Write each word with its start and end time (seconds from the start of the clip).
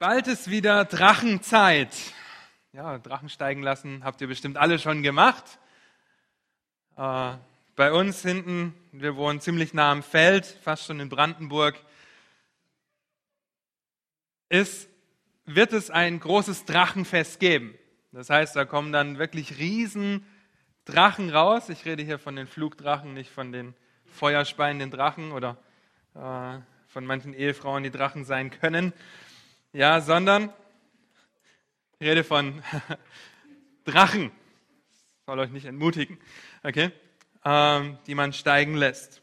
Bald 0.00 0.28
ist 0.28 0.48
wieder 0.48 0.84
Drachenzeit. 0.84 1.92
Ja, 2.72 2.98
Drachen 2.98 3.28
steigen 3.28 3.64
lassen 3.64 4.04
habt 4.04 4.20
ihr 4.20 4.28
bestimmt 4.28 4.56
alle 4.56 4.78
schon 4.78 5.02
gemacht. 5.02 5.58
Äh, 6.96 7.32
bei 7.74 7.92
uns 7.92 8.22
hinten, 8.22 8.74
wir 8.92 9.16
wohnen 9.16 9.40
ziemlich 9.40 9.74
nah 9.74 9.90
am 9.90 10.04
Feld, 10.04 10.46
fast 10.46 10.86
schon 10.86 11.00
in 11.00 11.08
Brandenburg, 11.08 11.74
ist, 14.48 14.88
wird 15.46 15.72
es 15.72 15.90
ein 15.90 16.20
großes 16.20 16.64
Drachenfest 16.64 17.40
geben. 17.40 17.74
Das 18.12 18.30
heißt, 18.30 18.54
da 18.54 18.64
kommen 18.64 18.92
dann 18.92 19.18
wirklich 19.18 19.58
riesen 19.58 20.24
Drachen 20.84 21.28
raus. 21.28 21.70
Ich 21.70 21.84
rede 21.86 22.04
hier 22.04 22.20
von 22.20 22.36
den 22.36 22.46
Flugdrachen, 22.46 23.14
nicht 23.14 23.32
von 23.32 23.50
den 23.50 23.74
feuerspeienden 24.04 24.92
Drachen 24.92 25.32
oder 25.32 25.56
äh, 26.14 26.60
von 26.86 27.04
manchen 27.04 27.34
Ehefrauen, 27.34 27.82
die 27.82 27.90
Drachen 27.90 28.24
sein 28.24 28.50
können 28.50 28.92
ja, 29.72 30.00
sondern 30.00 30.52
ich 31.98 32.06
rede 32.06 32.24
von 32.24 32.62
Drachen. 33.84 34.30
Soll 35.26 35.38
euch 35.40 35.50
nicht 35.50 35.66
entmutigen, 35.66 36.18
okay? 36.62 36.90
Ähm, 37.44 37.98
die 38.06 38.14
man 38.14 38.32
steigen 38.32 38.74
lässt. 38.74 39.20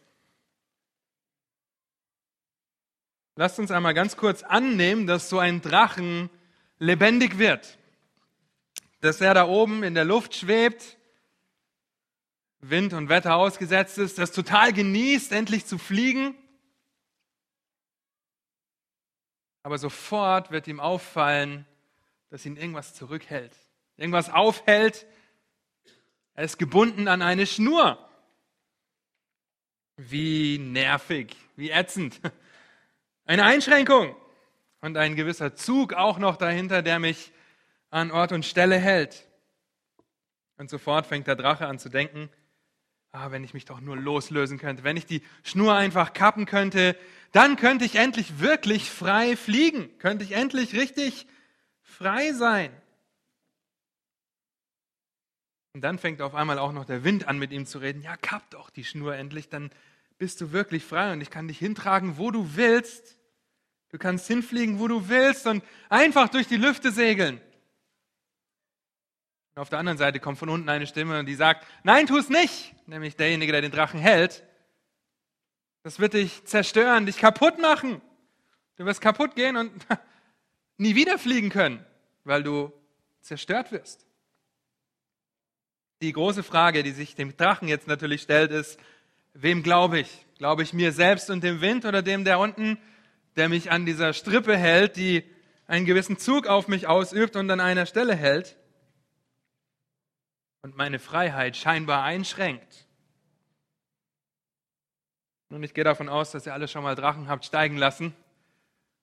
Lasst 3.35 3.59
uns 3.59 3.71
einmal 3.71 3.93
ganz 3.93 4.15
kurz 4.15 4.43
annehmen, 4.43 5.07
dass 5.07 5.29
so 5.29 5.39
ein 5.39 5.61
Drachen 5.61 6.29
lebendig 6.79 7.37
wird. 7.37 7.77
Dass 9.01 9.19
er 9.21 9.33
da 9.33 9.47
oben 9.47 9.83
in 9.83 9.93
der 9.93 10.05
Luft 10.05 10.35
schwebt, 10.35 10.97
Wind 12.59 12.93
und 12.93 13.09
Wetter 13.09 13.35
ausgesetzt 13.35 13.97
ist, 13.97 14.17
das 14.17 14.31
total 14.31 14.73
genießt, 14.73 15.31
endlich 15.31 15.65
zu 15.65 15.77
fliegen 15.77 16.35
aber 19.65 19.79
sofort 19.79 20.51
wird 20.51 20.67
ihm 20.67 20.79
auffallen, 20.79 21.65
dass 22.29 22.45
ihn 22.45 22.55
irgendwas 22.55 22.93
zurückhält, 22.93 23.51
irgendwas 23.97 24.29
aufhält. 24.29 25.07
Er 26.35 26.43
ist 26.43 26.59
gebunden 26.59 27.07
an 27.07 27.23
eine 27.23 27.47
Schnur. 27.47 27.97
Wie 29.97 30.59
nervig, 30.59 31.35
wie 31.55 31.71
ätzend. 31.71 32.21
Eine 33.25 33.43
Einschränkung 33.45 34.15
und 34.81 34.97
ein 34.97 35.15
gewisser 35.15 35.55
Zug 35.55 35.93
auch 35.93 36.19
noch 36.19 36.35
dahinter, 36.37 36.83
der 36.83 36.99
mich 36.99 37.31
an 37.89 38.11
Ort 38.11 38.33
und 38.33 38.45
Stelle 38.45 38.77
hält. 38.77 39.27
Und 40.57 40.69
sofort 40.69 41.07
fängt 41.07 41.25
der 41.25 41.35
Drache 41.35 41.65
an 41.65 41.79
zu 41.79 41.89
denken, 41.89 42.29
ah, 43.15 43.31
wenn 43.31 43.43
ich 43.43 43.53
mich 43.53 43.65
doch 43.65 43.81
nur 43.81 43.97
loslösen 43.97 44.57
könnte, 44.57 44.83
wenn 44.83 44.97
ich 44.97 45.05
die 45.05 45.21
Schnur 45.43 45.73
einfach 45.73 46.13
kappen 46.13 46.45
könnte, 46.45 46.97
dann 47.31 47.55
könnte 47.55 47.85
ich 47.85 47.95
endlich 47.95 48.39
wirklich 48.39 48.89
frei 48.89 49.35
fliegen, 49.35 49.89
könnte 49.99 50.23
ich 50.23 50.33
endlich 50.33 50.73
richtig 50.73 51.27
frei 51.81 52.33
sein. 52.33 52.71
Und 55.73 55.81
dann 55.81 55.99
fängt 55.99 56.21
auf 56.21 56.35
einmal 56.35 56.57
auch 56.57 56.71
noch 56.71 56.85
der 56.85 57.03
Wind 57.03 57.27
an, 57.27 57.37
mit 57.37 57.51
ihm 57.51 57.65
zu 57.65 57.79
reden. 57.79 58.01
Ja, 58.01 58.15
kapp 58.15 58.49
doch 58.51 58.69
die 58.69 58.85
Schnur 58.85 59.15
endlich, 59.15 59.49
dann 59.49 59.71
bist 60.17 60.39
du 60.39 60.51
wirklich 60.51 60.85
frei 60.85 61.11
und 61.11 61.19
ich 61.19 61.29
kann 61.29 61.47
dich 61.47 61.59
hintragen, 61.59 62.17
wo 62.17 62.31
du 62.31 62.55
willst. 62.55 63.17
Du 63.89 63.97
kannst 63.97 64.27
hinfliegen, 64.27 64.79
wo 64.79 64.87
du 64.87 65.09
willst 65.09 65.47
und 65.47 65.63
einfach 65.89 66.29
durch 66.29 66.47
die 66.47 66.57
Lüfte 66.57 66.91
segeln. 66.91 67.41
Und 69.55 69.61
auf 69.61 69.69
der 69.69 69.79
anderen 69.79 69.97
Seite 69.97 70.19
kommt 70.19 70.37
von 70.37 70.49
unten 70.49 70.67
eine 70.67 70.85
Stimme, 70.85 71.23
die 71.23 71.33
sagt, 71.33 71.65
nein, 71.83 72.07
tu 72.07 72.17
es 72.17 72.27
nicht, 72.27 72.75
nämlich 72.87 73.15
derjenige, 73.15 73.53
der 73.53 73.61
den 73.61 73.71
Drachen 73.71 74.01
hält. 74.01 74.43
Das 75.81 75.97
wird 75.99 76.13
dich 76.13 76.43
zerstören, 76.43 77.05
dich 77.05 77.17
kaputt 77.17 77.57
machen. 77.61 78.01
Du 78.75 78.83
wirst 78.83 78.99
kaputt 78.99 79.33
gehen 79.33 79.55
und 79.55 79.71
nie 80.77 80.95
wieder 80.95 81.17
fliegen 81.17 81.49
können, 81.49 81.85
weil 82.25 82.43
du 82.43 82.73
zerstört 83.21 83.71
wirst. 83.71 84.05
Die 86.01 86.11
große 86.11 86.43
Frage, 86.43 86.83
die 86.83 86.91
sich 86.91 87.15
dem 87.15 87.37
Drachen 87.37 87.69
jetzt 87.69 87.87
natürlich 87.87 88.23
stellt, 88.23 88.51
ist, 88.51 88.77
wem 89.33 89.63
glaube 89.63 89.99
ich? 89.99 90.25
Glaube 90.37 90.63
ich 90.63 90.73
mir 90.73 90.91
selbst 90.91 91.29
und 91.29 91.45
dem 91.45 91.61
Wind 91.61 91.85
oder 91.85 92.01
dem 92.01 92.25
der 92.25 92.39
unten, 92.39 92.77
der 93.37 93.47
mich 93.47 93.71
an 93.71 93.85
dieser 93.85 94.11
Strippe 94.11 94.57
hält, 94.57 94.97
die 94.97 95.23
einen 95.65 95.85
gewissen 95.85 96.17
Zug 96.17 96.45
auf 96.45 96.67
mich 96.67 96.87
ausübt 96.87 97.37
und 97.37 97.49
an 97.49 97.61
einer 97.61 97.85
Stelle 97.85 98.15
hält 98.15 98.57
und 100.65 100.75
meine 100.75 100.97
Freiheit 100.97 101.55
scheinbar 101.55 102.03
einschränkt? 102.03 102.87
Und 105.49 105.61
ich 105.61 105.75
gehe 105.75 105.83
davon 105.83 106.09
aus, 106.09 106.31
dass 106.31 106.47
ihr 106.47 106.55
alle 106.55 106.67
schon 106.67 106.81
mal 106.81 106.95
Drachen 106.95 107.27
habt 107.27 107.45
steigen 107.45 107.77
lassen 107.77 108.15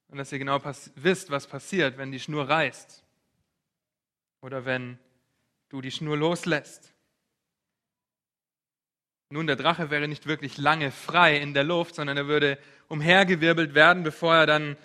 und 0.08 0.18
dass 0.18 0.32
ihr 0.32 0.40
genau 0.40 0.60
wisst, 0.96 1.30
was 1.30 1.46
passiert, 1.46 1.98
wenn 1.98 2.10
die 2.10 2.18
Schnur 2.18 2.48
reißt 2.48 3.04
oder 4.40 4.64
wenn 4.64 4.98
du 5.68 5.80
die 5.80 5.92
Schnur 5.92 6.16
loslässt. 6.16 6.92
Nun, 9.30 9.46
der 9.46 9.54
Drache 9.54 9.88
wäre 9.88 10.08
nicht 10.08 10.26
wirklich 10.26 10.58
lange 10.58 10.90
frei 10.90 11.36
in 11.36 11.54
der 11.54 11.62
Luft, 11.62 11.94
sondern 11.94 12.16
er 12.16 12.26
würde 12.26 12.58
umhergewirbelt 12.88 13.72
werden, 13.72 14.02
bevor 14.02 14.34
er 14.34 14.46
dann 14.46 14.76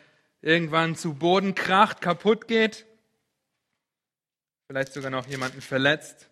irgendwann 0.41 0.95
zu 0.95 1.15
Boden 1.15 1.55
kracht, 1.55 2.01
kaputt 2.01 2.47
geht, 2.47 2.85
vielleicht 4.67 4.93
sogar 4.93 5.09
noch 5.09 5.25
jemanden 5.25 5.61
verletzt. 5.61 6.29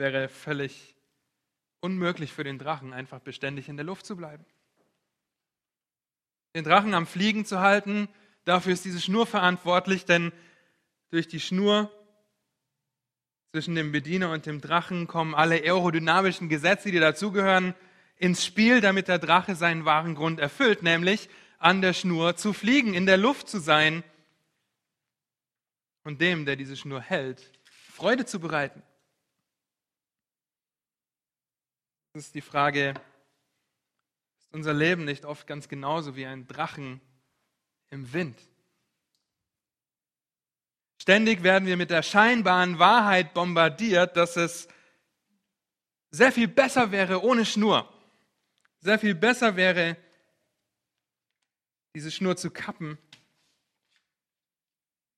Wäre 0.00 0.30
völlig 0.30 0.94
unmöglich 1.80 2.32
für 2.32 2.42
den 2.42 2.58
Drachen, 2.58 2.94
einfach 2.94 3.20
beständig 3.20 3.68
in 3.68 3.76
der 3.76 3.84
Luft 3.84 4.06
zu 4.06 4.16
bleiben. 4.16 4.46
Den 6.54 6.64
Drachen 6.64 6.94
am 6.94 7.06
Fliegen 7.06 7.44
zu 7.44 7.60
halten, 7.60 8.08
dafür 8.46 8.72
ist 8.72 8.86
diese 8.86 8.98
Schnur 8.98 9.26
verantwortlich, 9.26 10.06
denn 10.06 10.32
durch 11.10 11.28
die 11.28 11.38
Schnur 11.38 11.92
zwischen 13.50 13.74
dem 13.74 13.92
Bediener 13.92 14.30
und 14.32 14.46
dem 14.46 14.62
Drachen 14.62 15.06
kommen 15.06 15.34
alle 15.34 15.56
aerodynamischen 15.56 16.48
Gesetze, 16.48 16.90
die 16.90 16.98
dazugehören, 16.98 17.74
ins 18.16 18.42
Spiel, 18.42 18.80
damit 18.80 19.06
der 19.06 19.18
Drache 19.18 19.54
seinen 19.54 19.84
wahren 19.84 20.14
Grund 20.14 20.40
erfüllt, 20.40 20.82
nämlich 20.82 21.28
an 21.58 21.82
der 21.82 21.92
Schnur 21.92 22.36
zu 22.36 22.54
fliegen, 22.54 22.94
in 22.94 23.04
der 23.04 23.18
Luft 23.18 23.50
zu 23.50 23.58
sein 23.58 24.02
und 26.04 26.22
dem, 26.22 26.46
der 26.46 26.56
diese 26.56 26.78
Schnur 26.78 27.02
hält, 27.02 27.52
Freude 27.92 28.24
zu 28.24 28.40
bereiten. 28.40 28.82
Das 32.12 32.24
ist 32.24 32.34
die 32.34 32.40
Frage, 32.40 32.94
ist 34.40 34.52
unser 34.52 34.74
Leben 34.74 35.04
nicht 35.04 35.24
oft 35.24 35.46
ganz 35.46 35.68
genauso 35.68 36.16
wie 36.16 36.26
ein 36.26 36.48
Drachen 36.48 37.00
im 37.90 38.12
Wind? 38.12 38.36
Ständig 41.00 41.44
werden 41.44 41.66
wir 41.66 41.76
mit 41.76 41.90
der 41.90 42.02
scheinbaren 42.02 42.80
Wahrheit 42.80 43.32
bombardiert, 43.32 44.16
dass 44.16 44.36
es 44.36 44.66
sehr 46.10 46.32
viel 46.32 46.48
besser 46.48 46.90
wäre 46.90 47.22
ohne 47.22 47.46
Schnur. 47.46 47.88
Sehr 48.80 48.98
viel 48.98 49.14
besser 49.14 49.54
wäre, 49.54 49.96
diese 51.94 52.10
Schnur 52.10 52.36
zu 52.36 52.50
kappen, 52.50 52.98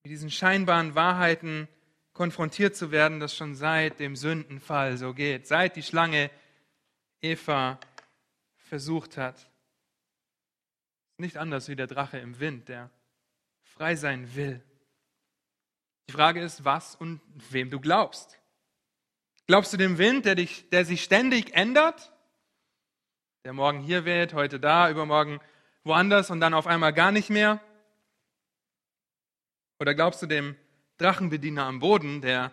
mit 0.03 0.11
diesen 0.11 0.31
scheinbaren 0.31 0.95
Wahrheiten 0.95 1.69
konfrontiert 2.13 2.77
zu 2.77 2.91
werden, 2.91 3.19
das 3.19 3.35
schon 3.35 3.55
seit 3.55 3.99
dem 3.99 4.15
Sündenfall 4.15 4.99
so 4.99 5.15
geht, 5.15 5.47
seit 5.47 5.77
die 5.77 5.83
Schlange 5.83 6.31
Eva 7.23 7.79
versucht 8.57 9.17
hat. 9.17 9.51
Nicht 11.17 11.37
anders 11.37 11.69
wie 11.69 11.77
der 11.77 11.87
Drache 11.87 12.19
im 12.19 12.41
Wind, 12.41 12.69
der 12.69 12.91
frei 13.63 13.95
sein 13.97 14.35
will. 14.35 14.63
Die 16.09 16.13
Frage 16.13 16.43
ist, 16.43 16.65
was 16.65 16.97
und 16.97 17.21
wem 17.51 17.71
du 17.71 17.81
glaubst. 17.81 18.39
Glaubst 19.47 19.73
du 19.73 19.77
dem 19.77 19.99
Wind, 19.99 20.25
der, 20.25 20.35
dich, 20.35 20.69
der 20.71 20.85
sich 20.85 21.03
ständig 21.03 21.55
ändert? 21.55 22.13
Der 23.45 23.53
morgen 23.53 23.81
hier 23.81 24.05
weht, 24.05 24.35
heute 24.35 24.61
da, 24.61 24.91
übermorgen 24.91 25.41
woanders 25.85 26.31
und 26.31 26.41
dann 26.41 26.55
auf 26.55 26.67
einmal 26.67 26.93
gar 26.93 27.13
nicht 27.13 27.31
mehr? 27.31 27.61
Oder 29.79 29.95
glaubst 29.95 30.23
du 30.23 30.27
dem 30.27 30.57
Drachenbediener 30.99 31.65
am 31.65 31.81
Boden, 31.81 32.21
der 32.21 32.53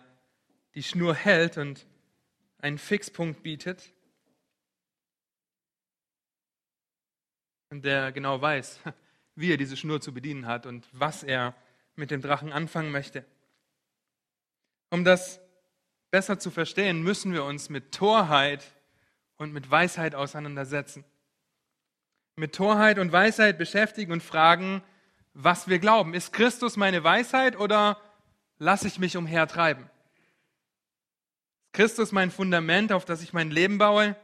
die 0.74 0.82
Schnur 0.82 1.14
hält 1.14 1.58
und 1.58 1.86
einen 2.58 2.78
Fixpunkt 2.78 3.42
bietet? 3.42 3.92
Der 7.70 8.10
genau 8.12 8.40
weiß, 8.40 8.80
wie 9.36 9.52
er 9.52 9.56
diese 9.56 9.76
Schnur 9.76 10.00
zu 10.00 10.12
bedienen 10.12 10.46
hat 10.46 10.66
und 10.66 10.86
was 10.92 11.22
er 11.22 11.54
mit 11.94 12.10
dem 12.10 12.20
Drachen 12.20 12.52
anfangen 12.52 12.90
möchte. 12.90 13.24
Um 14.90 15.04
das 15.04 15.40
besser 16.10 16.38
zu 16.38 16.50
verstehen, 16.50 17.02
müssen 17.02 17.32
wir 17.32 17.44
uns 17.44 17.68
mit 17.68 17.92
Torheit 17.92 18.64
und 19.36 19.52
mit 19.52 19.70
Weisheit 19.70 20.14
auseinandersetzen. 20.14 21.04
Mit 22.36 22.54
Torheit 22.54 22.98
und 22.98 23.12
Weisheit 23.12 23.58
beschäftigen 23.58 24.12
und 24.12 24.22
fragen, 24.22 24.82
was 25.32 25.68
wir 25.68 25.78
glauben. 25.78 26.14
Ist 26.14 26.32
Christus 26.32 26.76
meine 26.76 27.04
Weisheit 27.04 27.56
oder 27.56 28.00
lasse 28.58 28.88
ich 28.88 28.98
mich 28.98 29.16
umhertreiben? 29.16 29.84
Ist 31.66 31.72
Christus 31.72 32.10
mein 32.10 32.30
Fundament, 32.30 32.92
auf 32.92 33.04
das 33.04 33.22
ich 33.22 33.32
mein 33.32 33.50
Leben 33.50 33.78
baue? 33.78 34.16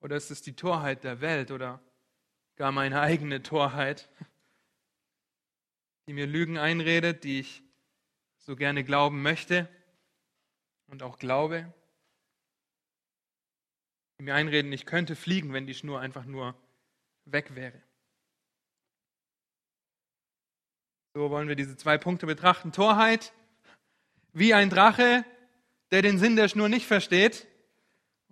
Oder 0.00 0.16
ist 0.16 0.30
es 0.30 0.42
die 0.42 0.56
Torheit 0.56 1.04
der 1.04 1.20
Welt 1.20 1.50
oder 1.50 1.80
gar 2.56 2.72
meine 2.72 3.00
eigene 3.00 3.42
Torheit, 3.42 4.08
die 6.06 6.12
mir 6.12 6.26
Lügen 6.26 6.58
einredet, 6.58 7.24
die 7.24 7.40
ich 7.40 7.62
so 8.38 8.56
gerne 8.56 8.84
glauben 8.84 9.22
möchte 9.22 9.68
und 10.86 11.02
auch 11.02 11.18
glaube, 11.18 11.72
die 14.18 14.24
mir 14.24 14.34
einreden, 14.34 14.72
ich 14.72 14.86
könnte 14.86 15.16
fliegen, 15.16 15.52
wenn 15.52 15.66
die 15.66 15.74
Schnur 15.74 16.00
einfach 16.00 16.24
nur 16.24 16.54
weg 17.24 17.54
wäre. 17.54 17.82
So 21.14 21.30
wollen 21.30 21.48
wir 21.48 21.56
diese 21.56 21.76
zwei 21.76 21.98
Punkte 21.98 22.26
betrachten. 22.26 22.72
Torheit, 22.72 23.32
wie 24.32 24.54
ein 24.54 24.70
Drache, 24.70 25.24
der 25.90 26.02
den 26.02 26.18
Sinn 26.18 26.36
der 26.36 26.48
Schnur 26.48 26.68
nicht 26.68 26.86
versteht, 26.86 27.46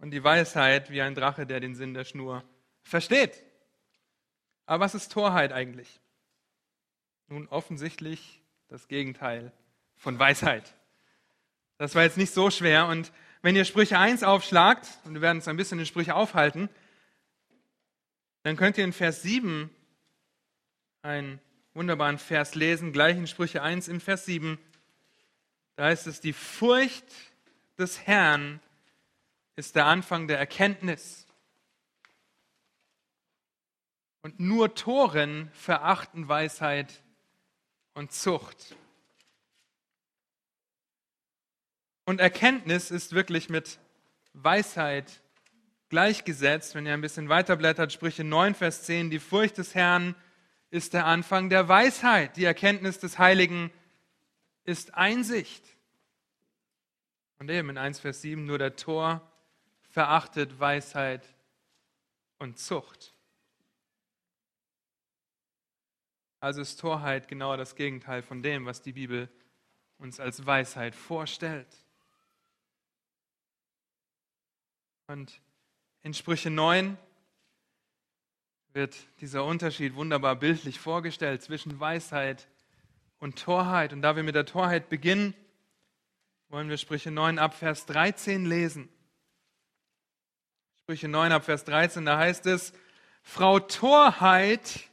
und 0.01 0.11
die 0.11 0.23
Weisheit, 0.23 0.91
wie 0.91 1.01
ein 1.01 1.15
Drache, 1.15 1.47
der 1.47 1.61
den 1.61 1.75
Sinn 1.75 1.95
der 1.95 2.05
Schnur 2.05 2.45
versteht. 2.83 3.43
Aber 4.67 4.85
was 4.85 4.95
ist 4.95 5.13
Torheit 5.13 5.53
eigentlich? 5.53 6.01
Nun 7.29 7.49
offensichtlich 7.49 8.43
das 8.69 8.89
Gegenteil 8.89 9.53
von 9.97 10.19
Weisheit. 10.19 10.75
Das 11.79 11.95
war 11.95 12.03
jetzt 12.03 12.17
nicht 12.17 12.33
so 12.33 12.51
schwer. 12.51 12.87
Und 12.87 13.13
wenn 13.43 13.57
ihr 13.57 13.65
Sprüche 13.65 13.99
1 13.99 14.23
aufschlagt, 14.23 14.89
und 15.05 15.15
wir 15.15 15.21
werden 15.21 15.39
uns 15.39 15.49
ein 15.49 15.57
bisschen 15.57 15.79
in 15.79 15.87
Sprüche 15.87 16.15
aufhalten, 16.15 16.69
dann 18.43 18.57
könnt 18.57 18.79
ihr 18.79 18.85
in 18.85 18.93
Vers 18.93 19.23
7 19.23 19.71
einen 21.03 21.41
wunderbaren 21.75 22.19
Vers 22.19 22.55
lesen, 22.55 22.93
gleich 22.93 23.17
in 23.17 23.27
Sprüche 23.27 23.63
1 23.63 23.89
im 23.89 24.01
Vers 24.01 24.27
7. 24.27 24.59
Da 25.77 25.85
heißt 25.85 26.07
es, 26.07 26.21
die 26.21 26.33
Furcht 26.33 27.05
des 27.79 28.07
Herrn 28.07 28.61
ist 29.57 29.77
der 29.77 29.87
Anfang 29.87 30.29
der 30.29 30.39
Erkenntnis. 30.39 31.24
Und 34.25 34.41
nur 34.41 34.75
Toren 34.75 35.51
verachten 35.53 36.29
Weisheit 36.29 37.03
und 37.93 38.11
Zucht. 38.11 38.75
Und 42.07 42.23
Erkenntnis 42.23 42.91
ist 42.91 43.13
wirklich 43.13 43.51
mit 43.51 43.79
Weisheit 44.33 45.21
gleichgesetzt. 45.91 46.75
Wenn 46.75 46.87
ihr 46.87 46.95
ein 46.95 47.03
bisschen 47.03 47.29
weiterblättert, 47.29 47.93
Sprüche 47.93 48.25
9, 48.25 48.55
Vers 48.55 48.85
10, 48.85 49.11
die 49.11 49.19
Furcht 49.19 49.59
des 49.59 49.75
Herrn 49.75 50.15
ist 50.71 50.95
der 50.95 51.05
Anfang 51.05 51.51
der 51.51 51.69
Weisheit. 51.69 52.39
Die 52.39 52.47
Erkenntnis 52.47 52.99
des 52.99 53.19
Heiligen 53.19 53.71
ist 54.65 54.95
Einsicht. 54.95 55.67
Und 57.39 57.51
eben 57.51 57.69
in 57.69 57.77
1, 57.77 58.01
Vers 58.01 58.23
7, 58.23 58.47
nur 58.47 58.57
der 58.57 58.75
Tor 58.75 59.21
verachtet 59.91 60.59
Weisheit 60.59 61.29
und 62.39 62.59
Zucht. 62.59 63.14
Also 66.45 66.61
ist 66.61 66.79
Torheit 66.79 67.27
genau 67.27 67.57
das 67.57 67.75
Gegenteil 67.75 68.21
von 68.21 68.43
dem, 68.43 68.67
was 68.67 68.83
die 68.83 68.93
Bibel 68.93 69.31
uns 69.97 70.21
als 70.21 70.45
Weisheit 70.45 70.95
vorstellt. 70.95 71.67
Und 75.07 75.41
in 76.03 76.13
Sprüche 76.13 76.51
9 76.51 76.99
wird 78.75 78.95
dieser 79.23 79.43
Unterschied 79.43 79.95
wunderbar 79.95 80.37
bildlich 80.37 80.81
vorgestellt 80.81 81.43
zwischen 81.43 81.81
Weisheit 81.81 82.47
und 83.21 83.43
Torheit. 83.43 83.95
Und 83.95 84.03
da 84.03 84.15
wir 84.15 84.23
mit 84.23 84.35
der 84.35 84.45
Torheit 84.45 84.91
beginnen, 84.91 85.33
wollen 86.51 86.69
wir 86.69 86.77
Sprüche 86.77 87.11
9 87.11 87.39
ab 87.39 87.55
Vers 87.55 87.87
13 87.87 88.45
lesen. 88.45 88.91
Sprüche 90.83 91.09
9 91.09 91.33
ab 91.33 91.47
Vers 91.47 91.65
13, 91.65 92.05
da 92.05 92.19
heißt 92.19 92.45
es, 92.45 92.75
Frau 93.23 93.61
Torheit 93.61 94.91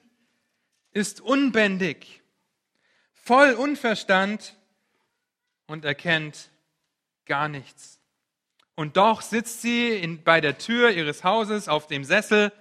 ist 0.92 1.22
unbändig, 1.22 2.22
voll 3.14 3.54
Unverstand 3.54 4.58
und 5.68 5.86
erkennt 5.86 6.50
gar 7.26 7.48
nichts. 7.48 8.00
Und 8.76 8.98
doch 8.98 9.22
sitzt 9.22 9.62
sie 9.62 9.90
in, 9.96 10.24
bei 10.24 10.42
der 10.42 10.58
Tür 10.58 10.92
ihres 10.92 11.24
Hauses 11.24 11.68
auf 11.68 11.88
dem 11.88 12.04
Sessel 12.04 12.52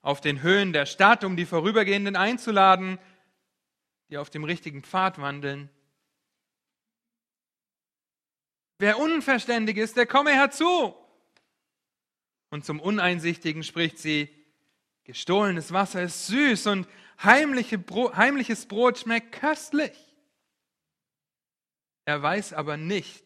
auf 0.00 0.20
den 0.20 0.42
Höhen 0.42 0.72
der 0.72 0.86
Stadt, 0.86 1.24
um 1.24 1.36
die 1.36 1.46
Vorübergehenden 1.46 2.16
einzuladen, 2.16 2.98
die 4.10 4.18
auf 4.18 4.30
dem 4.30 4.44
richtigen 4.44 4.82
Pfad 4.82 5.20
wandeln. 5.20 5.70
Wer 8.78 8.98
unverständig 8.98 9.76
ist, 9.76 9.96
der 9.96 10.06
komme 10.06 10.32
herzu. 10.32 10.94
Und 12.50 12.64
zum 12.64 12.80
Uneinsichtigen 12.80 13.62
spricht 13.62 13.98
sie, 13.98 14.28
gestohlenes 15.04 15.72
Wasser 15.72 16.02
ist 16.02 16.26
süß 16.26 16.66
und 16.66 16.88
heimliche 17.24 17.78
Bro 17.78 18.14
heimliches 18.16 18.66
Brot 18.66 18.98
schmeckt 18.98 19.32
köstlich. 19.32 19.98
Er 22.04 22.22
weiß 22.22 22.52
aber 22.52 22.76
nicht, 22.76 23.24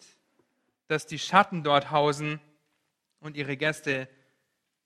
dass 0.88 1.06
die 1.06 1.18
Schatten 1.18 1.62
dort 1.62 1.90
hausen 1.90 2.40
und 3.20 3.36
ihre 3.36 3.56
Gäste 3.56 4.08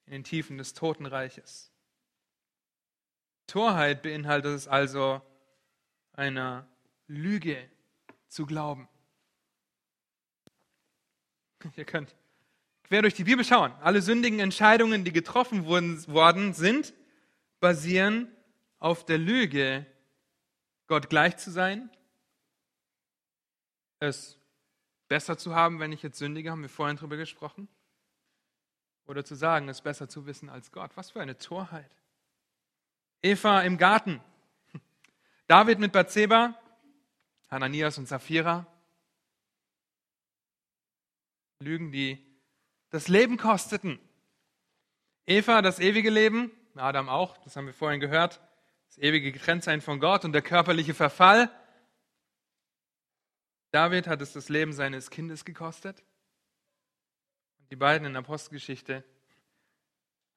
in 0.07 0.13
den 0.13 0.25
Tiefen 0.25 0.59
des 0.59 0.75
Totenreiches. 0.75 1.73
Torheit 3.47 4.03
beinhaltet 4.03 4.55
es 4.55 4.69
also, 4.69 5.21
einer 6.13 6.69
Lüge 7.09 7.69
zu 8.29 8.47
glauben. 8.47 8.89
Ihr 11.77 11.85
könnt 11.85 12.15
quer 12.85 13.03
durch 13.03 13.15
die 13.15 13.25
Bibel 13.25 13.45
schauen. 13.45 13.73
Alle 13.81 14.03
sündigen 14.03 14.39
Entscheidungen, 14.39 15.05
die 15.05 15.13
getroffen 15.13 15.67
worden 15.67 16.53
sind, 16.55 16.95
basieren 17.59 18.29
auf 18.81 19.05
der 19.05 19.19
Lüge, 19.19 19.87
Gott 20.89 21.09
gleich 21.09 21.37
zu 21.37 21.53
sein, 21.53 21.89
es 24.01 24.39
besser 25.07 25.39
zu 25.39 25.55
haben, 25.55 25.79
wenn 25.79 25.93
ich 25.93 26.03
jetzt 26.03 26.19
sündige, 26.19 26.51
haben 26.51 26.63
wir 26.63 26.69
vorhin 26.69 26.97
darüber 26.97 27.17
gesprochen, 27.17 27.69
oder 29.07 29.25
zu 29.25 29.35
sagen, 29.35 29.69
es 29.69 29.83
besser 29.83 30.09
zu 30.09 30.27
wissen 30.27 30.49
als 30.49 30.73
Gott. 30.73 30.93
Was 30.97 31.11
für 31.11 31.21
eine 31.21 31.37
Torheit. 31.37 31.91
Eva 33.23 33.61
im 33.63 33.77
Garten, 33.77 34.21
David 35.47 35.79
mit 35.79 35.93
Bathseba, 35.93 36.55
Hananias 37.51 37.99
und 37.99 38.07
Sapphira, 38.07 38.67
Lügen, 41.59 41.93
die 41.93 42.25
das 42.89 43.09
Leben 43.09 43.37
kosteten. 43.37 44.01
Eva 45.27 45.61
das 45.61 45.81
ewige 45.81 46.09
Leben, 46.09 46.51
Adam 46.75 47.09
auch, 47.09 47.37
das 47.39 47.57
haben 47.57 47.67
wir 47.67 47.75
vorhin 47.75 48.01
gehört, 48.01 48.41
das 48.91 48.99
ewige 48.99 49.31
Getrenntsein 49.31 49.81
von 49.81 50.01
Gott 50.01 50.25
und 50.25 50.33
der 50.33 50.43
körperliche 50.43 50.95
Verfall. 50.95 51.49
David 53.71 54.09
hat 54.09 54.21
es 54.21 54.33
das 54.33 54.49
Leben 54.49 54.73
seines 54.73 55.11
Kindes 55.11 55.45
gekostet. 55.45 56.03
Und 57.61 57.71
die 57.71 57.77
beiden 57.77 58.05
in 58.05 58.15
der 58.15 58.23
Apostelgeschichte 58.23 59.05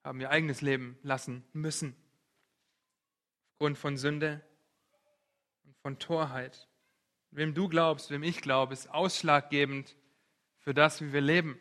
haben 0.04 0.22
ihr 0.22 0.30
eigenes 0.30 0.62
Leben 0.62 1.00
lassen 1.02 1.44
müssen. 1.52 1.96
Aufgrund 3.54 3.80
von 3.80 3.98
Sünde 3.98 4.42
und 5.64 5.76
von 5.78 5.98
Torheit. 5.98 6.68
Wem 7.32 7.56
du 7.56 7.68
glaubst, 7.68 8.12
wem 8.12 8.22
ich 8.22 8.40
glaube, 8.40 8.74
ist 8.74 8.88
ausschlaggebend 8.88 9.96
für 10.60 10.76
das, 10.76 11.02
wie 11.02 11.12
wir 11.12 11.22
leben. 11.22 11.60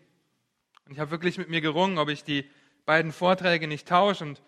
Und 0.84 0.92
ich 0.92 0.98
habe 0.98 1.10
wirklich 1.10 1.38
mit 1.38 1.48
mir 1.48 1.62
gerungen, 1.62 1.96
ob 1.96 2.10
ich 2.10 2.22
die 2.22 2.50
beiden 2.84 3.12
Vorträge 3.12 3.66
nicht 3.66 3.88
tausche 3.88 4.24
und 4.24 4.42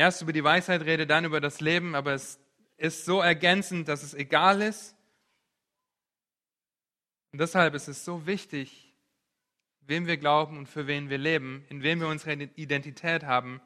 erst 0.00 0.22
über 0.22 0.32
die 0.32 0.42
Weisheit 0.42 0.80
rede, 0.80 1.06
dann 1.06 1.26
über 1.26 1.42
das 1.42 1.60
Leben, 1.60 1.94
aber 1.94 2.14
es 2.14 2.40
ist 2.78 3.04
so 3.04 3.20
ergänzend, 3.20 3.86
dass 3.86 4.02
es 4.02 4.14
egal 4.14 4.62
ist. 4.62 4.96
Und 7.32 7.38
deshalb 7.38 7.74
ist 7.74 7.86
es 7.86 8.02
so 8.02 8.24
wichtig, 8.24 8.94
wem 9.82 10.06
wir 10.06 10.16
glauben 10.16 10.56
und 10.56 10.70
für 10.70 10.86
wen 10.86 11.10
wir 11.10 11.18
leben, 11.18 11.66
in 11.68 11.82
wem 11.82 12.00
wir 12.00 12.08
unsere 12.08 12.32
Identität 12.32 13.24
haben, 13.24 13.60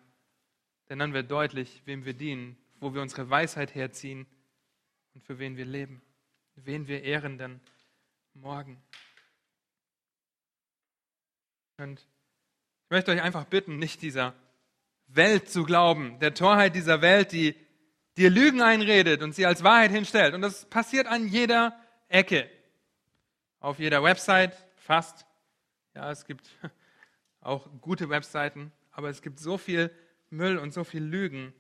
denn 0.89 0.99
dann 0.99 1.13
wird 1.13 1.31
deutlich, 1.31 1.83
wem 1.85 2.05
wir 2.05 2.15
dienen, 2.15 2.57
wo 2.81 2.93
wir 2.93 3.01
unsere 3.01 3.31
Weisheit 3.31 3.73
herziehen 3.77 4.27
und 5.15 5.23
für 5.23 5.39
wen 5.39 5.57
wir 5.57 5.67
leben, 5.67 6.03
wen 6.57 6.89
wir 6.89 7.05
ehren 7.05 7.39
dann 7.39 7.61
morgen. 8.35 8.83
Und 11.77 12.01
ich 12.01 12.91
möchte 12.91 13.13
euch 13.13 13.23
einfach 13.23 13.45
bitten, 13.45 13.79
nicht 13.79 14.03
dieser 14.03 14.35
Welt 15.15 15.49
zu 15.49 15.65
glauben, 15.65 16.19
der 16.21 16.35
Torheit 16.35 16.75
dieser 16.75 17.01
Welt, 17.01 17.33
die 17.33 17.55
dir 18.17 18.31
Lügen 18.31 18.63
einredet 18.63 19.23
und 19.23 19.35
sie 19.35 19.47
als 19.47 19.65
Wahrheit 19.65 19.91
hinstellt. 19.91 20.35
Und 20.35 20.43
das 20.43 20.67
passiert 20.67 21.07
an 21.07 21.27
jeder 21.27 21.79
Ecke, 22.09 22.49
auf 23.61 23.79
jeder 23.79 24.03
Website, 24.03 24.57
fast. 24.77 25.27
Ja, 25.95 26.11
es 26.11 26.25
gibt 26.25 26.49
auch 27.41 27.69
gute 27.81 28.09
Webseiten, 28.09 28.73
aber 28.93 29.09
es 29.09 29.23
gibt 29.23 29.39
so 29.39 29.59
viel 29.59 29.91
Müll 30.31 30.59
und 30.59 30.73
so 30.73 30.85
viel 30.85 31.03
Lügen. 31.03 31.53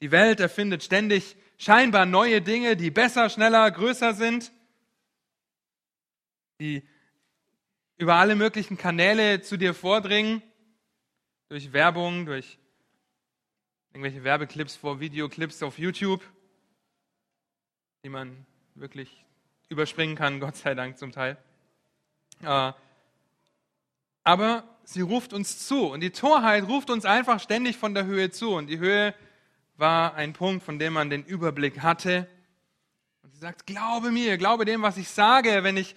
Die 0.00 0.10
Welt 0.10 0.40
erfindet 0.40 0.82
ständig 0.82 1.36
scheinbar 1.58 2.06
neue 2.06 2.40
Dinge, 2.40 2.76
die 2.76 2.90
besser, 2.90 3.28
schneller, 3.28 3.70
größer 3.70 4.14
sind, 4.14 4.52
die 6.58 6.86
über 7.98 8.14
alle 8.14 8.34
möglichen 8.34 8.78
Kanäle 8.78 9.42
zu 9.42 9.58
dir 9.58 9.74
vordringen, 9.74 10.42
durch 11.50 11.72
Werbung, 11.72 12.26
durch 12.26 12.58
irgendwelche 13.92 14.22
Werbeclips 14.22 14.76
vor 14.76 15.00
Videoclips 15.00 15.64
auf 15.64 15.78
YouTube, 15.78 16.22
die 18.04 18.08
man 18.08 18.46
wirklich 18.76 19.26
überspringen 19.68 20.14
kann, 20.14 20.38
Gott 20.40 20.56
sei 20.56 20.74
Dank 20.74 20.96
zum 20.96 21.10
Teil. 21.10 21.36
Äh, 22.42 22.72
aber 24.22 24.62
sie 24.84 25.00
ruft 25.00 25.32
uns 25.32 25.66
zu 25.66 25.86
und 25.86 26.00
die 26.02 26.12
Torheit 26.12 26.68
ruft 26.68 26.88
uns 26.88 27.04
einfach 27.04 27.40
ständig 27.40 27.76
von 27.76 27.94
der 27.94 28.04
Höhe 28.04 28.30
zu 28.30 28.54
und 28.54 28.68
die 28.68 28.78
Höhe 28.78 29.12
war 29.76 30.14
ein 30.14 30.32
Punkt, 30.32 30.62
von 30.64 30.78
dem 30.78 30.92
man 30.92 31.10
den 31.10 31.24
Überblick 31.24 31.82
hatte. 31.82 32.28
Und 33.24 33.32
sie 33.32 33.40
sagt, 33.40 33.66
glaube 33.66 34.12
mir, 34.12 34.38
glaube 34.38 34.64
dem, 34.64 34.82
was 34.82 34.96
ich 34.98 35.08
sage, 35.08 35.64
wenn 35.64 35.76
ich 35.76 35.96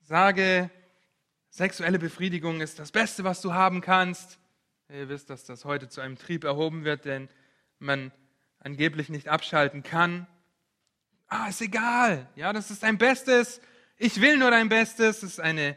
sage, 0.00 0.70
sexuelle 1.50 1.98
Befriedigung 1.98 2.62
ist 2.62 2.78
das 2.78 2.92
Beste, 2.92 3.24
was 3.24 3.42
du 3.42 3.52
haben 3.52 3.82
kannst. 3.82 4.38
Ihr 4.94 5.08
wisst, 5.08 5.28
dass 5.28 5.42
das 5.42 5.64
heute 5.64 5.88
zu 5.88 6.00
einem 6.00 6.16
Trieb 6.16 6.44
erhoben 6.44 6.84
wird, 6.84 7.04
den 7.04 7.28
man 7.80 8.12
angeblich 8.60 9.08
nicht 9.08 9.28
abschalten 9.28 9.82
kann. 9.82 10.28
Ah, 11.26 11.48
ist 11.48 11.60
egal. 11.60 12.28
Ja, 12.36 12.52
das 12.52 12.70
ist 12.70 12.84
dein 12.84 12.96
Bestes. 12.96 13.60
Ich 13.96 14.20
will 14.20 14.36
nur 14.36 14.52
dein 14.52 14.68
Bestes. 14.68 15.20
Das 15.20 15.30
ist 15.30 15.40
eine 15.40 15.76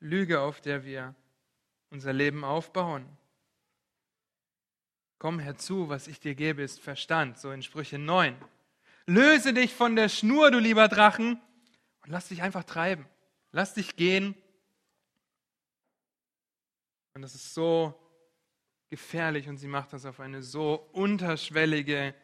Lüge, 0.00 0.40
auf 0.40 0.60
der 0.60 0.84
wir 0.84 1.14
unser 1.88 2.12
Leben 2.12 2.44
aufbauen. 2.44 3.08
Komm 5.18 5.38
herzu, 5.38 5.88
was 5.88 6.06
ich 6.06 6.20
dir 6.20 6.34
gebe, 6.34 6.60
ist 6.60 6.78
Verstand, 6.78 7.38
so 7.38 7.52
in 7.52 7.62
Sprüche 7.62 7.98
9. 7.98 8.36
Löse 9.06 9.54
dich 9.54 9.72
von 9.72 9.96
der 9.96 10.10
Schnur, 10.10 10.50
du 10.50 10.58
lieber 10.58 10.88
Drachen, 10.88 11.40
und 12.02 12.10
lass 12.10 12.28
dich 12.28 12.42
einfach 12.42 12.64
treiben. 12.64 13.06
Lass 13.50 13.72
dich 13.72 13.96
gehen. 13.96 14.34
Und 17.14 17.22
das 17.22 17.34
ist 17.34 17.54
so 17.54 17.98
gefährlich 18.92 19.48
und 19.48 19.56
sie 19.56 19.68
macht 19.68 19.94
das 19.94 20.04
auf 20.04 20.20
eine 20.20 20.42
so 20.42 20.74
unterschwellige 20.92 22.14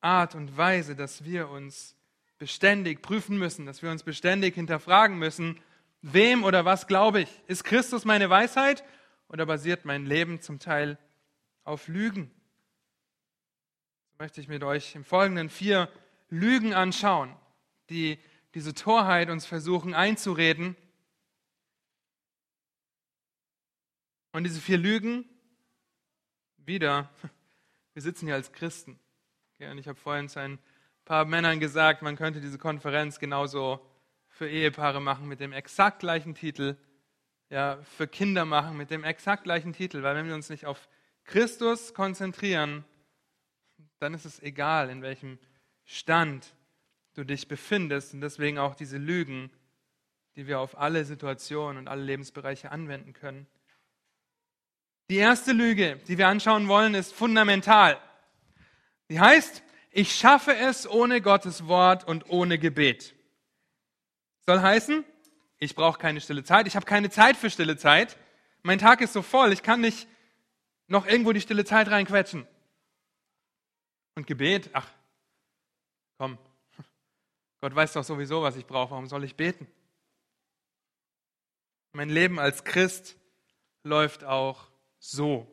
Art 0.00 0.36
und 0.36 0.56
Weise, 0.56 0.94
dass 0.94 1.24
wir 1.24 1.48
uns 1.48 1.96
beständig 2.38 3.02
prüfen 3.02 3.36
müssen, 3.36 3.66
dass 3.66 3.82
wir 3.82 3.90
uns 3.90 4.04
beständig 4.04 4.54
hinterfragen 4.54 5.18
müssen, 5.18 5.60
wem 6.00 6.44
oder 6.44 6.64
was 6.64 6.86
glaube 6.86 7.22
ich? 7.22 7.42
Ist 7.48 7.64
Christus 7.64 8.04
meine 8.04 8.30
Weisheit 8.30 8.84
oder 9.28 9.44
basiert 9.44 9.84
mein 9.84 10.06
Leben 10.06 10.40
zum 10.40 10.60
Teil 10.60 10.98
auf 11.64 11.88
Lügen? 11.88 12.30
So 14.12 14.22
möchte 14.22 14.40
ich 14.40 14.46
mit 14.46 14.62
euch 14.62 14.94
im 14.94 15.04
Folgenden 15.04 15.50
vier 15.50 15.90
Lügen 16.28 16.74
anschauen, 16.74 17.34
die 17.90 18.20
diese 18.54 18.72
Torheit 18.72 19.30
uns 19.30 19.46
versuchen 19.46 19.94
einzureden. 19.94 20.76
Und 24.30 24.44
diese 24.44 24.60
vier 24.60 24.78
Lügen 24.78 25.28
wieder, 26.68 27.10
wir 27.94 28.02
sitzen 28.02 28.26
hier 28.26 28.36
als 28.36 28.52
Christen. 28.52 29.00
Okay, 29.54 29.72
und 29.72 29.78
ich 29.78 29.88
habe 29.88 29.98
vorhin 29.98 30.28
zu 30.28 30.38
ein 30.38 30.60
paar 31.04 31.24
Männern 31.24 31.58
gesagt, 31.58 32.02
man 32.02 32.14
könnte 32.14 32.40
diese 32.40 32.58
Konferenz 32.58 33.18
genauso 33.18 33.84
für 34.28 34.48
Ehepaare 34.48 35.00
machen 35.00 35.26
mit 35.26 35.40
dem 35.40 35.52
exakt 35.52 35.98
gleichen 35.98 36.36
Titel, 36.36 36.76
ja, 37.50 37.78
für 37.96 38.06
Kinder 38.06 38.44
machen 38.44 38.76
mit 38.76 38.90
dem 38.90 39.02
exakt 39.02 39.42
gleichen 39.44 39.72
Titel, 39.72 40.02
weil 40.04 40.14
wenn 40.14 40.28
wir 40.28 40.34
uns 40.34 40.50
nicht 40.50 40.66
auf 40.66 40.88
Christus 41.24 41.94
konzentrieren, 41.94 42.84
dann 43.98 44.14
ist 44.14 44.26
es 44.26 44.40
egal, 44.40 44.90
in 44.90 45.02
welchem 45.02 45.38
Stand 45.84 46.54
du 47.14 47.24
dich 47.24 47.48
befindest 47.48 48.14
und 48.14 48.20
deswegen 48.20 48.58
auch 48.58 48.74
diese 48.74 48.98
Lügen, 48.98 49.50
die 50.36 50.46
wir 50.46 50.60
auf 50.60 50.78
alle 50.78 51.04
Situationen 51.04 51.78
und 51.78 51.88
alle 51.88 52.02
Lebensbereiche 52.02 52.70
anwenden 52.70 53.12
können. 53.12 53.46
Die 55.10 55.16
erste 55.16 55.52
Lüge, 55.52 55.96
die 56.06 56.18
wir 56.18 56.28
anschauen 56.28 56.68
wollen, 56.68 56.94
ist 56.94 57.14
fundamental. 57.14 57.98
Die 59.08 59.20
heißt, 59.20 59.62
ich 59.90 60.14
schaffe 60.14 60.54
es 60.54 60.88
ohne 60.88 61.22
Gottes 61.22 61.66
Wort 61.66 62.04
und 62.04 62.28
ohne 62.28 62.58
Gebet. 62.58 63.14
Soll 64.44 64.60
heißen, 64.60 65.04
ich 65.58 65.74
brauche 65.74 65.98
keine 65.98 66.20
stille 66.20 66.44
Zeit, 66.44 66.66
ich 66.66 66.76
habe 66.76 66.84
keine 66.84 67.08
Zeit 67.08 67.36
für 67.36 67.48
stille 67.48 67.76
Zeit. 67.76 68.18
Mein 68.62 68.78
Tag 68.78 69.00
ist 69.00 69.14
so 69.14 69.22
voll, 69.22 69.52
ich 69.52 69.62
kann 69.62 69.80
nicht 69.80 70.06
noch 70.88 71.06
irgendwo 71.06 71.32
die 71.32 71.40
stille 71.40 71.64
Zeit 71.64 71.90
reinquetschen. 71.90 72.46
Und 74.14 74.26
Gebet, 74.26 74.70
ach, 74.74 74.88
komm, 76.18 76.38
Gott 77.60 77.74
weiß 77.74 77.94
doch 77.94 78.04
sowieso, 78.04 78.42
was 78.42 78.56
ich 78.56 78.66
brauche, 78.66 78.90
warum 78.90 79.06
soll 79.06 79.24
ich 79.24 79.36
beten? 79.36 79.66
Mein 81.92 82.10
Leben 82.10 82.38
als 82.38 82.64
Christ 82.64 83.16
läuft 83.82 84.22
auch 84.22 84.67
so. 84.98 85.46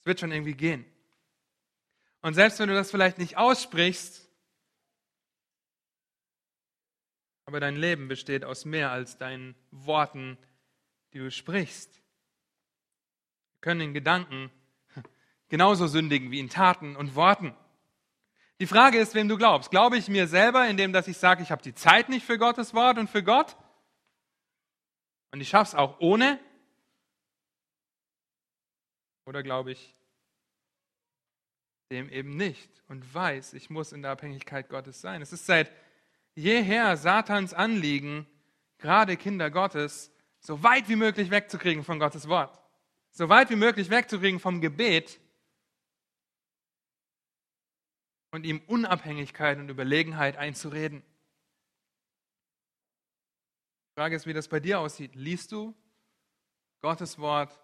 Es 0.00 0.06
wird 0.06 0.20
schon 0.20 0.32
irgendwie 0.32 0.54
gehen. 0.54 0.84
Und 2.20 2.34
selbst 2.34 2.58
wenn 2.58 2.68
du 2.68 2.74
das 2.74 2.90
vielleicht 2.90 3.18
nicht 3.18 3.36
aussprichst, 3.36 4.28
aber 7.44 7.60
dein 7.60 7.76
Leben 7.76 8.08
besteht 8.08 8.44
aus 8.44 8.64
mehr 8.64 8.90
als 8.90 9.18
deinen 9.18 9.54
Worten, 9.70 10.38
die 11.12 11.18
du 11.18 11.30
sprichst. 11.30 11.92
Wir 13.52 13.60
können 13.60 13.80
in 13.80 13.94
Gedanken 13.94 14.50
genauso 15.48 15.86
sündigen 15.86 16.30
wie 16.30 16.38
in 16.38 16.48
Taten 16.48 16.96
und 16.96 17.14
Worten. 17.14 17.54
Die 18.60 18.66
Frage 18.66 18.98
ist, 18.98 19.14
wem 19.14 19.28
du 19.28 19.36
glaubst. 19.36 19.70
Glaube 19.70 19.96
ich 19.96 20.08
mir 20.08 20.28
selber, 20.28 20.68
indem 20.68 20.92
dass 20.92 21.08
ich 21.08 21.18
sage, 21.18 21.42
ich 21.42 21.50
habe 21.50 21.62
die 21.62 21.74
Zeit 21.74 22.08
nicht 22.08 22.24
für 22.24 22.38
Gottes 22.38 22.74
Wort 22.74 22.96
und 22.96 23.10
für 23.10 23.24
Gott? 23.24 23.56
Und 25.32 25.40
ich 25.40 25.48
schaffe 25.48 25.70
es 25.70 25.74
auch 25.74 25.98
ohne? 25.98 26.38
Oder 29.24 29.42
glaube 29.42 29.72
ich 29.72 29.96
dem 31.90 32.08
eben 32.08 32.36
nicht 32.36 32.82
und 32.88 33.14
weiß, 33.14 33.52
ich 33.54 33.70
muss 33.70 33.92
in 33.92 34.02
der 34.02 34.12
Abhängigkeit 34.12 34.68
Gottes 34.68 35.00
sein? 35.00 35.22
Es 35.22 35.32
ist 35.32 35.46
seit 35.46 35.70
jeher 36.34 36.96
Satans 36.96 37.54
Anliegen, 37.54 38.26
gerade 38.78 39.16
Kinder 39.16 39.50
Gottes, 39.50 40.10
so 40.40 40.62
weit 40.62 40.88
wie 40.88 40.96
möglich 40.96 41.30
wegzukriegen 41.30 41.84
von 41.84 41.98
Gottes 41.98 42.28
Wort. 42.28 42.60
So 43.10 43.28
weit 43.28 43.50
wie 43.50 43.56
möglich 43.56 43.90
wegzukriegen 43.90 44.40
vom 44.40 44.60
Gebet 44.60 45.20
und 48.32 48.44
ihm 48.44 48.62
Unabhängigkeit 48.66 49.58
und 49.58 49.68
Überlegenheit 49.68 50.36
einzureden. 50.36 51.02
Die 53.90 54.00
Frage 54.00 54.16
ist, 54.16 54.26
wie 54.26 54.32
das 54.32 54.48
bei 54.48 54.58
dir 54.58 54.80
aussieht. 54.80 55.14
Liest 55.14 55.52
du 55.52 55.74
Gottes 56.80 57.18
Wort 57.18 57.60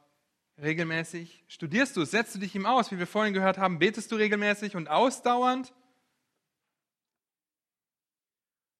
regelmäßig? 0.60 1.44
Studierst 1.48 1.96
du 1.96 2.02
es? 2.02 2.10
Setzt 2.10 2.34
du 2.34 2.38
dich 2.38 2.54
ihm 2.54 2.66
aus? 2.66 2.90
Wie 2.90 2.98
wir 2.98 3.06
vorhin 3.06 3.34
gehört 3.34 3.58
haben, 3.58 3.78
betest 3.78 4.10
du 4.12 4.16
regelmäßig 4.16 4.76
und 4.76 4.88
ausdauernd? 4.88 5.72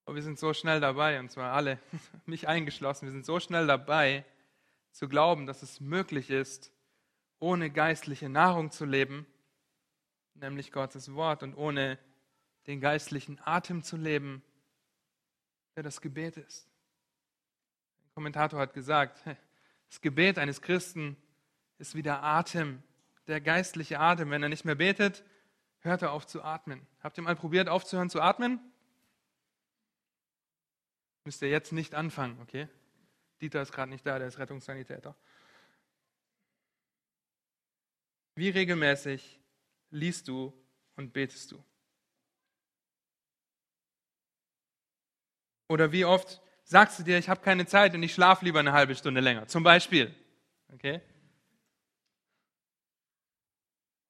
Oh, 0.07 0.15
wir 0.15 0.23
sind 0.23 0.39
so 0.39 0.55
schnell 0.55 0.81
dabei, 0.81 1.21
und 1.21 1.31
zwar 1.31 1.53
alle, 1.53 1.79
mich 2.27 2.49
eingeschlossen, 2.49 3.07
wir 3.07 3.13
sind 3.13 3.27
so 3.27 3.41
schnell 3.41 3.67
dabei, 3.67 4.25
zu 4.91 5.09
glauben, 5.09 5.47
dass 5.47 5.63
es 5.63 5.81
möglich 5.81 6.31
ist, 6.31 6.73
ohne 7.41 7.71
geistliche 7.71 8.29
Nahrung 8.29 8.71
zu 8.71 8.85
leben, 8.85 9.27
nämlich 10.35 10.73
Gottes 10.73 11.15
Wort, 11.15 11.43
und 11.43 11.55
ohne 11.55 11.99
den 12.67 12.81
geistlichen 12.81 13.39
Atem 13.45 13.83
zu 13.83 13.97
leben, 13.97 14.43
der 15.77 15.83
das 15.83 16.01
Gebet 16.01 16.37
ist. 16.37 16.67
Ein 18.07 18.15
Kommentator 18.15 18.59
hat 18.59 18.73
gesagt, 18.73 19.23
das 19.89 20.01
Gebet 20.01 20.39
eines 20.39 20.63
Christen 20.63 21.17
ist 21.79 21.95
wie 21.95 22.03
der 22.03 22.23
Atem, 22.23 22.83
der 23.27 23.41
geistliche 23.41 24.01
Atem. 24.01 24.31
Wenn 24.31 24.43
er 24.43 24.49
nicht 24.49 24.65
mehr 24.65 24.75
betet, 24.75 25.25
hört 25.81 26.03
er 26.03 26.13
auf 26.13 26.27
zu 26.27 26.43
atmen. 26.43 26.87
Habt 27.03 27.19
ihr 27.19 27.23
mal 27.23 27.37
probiert, 27.37 27.69
aufzuhören 27.69 28.11
zu 28.11 28.21
atmen? 28.21 28.61
Müsst 31.25 31.43
ihr 31.43 31.51
jetzt 31.51 31.73
nicht 31.73 31.95
anfangen, 31.95 32.41
okay? 32.41 32.69
Dieter 33.41 33.63
ist 33.63 33.73
gerade 33.73 33.91
nicht 33.91 34.07
da, 34.07 34.19
der 34.19 34.29
ist 34.29 34.39
Rettungssanitäter. 34.39 35.15
Wie 38.35 38.49
regelmäßig 38.51 39.41
liest 39.91 40.29
du 40.29 40.53
und 40.97 41.13
betest 41.13 41.53
du? 41.53 41.63
Oder 45.69 45.93
wie 45.93 46.05
oft 46.05 46.41
sagst 46.65 46.99
du 46.99 47.03
dir, 47.03 47.19
ich 47.19 47.29
habe 47.29 47.41
keine 47.41 47.67
Zeit 47.67 47.95
und 47.95 48.03
ich 48.03 48.15
schlafe 48.15 48.45
lieber 48.45 48.61
eine 48.61 48.73
halbe 48.73 48.95
Stunde 48.95 49.21
länger? 49.21 49.47
Zum 49.49 49.63
Beispiel. 49.63 50.15
Okay? 50.73 51.01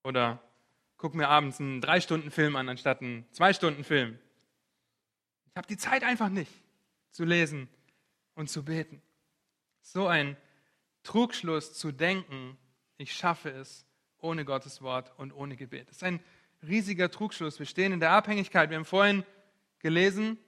Oder 0.02 0.42
guck 0.96 1.14
mir 1.14 1.28
abends 1.28 1.60
einen 1.60 1.80
drei 1.80 2.00
Stunden 2.00 2.30
Film 2.30 2.56
an, 2.56 2.68
anstatt 2.68 3.00
einen 3.00 3.26
zwei 3.32 3.52
Stunden 3.52 3.84
Film. 3.84 4.18
Ich 5.46 5.56
habe 5.56 5.66
die 5.66 5.76
Zeit 5.76 6.02
einfach 6.02 6.28
nicht 6.28 6.52
zu 7.10 7.24
lesen 7.24 7.68
und 8.34 8.48
zu 8.48 8.64
beten. 8.64 9.02
So 9.80 10.06
ein 10.06 10.36
Trugschluss 11.02 11.74
zu 11.74 11.92
denken, 11.92 12.58
ich 12.96 13.14
schaffe 13.14 13.50
es 13.50 13.86
ohne 14.18 14.44
Gottes 14.44 14.82
Wort 14.82 15.12
und 15.16 15.32
ohne 15.32 15.56
Gebet. 15.56 15.88
Das 15.88 15.96
ist 15.96 16.04
ein 16.04 16.20
riesiger 16.62 17.10
Trugschluss. 17.10 17.58
Wir 17.58 17.66
stehen 17.66 17.92
in 17.92 18.00
der 18.00 18.10
Abhängigkeit. 18.10 18.70
Wir 18.70 18.76
haben 18.76 18.84
vorhin 18.84 19.24
gelesen, 19.78 20.38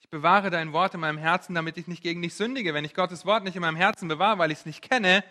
ich 0.00 0.08
bewahre 0.08 0.50
dein 0.50 0.72
Wort 0.72 0.94
in 0.94 1.00
meinem 1.00 1.18
Herzen, 1.18 1.54
damit 1.54 1.76
ich 1.76 1.86
nicht 1.86 2.02
gegen 2.02 2.22
dich 2.22 2.34
sündige. 2.34 2.74
Wenn 2.74 2.84
ich 2.84 2.94
Gottes 2.94 3.24
Wort 3.26 3.44
nicht 3.44 3.54
in 3.54 3.60
meinem 3.62 3.76
Herzen 3.76 4.08
bewahre, 4.08 4.38
weil 4.38 4.50
ich 4.50 4.58
es 4.58 4.66
nicht 4.66 4.82
kenne, 4.82 5.22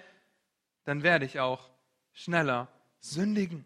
dann 0.85 1.03
werde 1.03 1.25
ich 1.25 1.39
auch 1.39 1.69
schneller 2.13 2.69
sündigen. 2.99 3.65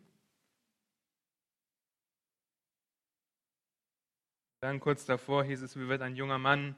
Dann 4.60 4.80
kurz 4.80 5.06
davor 5.06 5.44
hieß 5.44 5.62
es, 5.62 5.76
wie 5.76 5.88
wird 5.88 6.02
ein 6.02 6.16
junger 6.16 6.38
Mann, 6.38 6.76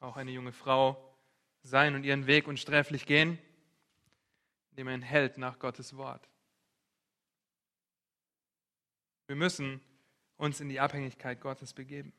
auch 0.00 0.16
eine 0.16 0.30
junge 0.30 0.52
Frau 0.52 1.14
sein 1.62 1.94
und 1.94 2.04
ihren 2.04 2.26
Weg 2.26 2.48
unsträflich 2.48 3.06
gehen, 3.06 3.38
indem 4.70 4.88
er 4.88 4.94
ihn 4.94 5.02
hält 5.02 5.38
nach 5.38 5.58
Gottes 5.58 5.96
Wort. 5.96 6.28
Wir 9.26 9.36
müssen 9.36 9.80
uns 10.36 10.60
in 10.60 10.68
die 10.68 10.80
Abhängigkeit 10.80 11.40
Gottes 11.40 11.72
begeben. 11.72 12.12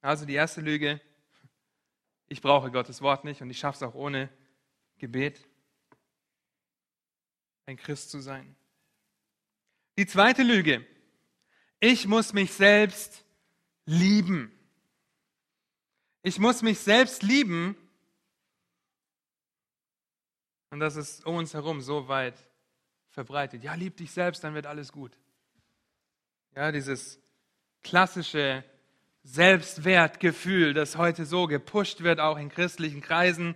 Also 0.00 0.24
die 0.24 0.34
erste 0.34 0.60
Lüge, 0.60 1.00
ich 2.28 2.40
brauche 2.40 2.70
Gottes 2.70 3.02
Wort 3.02 3.24
nicht 3.24 3.42
und 3.42 3.50
ich 3.50 3.58
schaffe 3.58 3.76
es 3.76 3.82
auch 3.82 3.94
ohne 3.94 4.28
Gebet 4.98 5.46
ein 7.68 7.76
Christ 7.76 8.10
zu 8.10 8.20
sein. 8.20 8.56
Die 9.98 10.06
zweite 10.06 10.42
Lüge, 10.42 10.86
ich 11.80 12.06
muss 12.06 12.32
mich 12.32 12.52
selbst 12.52 13.24
lieben. 13.84 14.50
Ich 16.22 16.38
muss 16.38 16.62
mich 16.62 16.78
selbst 16.78 17.22
lieben. 17.22 17.76
Und 20.70 20.80
das 20.80 20.96
ist 20.96 21.26
um 21.26 21.36
uns 21.36 21.52
herum 21.52 21.82
so 21.82 22.08
weit 22.08 22.42
verbreitet. 23.10 23.62
Ja, 23.62 23.74
lieb 23.74 23.98
dich 23.98 24.12
selbst, 24.12 24.42
dann 24.44 24.54
wird 24.54 24.66
alles 24.66 24.90
gut. 24.90 25.18
Ja, 26.56 26.72
dieses 26.72 27.20
klassische 27.82 28.64
Selbstwertgefühl, 29.24 30.72
das 30.72 30.96
heute 30.96 31.26
so 31.26 31.46
gepusht 31.46 32.02
wird, 32.02 32.18
auch 32.18 32.38
in 32.38 32.48
christlichen 32.48 33.02
Kreisen, 33.02 33.54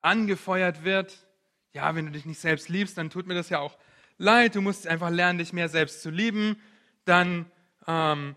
angefeuert 0.00 0.84
wird. 0.84 1.26
Ja, 1.74 1.94
wenn 1.96 2.06
du 2.06 2.12
dich 2.12 2.24
nicht 2.24 2.40
selbst 2.40 2.68
liebst, 2.68 2.96
dann 2.96 3.10
tut 3.10 3.26
mir 3.26 3.34
das 3.34 3.48
ja 3.48 3.58
auch 3.58 3.76
leid. 4.16 4.54
Du 4.54 4.60
musst 4.60 4.86
einfach 4.86 5.10
lernen, 5.10 5.40
dich 5.40 5.52
mehr 5.52 5.68
selbst 5.68 6.02
zu 6.02 6.10
lieben. 6.10 6.56
Dann 7.04 7.50
ähm, 7.88 8.36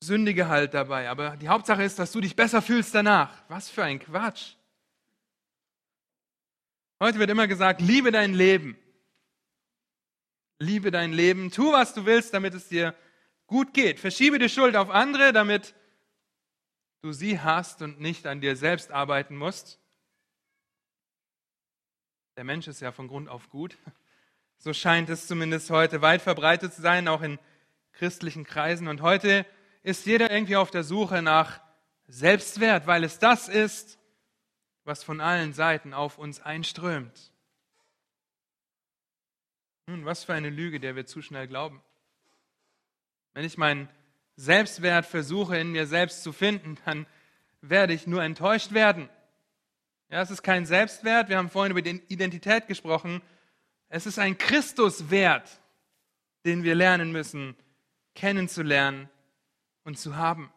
sündige 0.00 0.48
halt 0.48 0.74
dabei. 0.74 1.08
Aber 1.08 1.38
die 1.38 1.48
Hauptsache 1.48 1.82
ist, 1.82 1.98
dass 1.98 2.12
du 2.12 2.20
dich 2.20 2.36
besser 2.36 2.60
fühlst 2.60 2.94
danach. 2.94 3.42
Was 3.48 3.70
für 3.70 3.82
ein 3.82 3.98
Quatsch. 3.98 4.56
Heute 7.02 7.18
wird 7.18 7.30
immer 7.30 7.48
gesagt, 7.48 7.80
liebe 7.80 8.12
dein 8.12 8.34
Leben. 8.34 8.76
Liebe 10.58 10.90
dein 10.90 11.14
Leben, 11.14 11.50
tu, 11.50 11.72
was 11.72 11.94
du 11.94 12.04
willst, 12.04 12.34
damit 12.34 12.52
es 12.52 12.68
dir 12.68 12.94
gut 13.46 13.72
geht. 13.72 13.98
Verschiebe 13.98 14.38
die 14.38 14.50
Schuld 14.50 14.76
auf 14.76 14.90
andere, 14.90 15.32
damit 15.32 15.74
du 17.00 17.12
sie 17.12 17.40
hast 17.40 17.80
und 17.80 18.00
nicht 18.00 18.26
an 18.26 18.42
dir 18.42 18.54
selbst 18.54 18.90
arbeiten 18.90 19.34
musst. 19.34 19.79
Der 22.40 22.46
Mensch 22.46 22.68
ist 22.68 22.80
ja 22.80 22.90
von 22.90 23.06
Grund 23.06 23.28
auf 23.28 23.50
gut. 23.50 23.76
So 24.56 24.72
scheint 24.72 25.10
es 25.10 25.26
zumindest 25.26 25.68
heute 25.68 26.00
weit 26.00 26.22
verbreitet 26.22 26.72
zu 26.72 26.80
sein, 26.80 27.06
auch 27.06 27.20
in 27.20 27.38
christlichen 27.92 28.44
Kreisen. 28.44 28.88
Und 28.88 29.02
heute 29.02 29.44
ist 29.82 30.06
jeder 30.06 30.30
irgendwie 30.30 30.56
auf 30.56 30.70
der 30.70 30.82
Suche 30.82 31.20
nach 31.20 31.60
Selbstwert, 32.08 32.86
weil 32.86 33.04
es 33.04 33.18
das 33.18 33.50
ist, 33.50 33.98
was 34.84 35.04
von 35.04 35.20
allen 35.20 35.52
Seiten 35.52 35.92
auf 35.92 36.16
uns 36.16 36.40
einströmt. 36.40 37.30
Nun, 39.86 40.06
was 40.06 40.24
für 40.24 40.32
eine 40.32 40.48
Lüge, 40.48 40.80
der 40.80 40.96
wir 40.96 41.04
zu 41.04 41.20
schnell 41.20 41.46
glauben. 41.46 41.82
Wenn 43.34 43.44
ich 43.44 43.58
meinen 43.58 43.90
Selbstwert 44.36 45.04
versuche 45.04 45.58
in 45.58 45.72
mir 45.72 45.86
selbst 45.86 46.22
zu 46.22 46.32
finden, 46.32 46.78
dann 46.86 47.06
werde 47.60 47.92
ich 47.92 48.06
nur 48.06 48.22
enttäuscht 48.22 48.72
werden. 48.72 49.10
Ja, 50.10 50.22
es 50.22 50.30
ist 50.32 50.42
kein 50.42 50.66
Selbstwert, 50.66 51.28
wir 51.28 51.38
haben 51.38 51.48
vorhin 51.48 51.70
über 51.70 51.82
die 51.82 52.02
Identität 52.08 52.66
gesprochen. 52.66 53.22
Es 53.88 54.06
ist 54.06 54.18
ein 54.18 54.36
Christuswert, 54.36 55.48
den 56.44 56.64
wir 56.64 56.74
lernen 56.74 57.12
müssen, 57.12 57.54
kennenzulernen 58.16 59.08
und 59.84 60.00
zu 60.00 60.16
haben. 60.16 60.52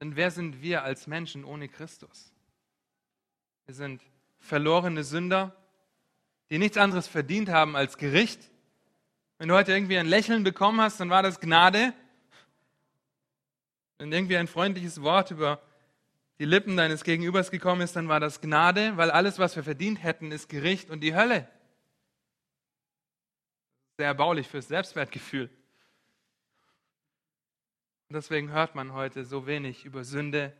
Denn 0.00 0.16
wer 0.16 0.30
sind 0.30 0.62
wir 0.62 0.84
als 0.84 1.06
Menschen 1.06 1.44
ohne 1.44 1.68
Christus? 1.68 2.32
Wir 3.66 3.74
sind 3.74 4.00
verlorene 4.38 5.04
Sünder, 5.04 5.54
die 6.48 6.56
nichts 6.56 6.78
anderes 6.78 7.06
verdient 7.06 7.50
haben 7.50 7.76
als 7.76 7.98
Gericht. 7.98 8.40
Wenn 9.36 9.48
du 9.48 9.54
heute 9.54 9.72
irgendwie 9.72 9.98
ein 9.98 10.06
Lächeln 10.06 10.44
bekommen 10.44 10.80
hast, 10.80 10.98
dann 10.98 11.10
war 11.10 11.22
das 11.22 11.40
Gnade. 11.40 11.92
Wenn 13.98 14.12
irgendwie 14.12 14.38
ein 14.38 14.46
freundliches 14.46 15.02
Wort 15.02 15.30
über 15.30 15.60
die 16.38 16.44
Lippen 16.44 16.76
deines 16.76 17.02
Gegenübers 17.02 17.50
gekommen 17.50 17.80
ist, 17.80 17.96
dann 17.96 18.08
war 18.08 18.20
das 18.20 18.40
Gnade, 18.40 18.96
weil 18.96 19.10
alles, 19.10 19.38
was 19.38 19.56
wir 19.56 19.62
verdient 19.62 20.02
hätten, 20.02 20.32
ist 20.32 20.48
Gericht 20.48 20.90
und 20.90 21.00
die 21.00 21.14
Hölle. 21.14 21.48
Sehr 23.96 24.06
erbaulich 24.06 24.46
fürs 24.46 24.68
Selbstwertgefühl. 24.68 25.48
Und 28.08 28.14
deswegen 28.14 28.50
hört 28.50 28.74
man 28.74 28.92
heute 28.92 29.24
so 29.24 29.46
wenig 29.46 29.84
über 29.84 30.04
Sünde 30.04 30.54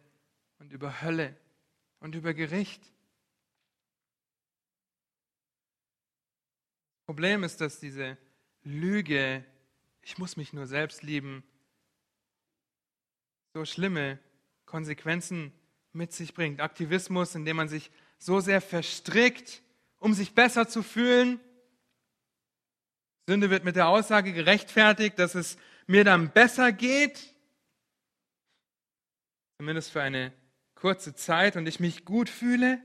und 0.58 0.72
über 0.72 1.02
Hölle 1.02 1.36
und 2.00 2.14
über 2.14 2.32
Gericht. 2.32 2.82
Problem 7.04 7.44
ist, 7.44 7.60
dass 7.60 7.78
diese 7.78 8.16
Lüge, 8.64 9.44
ich 10.02 10.18
muss 10.18 10.36
mich 10.36 10.52
nur 10.52 10.66
selbst 10.66 11.02
lieben, 11.02 11.44
so 13.52 13.64
schlimme 13.64 14.18
Konsequenzen 14.64 15.52
mit 15.96 16.12
sich 16.12 16.34
bringt. 16.34 16.60
Aktivismus, 16.60 17.34
indem 17.34 17.56
man 17.56 17.68
sich 17.68 17.90
so 18.18 18.40
sehr 18.40 18.60
verstrickt, 18.60 19.62
um 19.98 20.14
sich 20.14 20.34
besser 20.34 20.68
zu 20.68 20.82
fühlen. 20.82 21.40
Sünde 23.26 23.50
wird 23.50 23.64
mit 23.64 23.76
der 23.76 23.88
Aussage 23.88 24.32
gerechtfertigt, 24.32 25.18
dass 25.18 25.34
es 25.34 25.56
mir 25.86 26.04
dann 26.04 26.30
besser 26.30 26.72
geht, 26.72 27.34
zumindest 29.58 29.90
für 29.90 30.02
eine 30.02 30.32
kurze 30.74 31.14
Zeit 31.14 31.56
und 31.56 31.66
ich 31.66 31.80
mich 31.80 32.04
gut 32.04 32.28
fühle. 32.28 32.80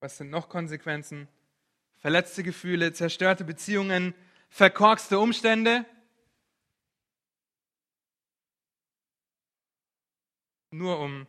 Was 0.00 0.18
sind 0.18 0.30
noch 0.30 0.48
Konsequenzen? 0.48 1.28
verletzte 2.04 2.42
Gefühle, 2.42 2.92
zerstörte 2.92 3.44
Beziehungen, 3.44 4.12
verkorkste 4.50 5.18
Umstände. 5.18 5.86
Nur 10.74 10.98
um 10.98 11.28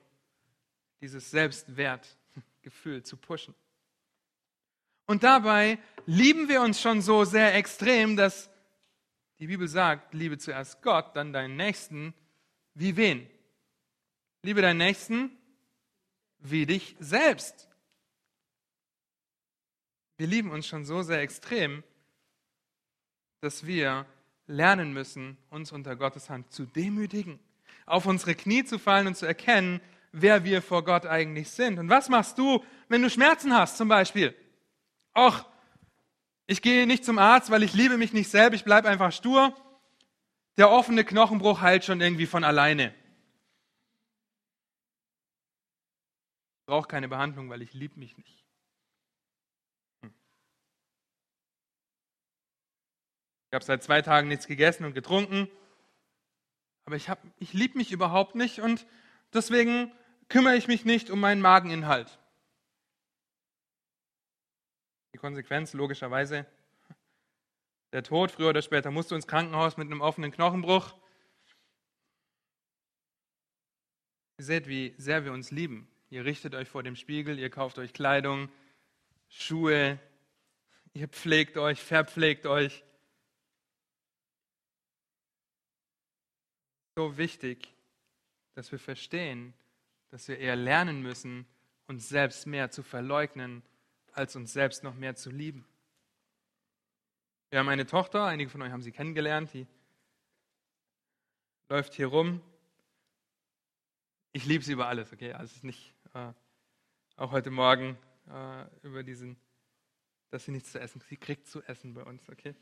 dieses 1.01 1.29
Selbstwertgefühl 1.29 3.03
zu 3.03 3.15
pushen. 3.15 3.53
Und 5.05 5.21
dabei 5.21 5.77
lieben 6.07 6.49
wir 6.49 6.61
uns 6.61 6.81
schon 6.81 6.99
so 7.01 7.25
sehr 7.25 7.53
extrem, 7.53 8.17
dass 8.17 8.49
die 9.37 9.45
Bibel 9.45 9.67
sagt, 9.67 10.15
liebe 10.15 10.39
zuerst 10.39 10.81
Gott, 10.81 11.15
dann 11.15 11.31
deinen 11.31 11.57
Nächsten. 11.57 12.15
Wie 12.73 12.97
wen? 12.97 13.29
Liebe 14.41 14.63
deinen 14.63 14.79
Nächsten 14.79 15.29
wie 16.39 16.65
dich 16.65 16.95
selbst. 16.99 17.69
Wir 20.17 20.25
lieben 20.25 20.49
uns 20.49 20.65
schon 20.65 20.85
so 20.85 21.03
sehr 21.03 21.21
extrem, 21.21 21.83
dass 23.41 23.67
wir 23.67 24.07
lernen 24.47 24.91
müssen, 24.91 25.37
uns 25.51 25.71
unter 25.71 25.95
Gottes 25.95 26.31
Hand 26.31 26.51
zu 26.51 26.65
demütigen, 26.65 27.39
auf 27.85 28.05
unsere 28.05 28.35
Knie 28.35 28.63
zu 28.63 28.79
fallen 28.79 29.07
und 29.07 29.15
zu 29.15 29.25
erkennen, 29.25 29.81
wer 30.11 30.43
wir 30.43 30.61
vor 30.61 30.83
Gott 30.83 31.05
eigentlich 31.05 31.49
sind. 31.49 31.77
Und 31.77 31.89
was 31.89 32.09
machst 32.09 32.37
du, 32.37 32.63
wenn 32.87 33.01
du 33.01 33.09
Schmerzen 33.09 33.53
hast 33.53 33.77
zum 33.77 33.87
Beispiel? 33.87 34.35
Och, 35.17 35.45
ich 36.47 36.61
gehe 36.61 36.87
nicht 36.87 37.05
zum 37.05 37.19
Arzt, 37.19 37.49
weil 37.49 37.63
ich 37.63 37.73
liebe 37.73 37.97
mich 37.97 38.13
nicht 38.13 38.29
selbst, 38.29 38.55
ich 38.55 38.63
bleibe 38.63 38.87
einfach 38.87 39.11
stur. 39.11 39.55
Der 40.57 40.69
offene 40.69 41.03
Knochenbruch 41.03 41.61
heilt 41.61 41.83
schon 41.83 42.01
irgendwie 42.01 42.27
von 42.27 42.43
alleine. 42.43 42.93
Ich 46.59 46.65
brauche 46.67 46.87
keine 46.87 47.07
Behandlung, 47.07 47.49
weil 47.49 47.61
ich 47.61 47.73
liebe 47.73 47.99
mich 47.99 48.17
nicht. 48.17 48.43
Ich 53.49 53.53
habe 53.53 53.63
seit 53.63 53.83
zwei 53.83 54.01
Tagen 54.01 54.27
nichts 54.27 54.47
gegessen 54.47 54.85
und 54.85 54.93
getrunken, 54.93 55.49
aber 56.85 56.95
ich, 56.95 57.09
ich 57.39 57.53
liebe 57.53 57.77
mich 57.77 57.91
überhaupt 57.91 58.35
nicht 58.35 58.59
und 58.59 58.85
deswegen 59.33 59.91
kümmere 60.29 60.55
ich 60.55 60.67
mich 60.67 60.85
nicht 60.85 61.09
um 61.09 61.19
meinen 61.19 61.41
Mageninhalt. 61.41 62.19
Die 65.13 65.17
Konsequenz 65.17 65.73
logischerweise 65.73 66.45
der 67.93 68.03
Tod, 68.03 68.31
früher 68.31 68.49
oder 68.49 68.61
später 68.61 68.91
musst 68.91 69.11
du 69.11 69.15
ins 69.15 69.27
Krankenhaus 69.27 69.77
mit 69.77 69.87
einem 69.89 70.01
offenen 70.01 70.31
Knochenbruch. 70.31 70.93
Ihr 74.37 74.43
seht, 74.43 74.67
wie 74.67 74.93
sehr 74.97 75.23
wir 75.23 75.31
uns 75.31 75.51
lieben. 75.51 75.87
Ihr 76.09 76.25
richtet 76.25 76.55
euch 76.55 76.67
vor 76.67 76.83
dem 76.83 76.97
Spiegel, 76.97 77.39
ihr 77.39 77.49
kauft 77.49 77.79
euch 77.79 77.93
Kleidung, 77.93 78.49
Schuhe, 79.29 79.97
ihr 80.93 81.07
pflegt 81.07 81.57
euch, 81.57 81.81
verpflegt 81.81 82.45
euch. 82.45 82.83
So 86.95 87.17
wichtig, 87.17 87.75
dass 88.53 88.71
wir 88.71 88.79
verstehen, 88.79 89.53
dass 90.11 90.29
wir 90.29 90.39
eher 90.39 90.55
lernen 90.55 91.01
müssen, 91.01 91.45
uns 91.87 92.07
selbst 92.07 92.47
mehr 92.47 92.71
zu 92.71 92.83
verleugnen, 92.83 93.63
als 94.13 94.37
uns 94.37 94.53
selbst 94.53 94.81
noch 94.81 94.95
mehr 94.95 95.15
zu 95.15 95.29
lieben. 95.29 95.65
Wir 97.49 97.59
haben 97.59 97.67
eine 97.67 97.85
Tochter, 97.85 98.25
einige 98.25 98.49
von 98.49 98.61
euch 98.61 98.71
haben 98.71 98.81
sie 98.81 98.93
kennengelernt, 98.93 99.53
die 99.53 99.67
läuft 101.67 101.93
hier 101.93 102.07
rum. 102.07 102.41
Ich 104.31 104.45
liebe 104.45 104.63
sie 104.63 104.71
über 104.71 104.87
alles, 104.87 105.11
okay? 105.11 105.33
Also 105.33 105.51
es 105.51 105.57
ist 105.57 105.63
nicht, 105.65 105.93
äh, 106.13 106.31
auch 107.17 107.31
heute 107.31 107.51
Morgen 107.51 107.97
äh, 108.29 108.87
über 108.87 109.03
diesen, 109.03 109.35
dass 110.29 110.45
sie 110.45 110.51
nichts 110.51 110.71
zu 110.71 110.79
essen, 110.79 111.01
sie 111.01 111.17
kriegt 111.17 111.45
zu 111.47 111.61
essen 111.63 111.93
bei 111.93 112.03
uns, 112.03 112.27
okay? 112.29 112.55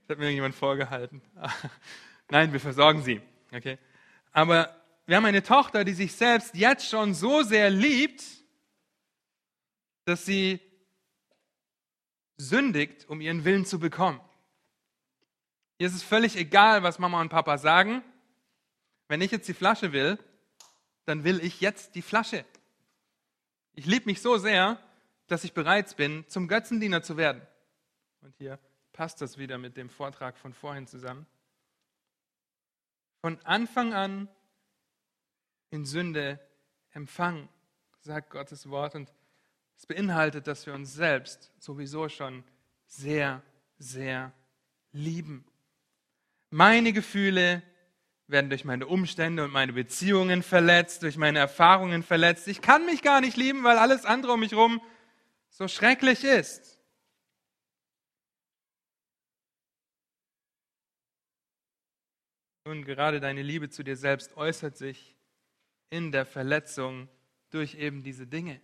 Das 0.00 0.10
hat 0.10 0.18
mir 0.18 0.24
irgendjemand 0.24 0.56
vorgehalten. 0.56 1.22
Nein, 2.30 2.52
wir 2.52 2.60
versorgen 2.60 3.02
sie, 3.02 3.20
okay? 3.52 3.78
Aber 4.32 4.76
wir 5.06 5.16
haben 5.16 5.24
eine 5.24 5.42
Tochter, 5.42 5.84
die 5.84 5.92
sich 5.92 6.12
selbst 6.12 6.54
jetzt 6.54 6.88
schon 6.88 7.14
so 7.14 7.42
sehr 7.42 7.70
liebt, 7.70 8.22
dass 10.04 10.24
sie 10.24 10.60
sündigt, 12.36 13.08
um 13.08 13.20
ihren 13.20 13.44
Willen 13.44 13.64
zu 13.64 13.78
bekommen. 13.78 14.20
Ihr 15.78 15.86
ist 15.86 15.94
es 15.94 16.02
völlig 16.02 16.36
egal, 16.36 16.82
was 16.82 16.98
Mama 16.98 17.20
und 17.20 17.28
Papa 17.28 17.58
sagen. 17.58 18.02
Wenn 19.08 19.20
ich 19.20 19.30
jetzt 19.30 19.48
die 19.48 19.54
Flasche 19.54 19.92
will, 19.92 20.18
dann 21.06 21.24
will 21.24 21.40
ich 21.42 21.60
jetzt 21.60 21.94
die 21.94 22.02
Flasche. 22.02 22.44
Ich 23.74 23.86
liebe 23.86 24.06
mich 24.06 24.20
so 24.20 24.36
sehr, 24.36 24.78
dass 25.26 25.44
ich 25.44 25.54
bereit 25.54 25.96
bin, 25.96 26.24
zum 26.28 26.48
Götzendiener 26.48 27.02
zu 27.02 27.16
werden. 27.16 27.40
Und 28.20 28.36
hier 28.36 28.58
passt 28.92 29.22
das 29.22 29.38
wieder 29.38 29.58
mit 29.58 29.76
dem 29.76 29.88
Vortrag 29.88 30.36
von 30.36 30.52
vorhin 30.52 30.86
zusammen. 30.86 31.26
Von 33.20 33.38
Anfang 33.44 33.92
an 33.92 34.28
in 35.70 35.84
Sünde 35.84 36.40
empfangen, 36.92 37.48
sagt 38.00 38.30
Gottes 38.30 38.70
Wort. 38.70 38.94
Und 38.94 39.12
es 39.76 39.86
beinhaltet, 39.86 40.46
dass 40.46 40.66
wir 40.66 40.74
uns 40.74 40.94
selbst 40.94 41.52
sowieso 41.58 42.08
schon 42.08 42.44
sehr, 42.86 43.42
sehr 43.78 44.32
lieben. 44.92 45.44
Meine 46.50 46.92
Gefühle 46.92 47.62
werden 48.26 48.48
durch 48.48 48.64
meine 48.64 48.86
Umstände 48.86 49.44
und 49.44 49.52
meine 49.52 49.72
Beziehungen 49.72 50.42
verletzt, 50.42 51.02
durch 51.02 51.16
meine 51.16 51.38
Erfahrungen 51.38 52.02
verletzt. 52.02 52.48
Ich 52.48 52.62
kann 52.62 52.86
mich 52.86 53.02
gar 53.02 53.20
nicht 53.20 53.36
lieben, 53.36 53.64
weil 53.64 53.78
alles 53.78 54.04
andere 54.04 54.32
um 54.32 54.40
mich 54.40 54.52
herum 54.52 54.80
so 55.50 55.68
schrecklich 55.68 56.24
ist. 56.24 56.79
Nun, 62.64 62.84
gerade 62.84 63.20
deine 63.20 63.42
Liebe 63.42 63.70
zu 63.70 63.82
dir 63.82 63.96
selbst 63.96 64.36
äußert 64.36 64.76
sich 64.76 65.16
in 65.88 66.12
der 66.12 66.26
Verletzung 66.26 67.08
durch 67.50 67.74
eben 67.74 68.02
diese 68.02 68.26
Dinge 68.26 68.60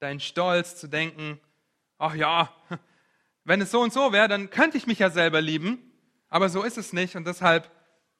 dein 0.00 0.20
Stolz 0.20 0.76
zu 0.76 0.88
denken, 0.88 1.40
ach 1.98 2.14
ja, 2.14 2.54
wenn 3.44 3.60
es 3.60 3.70
so 3.70 3.80
und 3.80 3.92
so 3.92 4.12
wäre, 4.12 4.28
dann 4.28 4.50
könnte 4.50 4.76
ich 4.76 4.86
mich 4.86 4.98
ja 4.98 5.10
selber 5.10 5.40
lieben, 5.40 5.92
aber 6.28 6.48
so 6.48 6.62
ist 6.62 6.78
es 6.78 6.92
nicht 6.92 7.16
und 7.16 7.26
deshalb 7.26 7.70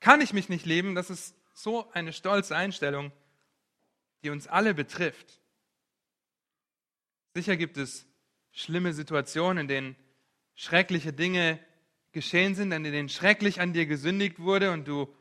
kann 0.01 0.21
ich 0.21 0.33
mich 0.33 0.49
nicht 0.49 0.65
lieben. 0.65 0.95
Das 0.95 1.11
ist 1.11 1.35
so 1.55 1.91
eine 1.93 2.13
stolze 2.13 2.57
Einstellung, 2.57 3.13
die 4.23 4.31
uns 4.31 4.47
alle 4.47 4.75
betrifft. 4.75 5.41
Sicher 7.35 7.57
gibt 7.57 7.77
es 7.77 8.07
schlimme 8.53 8.93
Situationen, 8.93 9.63
in 9.63 9.69
denen 9.69 9.97
schreckliche 10.55 11.13
Dinge 11.13 11.61
geschehen 12.13 12.55
sind, 12.55 12.73
in 12.73 12.85
denen 12.85 13.09
schrecklich 13.09 13.61
an 13.61 13.73
dir 13.73 13.87
gesündigt 13.87 14.39
wurde 14.39 14.73
und 14.73 14.89
du 14.89 15.15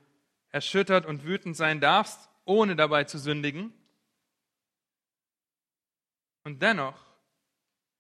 erschüttert 0.50 1.06
und 1.06 1.24
wütend 1.24 1.56
sein 1.56 1.80
darfst, 1.80 2.30
ohne 2.46 2.76
dabei 2.76 3.04
zu 3.04 3.20
sündigen. 3.20 3.74
Und 6.44 6.62
dennoch 6.62 7.06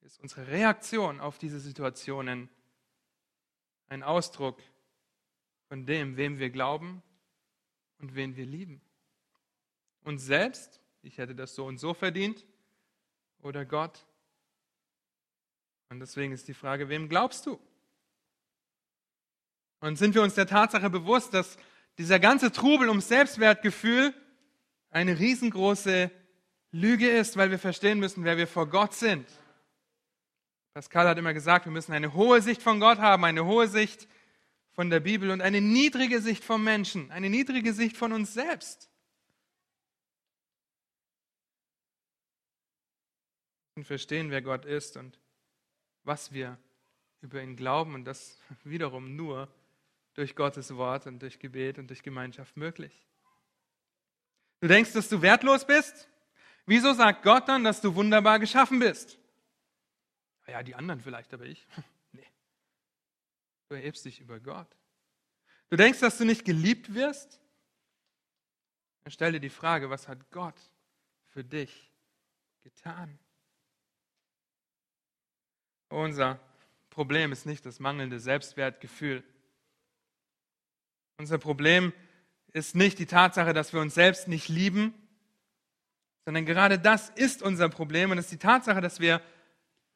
ist 0.02 0.20
unsere 0.20 0.48
Reaktion 0.48 1.20
auf 1.20 1.38
diese 1.38 1.60
Situationen 1.60 2.50
ein 3.90 4.04
Ausdruck 4.04 4.62
von 5.68 5.86
dem, 5.86 6.16
wem 6.16 6.40
wir 6.40 6.50
glauben 6.50 7.04
und 8.00 8.16
wen 8.16 8.36
wir 8.36 8.46
lieben. 8.46 8.82
Uns 10.04 10.24
selbst, 10.24 10.82
ich 11.02 11.18
hätte 11.18 11.36
das 11.36 11.56
so 11.56 11.66
und 11.66 11.78
so 11.78 11.94
verdient, 11.94 12.46
oder 13.40 13.66
Gott. 13.66 14.08
Und 15.90 16.00
deswegen 16.00 16.32
ist 16.32 16.48
die 16.48 16.54
Frage, 16.54 16.90
wem 16.90 17.10
glaubst 17.10 17.46
du? 17.46 17.60
Und 19.80 19.98
sind 19.98 20.16
wir 20.16 20.24
uns 20.24 20.34
der 20.34 20.48
Tatsache 20.48 20.90
bewusst, 20.90 21.34
dass 21.34 21.58
dieser 21.98 22.20
ganze 22.20 22.52
Trubel 22.52 22.90
ums 22.90 23.08
Selbstwertgefühl 23.08 24.14
eine 24.90 25.20
riesengroße 25.20 26.12
Lüge 26.72 27.10
ist, 27.10 27.38
weil 27.38 27.52
wir 27.52 27.60
verstehen 27.60 28.00
müssen, 28.00 28.24
wer 28.24 28.38
wir 28.38 28.48
vor 28.48 28.68
Gott 28.68 28.94
sind. 28.94 29.28
Pascal 30.74 31.08
hat 31.08 31.18
immer 31.18 31.34
gesagt, 31.34 31.66
wir 31.66 31.72
müssen 31.72 31.94
eine 31.94 32.14
hohe 32.14 32.42
Sicht 32.42 32.62
von 32.62 32.80
Gott 32.80 33.00
haben, 33.00 33.24
eine 33.26 33.46
hohe 33.46 33.68
Sicht 33.68 34.08
von 34.74 34.92
der 34.92 35.00
Bibel 35.00 35.32
und 35.32 35.42
eine 35.42 35.60
niedrige 35.60 36.22
Sicht 36.22 36.44
vom 36.44 36.64
Menschen, 36.64 37.10
eine 37.10 37.32
niedrige 37.32 37.74
Sicht 37.74 37.98
von 37.98 38.14
uns 38.14 38.34
selbst. 38.34 38.92
Und 43.76 43.86
verstehen, 43.86 44.30
wer 44.30 44.44
Gott 44.44 44.66
ist 44.66 44.98
und 44.98 45.20
was 46.04 46.32
wir 46.32 46.60
über 47.22 47.42
ihn 47.42 47.56
glauben 47.56 47.96
und 47.96 48.06
das 48.06 48.40
wiederum 48.64 49.16
nur 49.16 49.52
durch 50.18 50.36
Gottes 50.36 50.76
Wort 50.76 51.06
und 51.06 51.20
durch 51.20 51.38
Gebet 51.38 51.78
und 51.78 51.88
durch 51.88 52.02
Gemeinschaft 52.02 52.58
möglich. 52.58 53.06
Du 54.60 54.68
denkst, 54.68 54.92
dass 54.94 55.10
du 55.10 55.22
wertlos 55.22 55.66
bist? 55.66 56.10
Wieso 56.66 56.94
sagt 56.94 57.22
Gott 57.22 57.48
dann, 57.48 57.64
dass 57.64 57.82
du 57.82 57.94
wunderbar 57.94 58.40
geschaffen 58.40 58.80
bist? 58.80 59.20
Ja, 60.48 60.64
die 60.64 60.74
anderen 60.74 61.00
vielleicht, 61.00 61.34
aber 61.34 61.46
ich. 61.46 61.66
Nee. 62.14 62.26
Du 63.70 63.76
erhebst 63.76 64.06
dich 64.06 64.22
über 64.22 64.40
Gott. 64.40 64.68
Du 65.70 65.76
denkst, 65.76 66.00
dass 66.00 66.18
du 66.18 66.26
nicht 66.26 66.46
geliebt 66.46 66.94
wirst? 66.94 67.40
Dann 69.04 69.12
stell 69.12 69.34
dir 69.34 69.40
die 69.40 69.50
Frage, 69.50 69.90
was 69.90 70.08
hat 70.08 70.32
Gott 70.32 70.60
für 71.28 71.44
dich 71.44 71.92
getan? 72.64 73.20
Unser 75.90 76.40
Problem 76.90 77.32
ist 77.32 77.46
nicht 77.46 77.66
das 77.66 77.80
mangelnde 77.80 78.20
Selbstwertgefühl. 78.20 79.24
Unser 81.18 81.40
Problem 81.40 81.94
ist 82.54 82.76
nicht 82.76 83.00
die 83.00 83.08
Tatsache, 83.08 83.54
dass 83.54 83.74
wir 83.74 83.82
uns 83.82 83.96
selbst 83.96 84.28
nicht 84.28 84.50
lieben, 84.50 84.94
sondern 86.26 86.46
gerade 86.46 86.78
das 86.78 87.10
ist 87.10 87.42
unser 87.42 87.70
Problem 87.70 88.12
und 88.12 88.18
es 88.18 88.26
ist 88.26 88.34
die 88.34 88.38
Tatsache, 88.38 88.82
dass 88.82 89.00
wir 89.00 89.22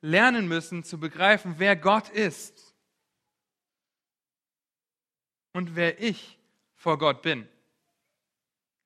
lernen 0.01 0.47
müssen 0.47 0.83
zu 0.83 0.99
begreifen, 0.99 1.55
wer 1.57 1.75
Gott 1.75 2.09
ist 2.09 2.73
und 5.53 5.75
wer 5.75 6.01
ich 6.01 6.39
vor 6.75 6.97
Gott 6.97 7.21
bin. 7.21 7.47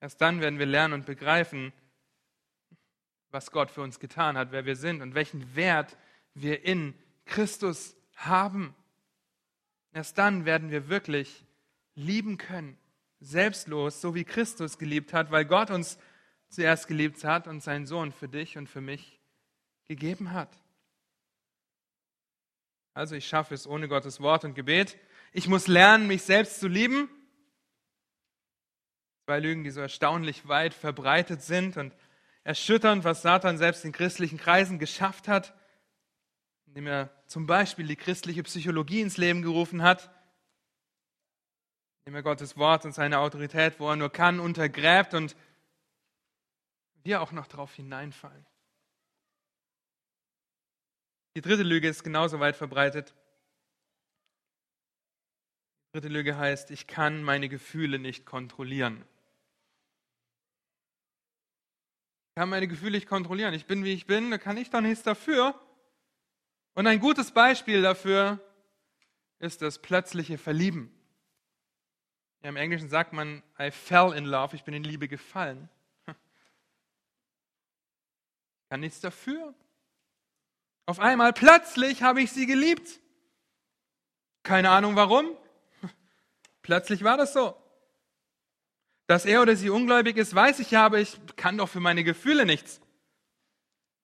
Erst 0.00 0.20
dann 0.20 0.40
werden 0.40 0.58
wir 0.58 0.66
lernen 0.66 0.92
und 0.92 1.06
begreifen, 1.06 1.72
was 3.30 3.50
Gott 3.50 3.70
für 3.70 3.80
uns 3.80 3.98
getan 3.98 4.36
hat, 4.36 4.52
wer 4.52 4.66
wir 4.66 4.76
sind 4.76 5.00
und 5.00 5.14
welchen 5.14 5.56
Wert 5.56 5.96
wir 6.34 6.64
in 6.64 6.94
Christus 7.24 7.96
haben. 8.14 8.74
Erst 9.92 10.18
dann 10.18 10.44
werden 10.44 10.70
wir 10.70 10.88
wirklich 10.88 11.45
lieben 11.96 12.38
können, 12.38 12.78
selbstlos, 13.20 14.00
so 14.00 14.14
wie 14.14 14.24
Christus 14.24 14.78
geliebt 14.78 15.12
hat, 15.12 15.30
weil 15.30 15.44
Gott 15.44 15.70
uns 15.70 15.98
zuerst 16.48 16.86
geliebt 16.86 17.24
hat 17.24 17.48
und 17.48 17.62
seinen 17.62 17.86
Sohn 17.86 18.12
für 18.12 18.28
dich 18.28 18.56
und 18.56 18.68
für 18.68 18.80
mich 18.80 19.20
gegeben 19.86 20.32
hat. 20.32 20.56
Also 22.94 23.14
ich 23.14 23.26
schaffe 23.26 23.54
es 23.54 23.66
ohne 23.66 23.88
Gottes 23.88 24.20
Wort 24.20 24.44
und 24.44 24.54
Gebet. 24.54 24.96
Ich 25.32 25.48
muss 25.48 25.66
lernen, 25.66 26.06
mich 26.06 26.22
selbst 26.22 26.60
zu 26.60 26.68
lieben. 26.68 27.10
Zwei 29.26 29.40
Lügen, 29.40 29.64
die 29.64 29.70
so 29.70 29.80
erstaunlich 29.80 30.46
weit 30.48 30.72
verbreitet 30.72 31.42
sind 31.42 31.76
und 31.76 31.94
erschütternd, 32.44 33.04
was 33.04 33.22
Satan 33.22 33.58
selbst 33.58 33.84
in 33.84 33.92
christlichen 33.92 34.38
Kreisen 34.38 34.78
geschafft 34.78 35.28
hat, 35.28 35.52
indem 36.66 36.86
er 36.86 37.10
zum 37.26 37.46
Beispiel 37.46 37.86
die 37.86 37.96
christliche 37.96 38.44
Psychologie 38.44 39.00
ins 39.00 39.16
Leben 39.16 39.42
gerufen 39.42 39.82
hat, 39.82 40.10
indem 42.06 42.14
er 42.14 42.22
Gottes 42.22 42.56
Wort 42.56 42.84
und 42.84 42.92
seine 42.92 43.18
Autorität, 43.18 43.80
wo 43.80 43.90
er 43.90 43.96
nur 43.96 44.12
kann, 44.12 44.38
untergräbt 44.38 45.12
und 45.12 45.34
wir 47.02 47.20
auch 47.20 47.32
noch 47.32 47.48
darauf 47.48 47.74
hineinfallen. 47.74 48.46
Die 51.34 51.40
dritte 51.40 51.64
Lüge 51.64 51.88
ist 51.88 52.04
genauso 52.04 52.38
weit 52.38 52.54
verbreitet. 52.54 53.12
Die 55.88 55.98
dritte 55.98 56.08
Lüge 56.08 56.36
heißt, 56.36 56.70
ich 56.70 56.86
kann 56.86 57.24
meine 57.24 57.48
Gefühle 57.48 57.98
nicht 57.98 58.24
kontrollieren. 58.24 59.04
Ich 62.28 62.34
kann 62.36 62.48
meine 62.48 62.68
Gefühle 62.68 62.92
nicht 62.92 63.08
kontrollieren. 63.08 63.52
Ich 63.52 63.66
bin, 63.66 63.82
wie 63.82 63.92
ich 63.92 64.06
bin, 64.06 64.30
da 64.30 64.38
kann 64.38 64.58
ich 64.58 64.70
doch 64.70 64.80
nichts 64.80 65.02
dafür. 65.02 65.60
Und 66.74 66.86
ein 66.86 67.00
gutes 67.00 67.32
Beispiel 67.32 67.82
dafür 67.82 68.38
ist 69.40 69.60
das 69.60 69.82
plötzliche 69.82 70.38
Verlieben. 70.38 70.95
Ja, 72.42 72.48
Im 72.48 72.56
Englischen 72.56 72.88
sagt 72.88 73.12
man, 73.12 73.42
I 73.58 73.70
fell 73.70 74.12
in 74.12 74.24
love, 74.24 74.54
ich 74.54 74.64
bin 74.64 74.74
in 74.74 74.84
Liebe 74.84 75.08
gefallen 75.08 75.68
kann 78.70 78.80
nichts 78.80 79.00
dafür. 79.00 79.54
Auf 80.86 81.00
einmal 81.00 81.32
plötzlich 81.32 82.02
habe 82.02 82.22
ich 82.22 82.30
sie 82.30 82.46
geliebt. 82.46 83.00
Keine 84.44 84.70
Ahnung 84.70 84.94
warum. 84.94 85.36
Plötzlich 86.62 87.02
war 87.02 87.16
das 87.16 87.32
so. 87.32 87.56
Dass 89.08 89.24
er 89.24 89.42
oder 89.42 89.56
sie 89.56 89.70
ungläubig 89.70 90.16
ist, 90.16 90.34
weiß 90.34 90.60
ich 90.60 90.70
ja, 90.70 90.86
aber 90.86 91.00
ich 91.00 91.18
kann 91.36 91.58
doch 91.58 91.68
für 91.68 91.80
meine 91.80 92.04
Gefühle 92.04 92.46
nichts. 92.46 92.80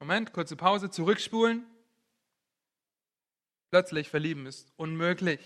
Moment, 0.00 0.32
kurze 0.32 0.56
Pause, 0.56 0.90
zurückspulen. 0.90 1.64
Plötzlich 3.70 4.10
verlieben 4.10 4.46
ist 4.46 4.72
unmöglich, 4.76 5.40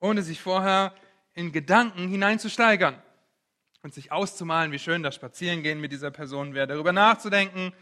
ohne 0.00 0.22
sich 0.22 0.40
vorher 0.40 0.94
in 1.34 1.52
Gedanken 1.52 2.08
hineinzusteigern 2.08 3.02
und 3.82 3.92
sich 3.92 4.12
auszumalen, 4.12 4.72
wie 4.72 4.78
schön 4.78 5.02
das 5.02 5.14
Spazierengehen 5.14 5.80
mit 5.80 5.92
dieser 5.92 6.10
Person 6.10 6.54
wäre, 6.54 6.66
darüber 6.66 6.92
nachzudenken, 6.92 7.72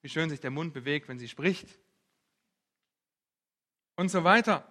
wie 0.00 0.08
schön 0.08 0.30
sich 0.30 0.40
der 0.40 0.50
Mund 0.50 0.74
bewegt, 0.74 1.08
wenn 1.08 1.18
sie 1.18 1.28
spricht 1.28 1.78
und 3.96 4.08
so 4.08 4.24
weiter. 4.24 4.66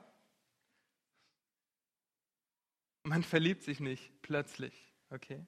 Man 3.03 3.23
verliebt 3.23 3.63
sich 3.63 3.79
nicht 3.79 4.11
plötzlich, 4.21 4.93
okay? 5.09 5.45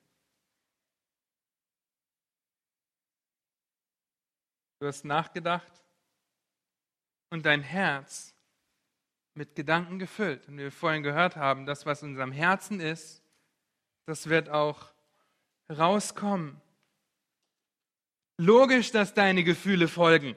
Du 4.79 4.87
hast 4.87 5.05
nachgedacht 5.05 5.83
und 7.29 7.45
dein 7.45 7.61
Herz 7.61 8.32
mit 9.33 9.55
Gedanken 9.55 9.99
gefüllt. 9.99 10.47
Und 10.47 10.55
wie 10.57 10.63
wir 10.63 10.71
vorhin 10.71 11.03
gehört 11.03 11.35
haben, 11.35 11.65
das, 11.65 11.85
was 11.85 12.03
in 12.03 12.09
unserem 12.09 12.31
Herzen 12.31 12.79
ist, 12.79 13.21
das 14.05 14.27
wird 14.29 14.49
auch 14.49 14.93
rauskommen. 15.69 16.61
Logisch, 18.37 18.91
dass 18.91 19.13
deine 19.13 19.43
Gefühle 19.43 19.87
folgen. 19.87 20.35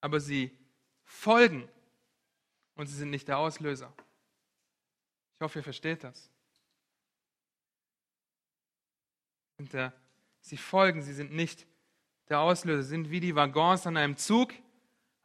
Aber 0.00 0.20
sie 0.20 0.56
folgen 1.04 1.68
und 2.74 2.86
sie 2.86 2.96
sind 2.96 3.10
nicht 3.10 3.28
der 3.28 3.38
Auslöser. 3.38 3.92
Ich 5.34 5.44
hoffe, 5.44 5.60
ihr 5.60 5.64
versteht 5.64 6.04
das. 6.04 6.30
sie 10.40 10.56
folgen, 10.56 11.02
sie 11.02 11.12
sind 11.12 11.32
nicht 11.32 11.66
der 12.28 12.40
Auslöser, 12.40 12.82
sie 12.82 12.90
sind 12.90 13.10
wie 13.10 13.18
die 13.18 13.34
Waggons 13.34 13.86
an 13.86 13.96
einem 13.96 14.16
Zug, 14.16 14.52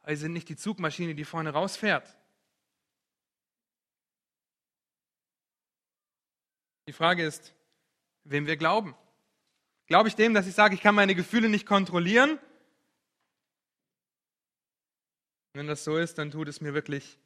sie 0.06 0.16
sind 0.16 0.32
nicht 0.32 0.48
die 0.48 0.56
Zugmaschine, 0.56 1.14
die 1.14 1.24
vorne 1.24 1.50
rausfährt. 1.50 2.16
Die 6.86 6.92
Frage 6.92 7.24
ist, 7.24 7.54
wem 8.24 8.46
wir 8.46 8.56
glauben. 8.56 8.94
Glaube 9.86 10.08
ich 10.08 10.16
dem, 10.16 10.34
dass 10.34 10.46
ich 10.46 10.54
sage, 10.54 10.74
ich 10.74 10.80
kann 10.80 10.94
meine 10.94 11.14
Gefühle 11.14 11.48
nicht 11.48 11.66
kontrollieren? 11.66 12.38
Wenn 15.54 15.66
das 15.66 15.84
so 15.84 15.96
ist, 15.96 16.18
dann 16.18 16.30
tut 16.30 16.48
es 16.48 16.60
mir 16.60 16.74
wirklich 16.74 17.18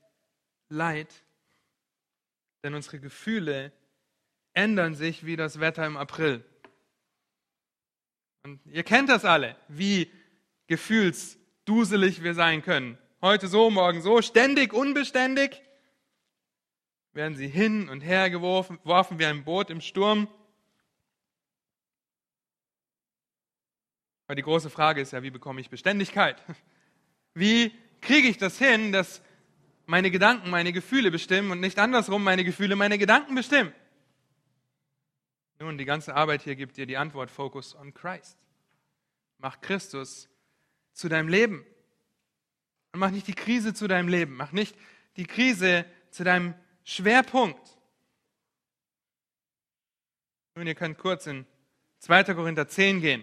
leid, 0.69 1.25
denn 2.63 2.75
unsere 2.75 3.01
Gefühle 3.01 3.73
ändern 4.53 4.95
sich 4.95 5.25
wie 5.25 5.37
das 5.37 5.61
Wetter 5.61 5.87
im 5.87 5.97
April. 5.97 6.45
Und 8.43 8.61
ihr 8.67 8.85
kennt 8.85 9.09
das 9.09 9.25
alle, 9.25 9.57
wie 9.69 10.13
gefühlsduselig 11.69 12.23
wir 12.23 12.35
sein 12.35 12.63
können. 12.63 12.97
Heute 13.21 13.47
so, 13.47 13.69
morgen 13.69 14.01
so, 14.01 14.23
ständig 14.23 14.73
unbeständig 14.73 15.63
werden 17.13 17.37
sie 17.37 17.49
hin 17.49 17.91
und 17.91 18.01
her 18.01 18.31
geworfen, 18.31 18.79
geworfen 18.83 19.19
wie 19.19 19.27
ein 19.27 19.45
Boot 19.45 19.69
im 19.69 19.83
Sturm. 19.83 20.29
Aber 24.27 24.35
die 24.35 24.43
große 24.43 24.71
Frage 24.71 25.03
ist 25.03 25.13
ja, 25.13 25.23
wie 25.23 25.31
bekomme 25.31 25.61
ich 25.61 25.69
Beständigkeit? 25.69 26.43
Wie 27.35 27.73
kriege 28.01 28.27
ich 28.27 28.37
das 28.37 28.59
hin, 28.59 28.91
dass 28.91 29.23
meine 29.87 30.11
Gedanken 30.11 30.51
meine 30.51 30.73
Gefühle 30.73 31.13
bestimmen 31.13 31.53
und 31.53 31.61
nicht 31.61 31.79
andersrum 31.79 32.25
meine 32.25 32.43
Gefühle 32.43 32.75
meine 32.75 32.99
Gedanken 32.99 33.35
bestimmen? 33.37 33.73
Nun, 35.61 35.79
die 35.79 35.85
ganze 35.85 36.17
Arbeit 36.17 36.43
hier 36.43 36.57
gibt 36.57 36.79
dir 36.79 36.87
die 36.87 36.97
Antwort, 36.97 37.31
Focus 37.31 37.77
on 37.77 37.95
Christ. 37.95 38.37
Mach 39.39 39.61
Christus 39.61 40.29
zu 40.99 41.09
deinem 41.09 41.29
Leben. 41.29 41.65
Und 42.93 42.99
mach 42.99 43.11
nicht 43.11 43.29
die 43.29 43.35
Krise 43.35 43.73
zu 43.73 43.87
deinem 43.87 44.09
Leben. 44.09 44.35
Mach 44.35 44.51
nicht 44.51 44.77
die 45.17 45.27
Krise 45.27 45.85
zu 46.11 46.25
deinem 46.25 46.55
Schwerpunkt. 46.83 47.61
Nun, 50.57 50.67
ihr 50.67 50.75
könnt 50.75 50.99
kurz 50.99 51.29
in 51.29 51.47
2. 52.01 52.35
Korinther 52.35 52.67
10 52.67 53.01
gehen. 53.01 53.23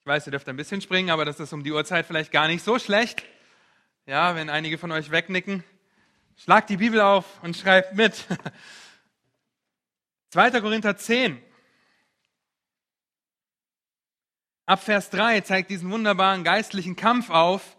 Ich 0.00 0.06
weiß, 0.06 0.26
ihr 0.26 0.30
dürft 0.30 0.48
ein 0.50 0.56
bisschen 0.56 0.82
springen, 0.82 1.08
aber 1.08 1.24
das 1.24 1.40
ist 1.40 1.54
um 1.54 1.64
die 1.64 1.72
Uhrzeit 1.72 2.04
vielleicht 2.04 2.32
gar 2.32 2.48
nicht 2.48 2.62
so 2.62 2.78
schlecht. 2.78 3.24
Ja, 4.04 4.34
wenn 4.34 4.50
einige 4.50 4.76
von 4.76 4.92
euch 4.92 5.10
wegnicken, 5.10 5.64
schlagt 6.36 6.68
die 6.68 6.76
Bibel 6.76 7.00
auf 7.00 7.42
und 7.42 7.56
schreibt 7.56 7.94
mit. 7.94 8.26
2. 10.30 10.60
Korinther 10.60 10.98
10. 10.98 11.42
Ab 14.66 14.82
Vers 14.82 15.10
3 15.10 15.42
zeigt 15.42 15.70
diesen 15.70 15.90
wunderbaren 15.90 16.42
geistlichen 16.42 16.96
Kampf 16.96 17.30
auf. 17.30 17.76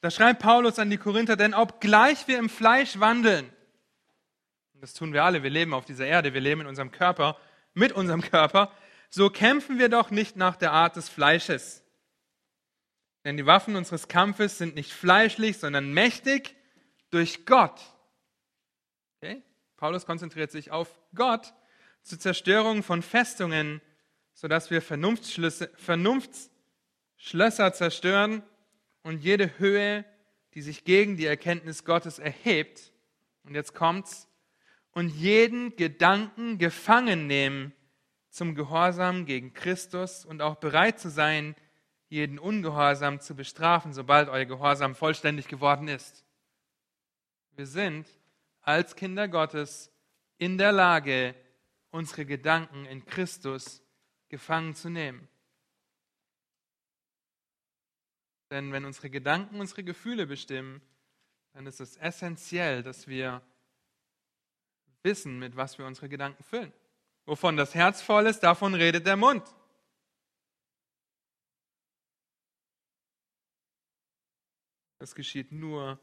Da 0.00 0.10
schreibt 0.10 0.42
Paulus 0.42 0.78
an 0.80 0.90
die 0.90 0.98
Korinther, 0.98 1.36
denn 1.36 1.54
obgleich 1.54 2.26
wir 2.26 2.38
im 2.38 2.50
Fleisch 2.50 2.98
wandeln, 2.98 3.50
das 4.74 4.92
tun 4.92 5.14
wir 5.14 5.24
alle, 5.24 5.42
wir 5.42 5.48
leben 5.48 5.72
auf 5.72 5.86
dieser 5.86 6.06
Erde, 6.06 6.34
wir 6.34 6.42
leben 6.42 6.60
in 6.60 6.66
unserem 6.66 6.90
Körper, 6.90 7.38
mit 7.72 7.92
unserem 7.92 8.20
Körper, 8.20 8.70
so 9.08 9.30
kämpfen 9.30 9.78
wir 9.78 9.88
doch 9.88 10.10
nicht 10.10 10.36
nach 10.36 10.56
der 10.56 10.72
Art 10.72 10.96
des 10.96 11.08
Fleisches. 11.08 11.82
Denn 13.24 13.38
die 13.38 13.46
Waffen 13.46 13.76
unseres 13.76 14.08
Kampfes 14.08 14.58
sind 14.58 14.74
nicht 14.74 14.92
fleischlich, 14.92 15.56
sondern 15.58 15.94
mächtig 15.94 16.54
durch 17.10 17.46
Gott. 17.46 17.80
Okay? 19.16 19.42
Paulus 19.76 20.04
konzentriert 20.04 20.50
sich 20.50 20.70
auf 20.70 21.00
Gott 21.14 21.54
zur 22.02 22.18
Zerstörung 22.18 22.82
von 22.82 23.00
Festungen, 23.00 23.80
sodass 24.34 24.70
wir 24.70 24.82
Vernunftsschlösser 24.82 27.72
zerstören 27.72 28.42
und 29.02 29.22
jede 29.22 29.58
Höhe, 29.58 30.04
die 30.54 30.62
sich 30.62 30.84
gegen 30.84 31.16
die 31.16 31.26
Erkenntnis 31.26 31.84
Gottes 31.84 32.18
erhebt. 32.18 32.92
Und 33.44 33.54
jetzt 33.54 33.74
kommt's, 33.74 34.28
und 34.92 35.08
jeden 35.08 35.76
Gedanken 35.76 36.58
gefangen 36.58 37.26
nehmen 37.26 37.72
zum 38.28 38.54
Gehorsam 38.54 39.26
gegen 39.26 39.52
Christus 39.52 40.24
und 40.24 40.42
auch 40.42 40.56
bereit 40.56 41.00
zu 41.00 41.10
sein, 41.10 41.56
jeden 42.08 42.38
Ungehorsam 42.38 43.20
zu 43.20 43.34
bestrafen, 43.34 43.92
sobald 43.92 44.28
euer 44.28 44.44
Gehorsam 44.44 44.94
vollständig 44.94 45.48
geworden 45.48 45.88
ist. 45.88 46.24
Wir 47.56 47.66
sind 47.66 48.06
als 48.60 48.94
Kinder 48.94 49.26
Gottes 49.26 49.90
in 50.38 50.58
der 50.58 50.72
Lage, 50.72 51.34
unsere 51.90 52.24
Gedanken 52.24 52.86
in 52.86 53.04
Christus 53.04 53.83
gefangen 54.34 54.74
zu 54.74 54.90
nehmen. 54.90 55.28
Denn 58.50 58.72
wenn 58.72 58.84
unsere 58.84 59.08
Gedanken 59.08 59.60
unsere 59.60 59.84
Gefühle 59.84 60.26
bestimmen, 60.26 60.82
dann 61.52 61.68
ist 61.68 61.78
es 61.78 61.96
essentiell, 61.98 62.82
dass 62.82 63.06
wir 63.06 63.42
wissen, 65.04 65.38
mit 65.38 65.54
was 65.54 65.78
wir 65.78 65.86
unsere 65.86 66.08
Gedanken 66.08 66.42
füllen. 66.42 66.72
Wovon 67.26 67.56
das 67.56 67.76
Herz 67.76 68.02
voll 68.02 68.26
ist, 68.26 68.40
davon 68.40 68.74
redet 68.74 69.06
der 69.06 69.16
Mund. 69.16 69.44
Das 74.98 75.14
geschieht 75.14 75.52
nur 75.52 76.00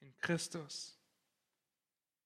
in 0.00 0.16
Christus. 0.16 0.98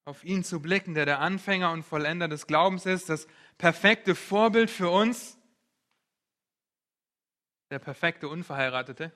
Auf 0.06 0.22
ihn 0.22 0.44
zu 0.44 0.62
blicken, 0.62 0.94
der 0.94 1.04
der 1.04 1.18
Anfänger 1.18 1.72
und 1.72 1.82
Vollender 1.82 2.28
des 2.28 2.46
Glaubens 2.46 2.86
ist, 2.86 3.08
das 3.08 3.26
perfekte 3.58 4.14
Vorbild 4.14 4.70
für 4.70 4.88
uns, 4.88 5.36
der 7.72 7.80
perfekte 7.80 8.28
Unverheiratete. 8.28 9.10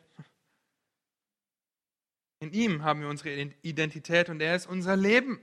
In 2.41 2.53
ihm 2.53 2.83
haben 2.83 3.03
wir 3.03 3.09
unsere 3.09 3.31
Identität 3.63 4.31
und 4.31 4.41
er 4.41 4.57
ist 4.57 4.67
unser 4.67 4.97
Leben. 4.97 5.41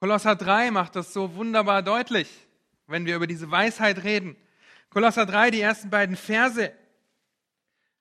Kolosser 0.00 0.34
3 0.34 0.70
macht 0.70 0.96
das 0.96 1.12
so 1.12 1.34
wunderbar 1.34 1.82
deutlich, 1.82 2.48
wenn 2.86 3.04
wir 3.04 3.16
über 3.16 3.26
diese 3.26 3.50
Weisheit 3.50 4.02
reden. 4.02 4.34
Kolosser 4.88 5.26
3, 5.26 5.50
die 5.50 5.60
ersten 5.60 5.90
beiden 5.90 6.16
Verse. 6.16 6.72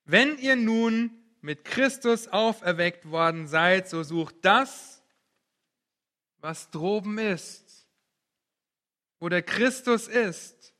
Wenn 0.05 0.37
ihr 0.37 0.55
nun 0.55 1.11
mit 1.41 1.65
Christus 1.65 2.29
auferweckt 2.29 3.09
worden 3.11 3.47
seid, 3.47 3.89
so 3.89 4.03
sucht 4.03 4.35
das, 4.43 4.96
was 6.47 6.71
droben 6.71 7.17
ist, 7.17 7.89
wo 9.19 9.27
der 9.27 9.43
Christus 9.43 10.07
ist, 10.07 10.73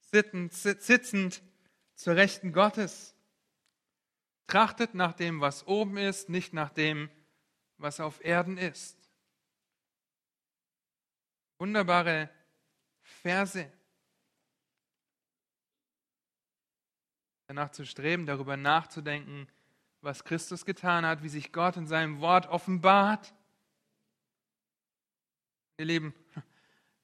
sitzend, 0.00 1.42
zur 1.94 2.16
Rechten 2.16 2.54
Gottes. 2.54 3.14
Trachtet 4.46 4.94
nach 4.94 5.12
dem, 5.12 5.42
was 5.42 5.66
oben 5.66 5.98
ist, 5.98 6.30
nicht 6.30 6.54
nach 6.54 6.70
dem, 6.70 7.10
was 7.76 8.00
auf 8.00 8.24
Erden 8.24 8.56
ist. 8.56 8.96
Wunderbare 11.58 12.30
Verse. 13.02 13.70
Danach 17.46 17.72
zu 17.72 17.84
streben, 17.84 18.24
darüber 18.24 18.56
nachzudenken, 18.56 19.48
was 20.00 20.24
Christus 20.24 20.64
getan 20.64 21.04
hat, 21.04 21.22
wie 21.22 21.28
sich 21.28 21.52
Gott 21.52 21.76
in 21.76 21.86
seinem 21.86 22.22
Wort 22.22 22.46
offenbart. 22.46 23.34
Ihr 25.80 25.84
Lieben, 25.84 26.12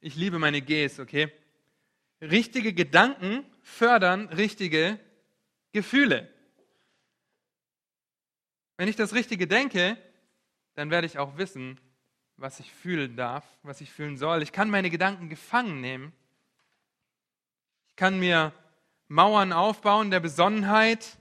ich 0.01 0.17
liebe 0.17 0.41
meine 0.41 0.61
Gs, 0.61 0.99
okay? 0.99 1.31
Richtige 2.21 2.73
Gedanken 2.73 3.47
fördern 3.63 4.29
richtige 4.31 4.99
Gefühle. 5.71 6.29
Wenn 8.77 8.89
ich 8.89 8.97
das 8.97 9.15
Richtige 9.15 9.47
denke, 9.47 9.97
dann 10.75 10.91
werde 10.91 11.07
ich 11.07 11.21
auch 11.21 11.37
wissen, 11.37 11.81
was 12.37 12.59
ich 12.59 12.73
fühlen 12.73 13.15
darf, 13.15 13.45
was 13.63 13.81
ich 13.81 13.93
fühlen 13.93 14.17
soll. 14.17 14.43
Ich 14.43 14.51
kann 14.51 14.71
meine 14.71 14.91
Gedanken 14.91 15.29
gefangen 15.29 15.81
nehmen. 15.81 16.13
Ich 17.91 17.97
kann 17.97 18.19
mir 18.19 18.53
Mauern 19.07 19.53
aufbauen 19.53 20.11
der 20.11 20.19
Besonnenheit. 20.19 21.17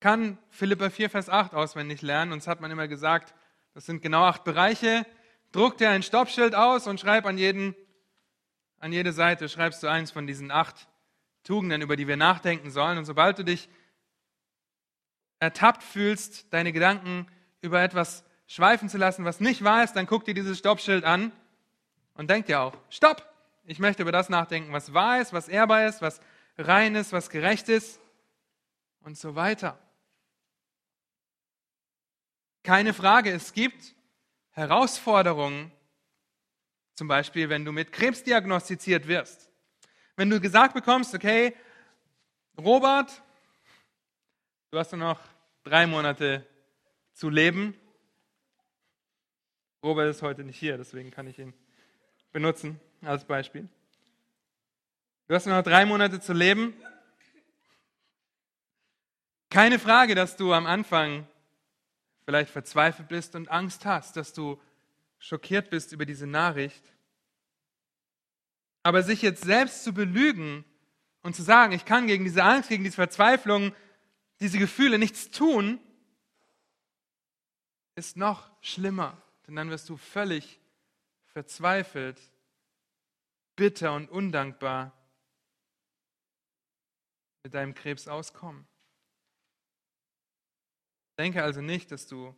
Kann 0.00 0.36
Philippa 0.48 0.90
4, 0.90 1.10
Vers 1.10 1.28
8 1.28 1.54
auswendig 1.54 2.02
lernen. 2.02 2.32
Uns 2.32 2.48
hat 2.48 2.60
man 2.60 2.72
immer 2.72 2.88
gesagt, 2.88 3.34
das 3.74 3.86
sind 3.86 4.02
genau 4.02 4.24
acht 4.24 4.44
Bereiche. 4.44 5.06
Druck 5.52 5.78
dir 5.78 5.90
ein 5.90 6.02
Stoppschild 6.02 6.54
aus 6.54 6.86
und 6.86 7.00
schreib 7.00 7.26
an, 7.26 7.38
jeden, 7.38 7.74
an 8.78 8.92
jede 8.92 9.12
Seite, 9.12 9.48
schreibst 9.48 9.82
du 9.82 9.88
eins 9.88 10.10
von 10.10 10.26
diesen 10.26 10.50
acht 10.50 10.88
Tugenden, 11.42 11.82
über 11.82 11.96
die 11.96 12.06
wir 12.06 12.16
nachdenken 12.16 12.70
sollen. 12.70 12.98
Und 12.98 13.04
sobald 13.04 13.38
du 13.38 13.44
dich 13.44 13.68
ertappt 15.38 15.82
fühlst, 15.82 16.52
deine 16.52 16.72
Gedanken 16.72 17.26
über 17.62 17.82
etwas 17.82 18.24
schweifen 18.46 18.88
zu 18.88 18.98
lassen, 18.98 19.24
was 19.24 19.40
nicht 19.40 19.64
wahr 19.64 19.84
ist, 19.84 19.94
dann 19.94 20.06
guck 20.06 20.24
dir 20.24 20.34
dieses 20.34 20.58
Stoppschild 20.58 21.04
an 21.04 21.32
und 22.14 22.30
denk 22.30 22.46
dir 22.46 22.60
auch, 22.60 22.76
stopp! 22.90 23.26
Ich 23.64 23.78
möchte 23.78 24.02
über 24.02 24.10
das 24.10 24.28
nachdenken, 24.28 24.72
was 24.72 24.94
wahr 24.94 25.20
ist, 25.20 25.32
was 25.32 25.46
ehrbar 25.46 25.86
ist, 25.86 26.02
was 26.02 26.20
rein 26.58 26.96
ist, 26.96 27.12
was 27.12 27.30
gerecht 27.30 27.68
ist 27.68 28.00
und 29.00 29.16
so 29.16 29.36
weiter. 29.36 29.78
Keine 32.62 32.92
Frage, 32.92 33.30
es 33.30 33.52
gibt 33.52 33.94
Herausforderungen, 34.50 35.72
zum 36.94 37.08
Beispiel 37.08 37.48
wenn 37.48 37.64
du 37.64 37.72
mit 37.72 37.92
Krebs 37.92 38.22
diagnostiziert 38.22 39.08
wirst. 39.08 39.50
Wenn 40.16 40.28
du 40.28 40.40
gesagt 40.40 40.74
bekommst, 40.74 41.14
okay, 41.14 41.56
Robert, 42.58 43.22
du 44.70 44.78
hast 44.78 44.92
nur 44.92 45.00
noch 45.00 45.20
drei 45.62 45.86
Monate 45.86 46.46
zu 47.14 47.30
leben. 47.30 47.74
Robert 49.82 50.10
ist 50.10 50.20
heute 50.20 50.44
nicht 50.44 50.58
hier, 50.58 50.76
deswegen 50.76 51.10
kann 51.10 51.26
ich 51.26 51.38
ihn 51.38 51.54
benutzen 52.32 52.78
als 53.00 53.24
Beispiel. 53.24 53.66
Du 55.26 55.34
hast 55.34 55.46
nur 55.46 55.56
noch 55.56 55.62
drei 55.62 55.86
Monate 55.86 56.20
zu 56.20 56.34
leben. 56.34 56.74
Keine 59.48 59.78
Frage, 59.78 60.14
dass 60.14 60.36
du 60.36 60.52
am 60.52 60.66
Anfang 60.66 61.26
vielleicht 62.30 62.52
verzweifelt 62.52 63.08
bist 63.08 63.34
und 63.34 63.50
Angst 63.50 63.84
hast, 63.84 64.16
dass 64.16 64.32
du 64.32 64.56
schockiert 65.18 65.68
bist 65.68 65.90
über 65.90 66.06
diese 66.06 66.28
Nachricht. 66.28 66.84
Aber 68.84 69.02
sich 69.02 69.20
jetzt 69.20 69.42
selbst 69.42 69.82
zu 69.82 69.92
belügen 69.92 70.64
und 71.22 71.34
zu 71.34 71.42
sagen, 71.42 71.72
ich 71.72 71.84
kann 71.84 72.06
gegen 72.06 72.22
diese 72.22 72.44
Angst, 72.44 72.68
gegen 72.68 72.84
diese 72.84 72.94
Verzweiflung, 72.94 73.74
diese 74.38 74.58
Gefühle 74.58 74.96
nichts 75.00 75.32
tun, 75.32 75.80
ist 77.96 78.16
noch 78.16 78.48
schlimmer. 78.60 79.20
Denn 79.48 79.56
dann 79.56 79.70
wirst 79.70 79.88
du 79.88 79.96
völlig 79.96 80.60
verzweifelt, 81.32 82.20
bitter 83.56 83.92
und 83.92 84.08
undankbar 84.08 84.92
mit 87.42 87.54
deinem 87.54 87.74
Krebs 87.74 88.06
auskommen. 88.06 88.69
Denke 91.20 91.42
also 91.42 91.60
nicht, 91.60 91.92
dass 91.92 92.06
du 92.06 92.34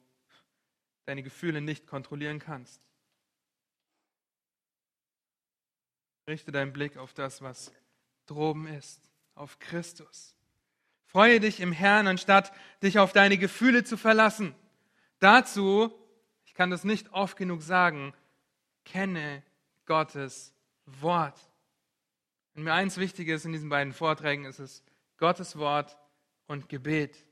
deine 1.05 1.23
Gefühle 1.23 1.61
nicht 1.61 1.87
kontrollieren 1.87 2.41
kannst. 2.41 2.83
Richte 6.27 6.51
deinen 6.51 6.73
Blick 6.73 6.97
auf 6.97 7.15
das, 7.15 7.43
was 7.43 7.71
droben 8.27 8.67
ist, 8.67 9.09
auf 9.37 9.61
Christus. 9.61 10.35
Freue 11.05 11.39
dich 11.39 11.61
im 11.61 11.71
Herrn, 11.71 12.09
anstatt 12.09 12.53
dich 12.83 12.99
auf 12.99 13.13
deine 13.13 13.39
Gefühle 13.39 13.85
zu 13.85 13.97
verlassen. 13.97 14.53
Dazu, 15.21 15.97
ich 16.45 16.53
kann 16.53 16.71
das 16.71 16.83
nicht 16.83 17.13
oft 17.13 17.37
genug 17.37 17.63
sagen, 17.63 18.13
kenne 18.85 19.45
Gottes 19.87 20.57
Wort. 20.87 21.39
Und 22.57 22.65
mir 22.65 22.75
eins 22.75 22.97
wichtig 22.97 23.29
ist 23.29 23.45
in 23.45 23.53
diesen 23.53 23.69
beiden 23.69 23.93
Vorträgen, 23.93 24.45
ist 24.45 24.59
es 24.59 24.83
Gottes 25.19 25.57
Wort 25.57 25.97
und 26.49 26.69
Gebet. 26.69 27.25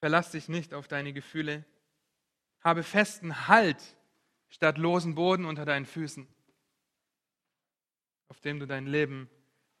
Verlass 0.00 0.30
dich 0.30 0.48
nicht 0.48 0.74
auf 0.74 0.88
deine 0.88 1.12
Gefühle. 1.12 1.64
Habe 2.62 2.82
festen 2.82 3.48
Halt 3.48 3.96
statt 4.48 4.78
losen 4.78 5.14
Boden 5.14 5.44
unter 5.44 5.64
deinen 5.64 5.86
Füßen, 5.86 6.26
auf 8.28 8.40
dem 8.40 8.60
du 8.60 8.66
dein 8.66 8.86
Leben 8.86 9.28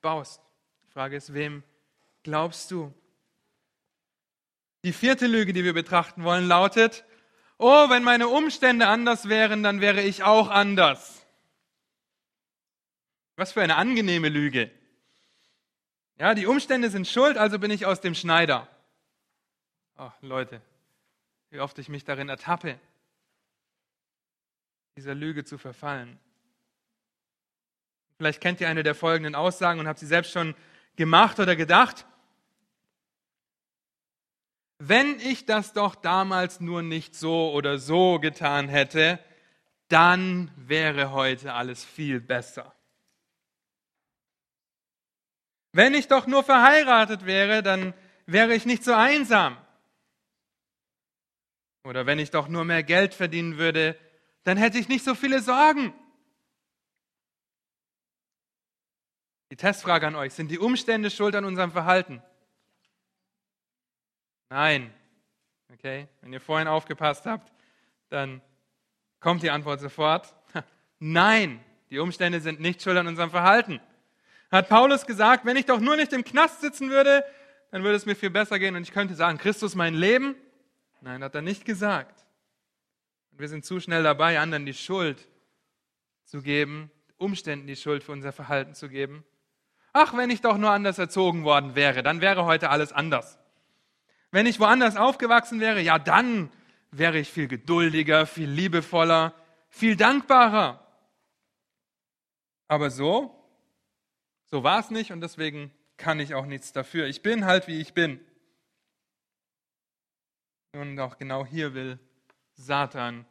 baust. 0.00 0.42
Die 0.84 0.90
Frage 0.90 1.16
ist, 1.16 1.34
wem 1.34 1.62
glaubst 2.22 2.70
du? 2.70 2.92
Die 4.84 4.92
vierte 4.92 5.26
Lüge, 5.26 5.52
die 5.52 5.64
wir 5.64 5.74
betrachten 5.74 6.24
wollen, 6.24 6.46
lautet, 6.46 7.04
oh, 7.58 7.90
wenn 7.90 8.04
meine 8.04 8.28
Umstände 8.28 8.86
anders 8.86 9.28
wären, 9.28 9.62
dann 9.62 9.80
wäre 9.80 10.02
ich 10.02 10.22
auch 10.22 10.48
anders. 10.48 11.26
Was 13.36 13.52
für 13.52 13.62
eine 13.62 13.76
angenehme 13.76 14.28
Lüge. 14.28 14.70
Ja, 16.18 16.34
die 16.34 16.46
Umstände 16.46 16.90
sind 16.90 17.06
schuld, 17.06 17.36
also 17.36 17.58
bin 17.58 17.70
ich 17.70 17.86
aus 17.86 18.00
dem 18.00 18.14
Schneider. 18.14 18.68
Oh, 20.00 20.12
Leute, 20.20 20.62
wie 21.50 21.58
oft 21.58 21.76
ich 21.80 21.88
mich 21.88 22.04
darin 22.04 22.28
ertappe, 22.28 22.78
dieser 24.96 25.14
Lüge 25.14 25.44
zu 25.44 25.58
verfallen. 25.58 26.20
Vielleicht 28.16 28.40
kennt 28.40 28.60
ihr 28.60 28.68
eine 28.68 28.84
der 28.84 28.94
folgenden 28.94 29.34
Aussagen 29.34 29.80
und 29.80 29.88
habt 29.88 29.98
sie 29.98 30.06
selbst 30.06 30.30
schon 30.30 30.54
gemacht 30.94 31.40
oder 31.40 31.56
gedacht. 31.56 32.06
Wenn 34.78 35.18
ich 35.18 35.46
das 35.46 35.72
doch 35.72 35.96
damals 35.96 36.60
nur 36.60 36.82
nicht 36.82 37.16
so 37.16 37.52
oder 37.52 37.78
so 37.78 38.20
getan 38.20 38.68
hätte, 38.68 39.18
dann 39.88 40.52
wäre 40.56 41.10
heute 41.10 41.54
alles 41.54 41.84
viel 41.84 42.20
besser. 42.20 42.72
Wenn 45.72 45.94
ich 45.94 46.06
doch 46.06 46.28
nur 46.28 46.44
verheiratet 46.44 47.26
wäre, 47.26 47.64
dann 47.64 47.94
wäre 48.26 48.54
ich 48.54 48.64
nicht 48.64 48.84
so 48.84 48.94
einsam. 48.94 49.56
Oder 51.88 52.04
wenn 52.04 52.18
ich 52.18 52.30
doch 52.30 52.48
nur 52.48 52.66
mehr 52.66 52.82
Geld 52.82 53.14
verdienen 53.14 53.56
würde, 53.56 53.96
dann 54.44 54.58
hätte 54.58 54.76
ich 54.76 54.88
nicht 54.88 55.02
so 55.02 55.14
viele 55.14 55.40
Sorgen. 55.40 55.94
Die 59.50 59.56
Testfrage 59.56 60.06
an 60.06 60.14
euch, 60.14 60.34
sind 60.34 60.50
die 60.50 60.58
Umstände 60.58 61.10
schuld 61.10 61.34
an 61.34 61.46
unserem 61.46 61.72
Verhalten? 61.72 62.22
Nein. 64.50 64.92
Okay, 65.72 66.08
wenn 66.20 66.30
ihr 66.30 66.42
vorhin 66.42 66.68
aufgepasst 66.68 67.24
habt, 67.24 67.50
dann 68.10 68.42
kommt 69.18 69.42
die 69.42 69.50
Antwort 69.50 69.80
sofort. 69.80 70.34
Nein, 70.98 71.64
die 71.88 72.00
Umstände 72.00 72.40
sind 72.40 72.60
nicht 72.60 72.82
schuld 72.82 72.98
an 72.98 73.06
unserem 73.06 73.30
Verhalten. 73.30 73.80
Hat 74.50 74.68
Paulus 74.68 75.06
gesagt, 75.06 75.46
wenn 75.46 75.56
ich 75.56 75.64
doch 75.64 75.80
nur 75.80 75.96
nicht 75.96 76.12
im 76.12 76.22
Knast 76.22 76.60
sitzen 76.60 76.90
würde, 76.90 77.24
dann 77.70 77.82
würde 77.82 77.96
es 77.96 78.04
mir 78.04 78.14
viel 78.14 78.28
besser 78.28 78.58
gehen 78.58 78.76
und 78.76 78.82
ich 78.82 78.92
könnte 78.92 79.14
sagen, 79.14 79.38
Christus 79.38 79.74
mein 79.74 79.94
Leben. 79.94 80.36
Nein, 81.00 81.22
hat 81.22 81.34
er 81.34 81.42
nicht 81.42 81.64
gesagt. 81.64 82.26
Und 83.30 83.40
wir 83.40 83.48
sind 83.48 83.64
zu 83.64 83.80
schnell 83.80 84.02
dabei, 84.02 84.40
anderen 84.40 84.66
die 84.66 84.74
Schuld 84.74 85.28
zu 86.24 86.42
geben, 86.42 86.90
Umständen 87.16 87.66
die 87.66 87.76
Schuld 87.76 88.02
für 88.02 88.12
unser 88.12 88.32
Verhalten 88.32 88.74
zu 88.74 88.88
geben. 88.88 89.24
Ach, 89.92 90.16
wenn 90.16 90.30
ich 90.30 90.40
doch 90.40 90.58
nur 90.58 90.70
anders 90.70 90.98
erzogen 90.98 91.44
worden 91.44 91.74
wäre, 91.74 92.02
dann 92.02 92.20
wäre 92.20 92.44
heute 92.44 92.70
alles 92.70 92.92
anders. 92.92 93.38
Wenn 94.30 94.46
ich 94.46 94.60
woanders 94.60 94.96
aufgewachsen 94.96 95.60
wäre, 95.60 95.80
ja, 95.80 95.98
dann 95.98 96.50
wäre 96.90 97.18
ich 97.18 97.30
viel 97.30 97.48
geduldiger, 97.48 98.26
viel 98.26 98.48
liebevoller, 98.48 99.34
viel 99.68 99.96
dankbarer. 99.96 100.86
Aber 102.68 102.90
so, 102.90 103.34
so 104.44 104.62
war 104.62 104.80
es 104.80 104.90
nicht 104.90 105.12
und 105.12 105.20
deswegen 105.20 105.72
kann 105.96 106.20
ich 106.20 106.34
auch 106.34 106.46
nichts 106.46 106.72
dafür. 106.72 107.06
Ich 107.06 107.22
bin 107.22 107.44
halt, 107.44 107.66
wie 107.66 107.80
ich 107.80 107.94
bin. 107.94 108.20
Und 110.72 110.98
auch 111.00 111.18
genau 111.18 111.46
hier 111.46 111.74
will 111.74 111.98
Satan 112.54 113.24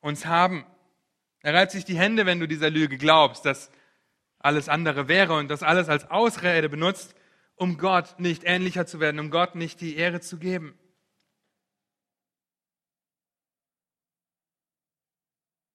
uns 0.00 0.26
haben. 0.26 0.64
Er 1.40 1.54
reibt 1.54 1.72
sich 1.72 1.84
die 1.84 1.98
Hände, 1.98 2.26
wenn 2.26 2.40
du 2.40 2.48
dieser 2.48 2.70
Lüge 2.70 2.98
glaubst, 2.98 3.44
dass 3.44 3.70
alles 4.38 4.68
andere 4.68 5.08
wäre 5.08 5.36
und 5.36 5.48
das 5.48 5.62
alles 5.62 5.88
als 5.88 6.10
Ausrede 6.10 6.68
benutzt, 6.68 7.14
um 7.56 7.76
Gott 7.76 8.18
nicht 8.18 8.44
ähnlicher 8.44 8.86
zu 8.86 9.00
werden, 9.00 9.20
um 9.20 9.30
Gott 9.30 9.54
nicht 9.54 9.80
die 9.80 9.96
Ehre 9.96 10.20
zu 10.20 10.38
geben. 10.38 10.78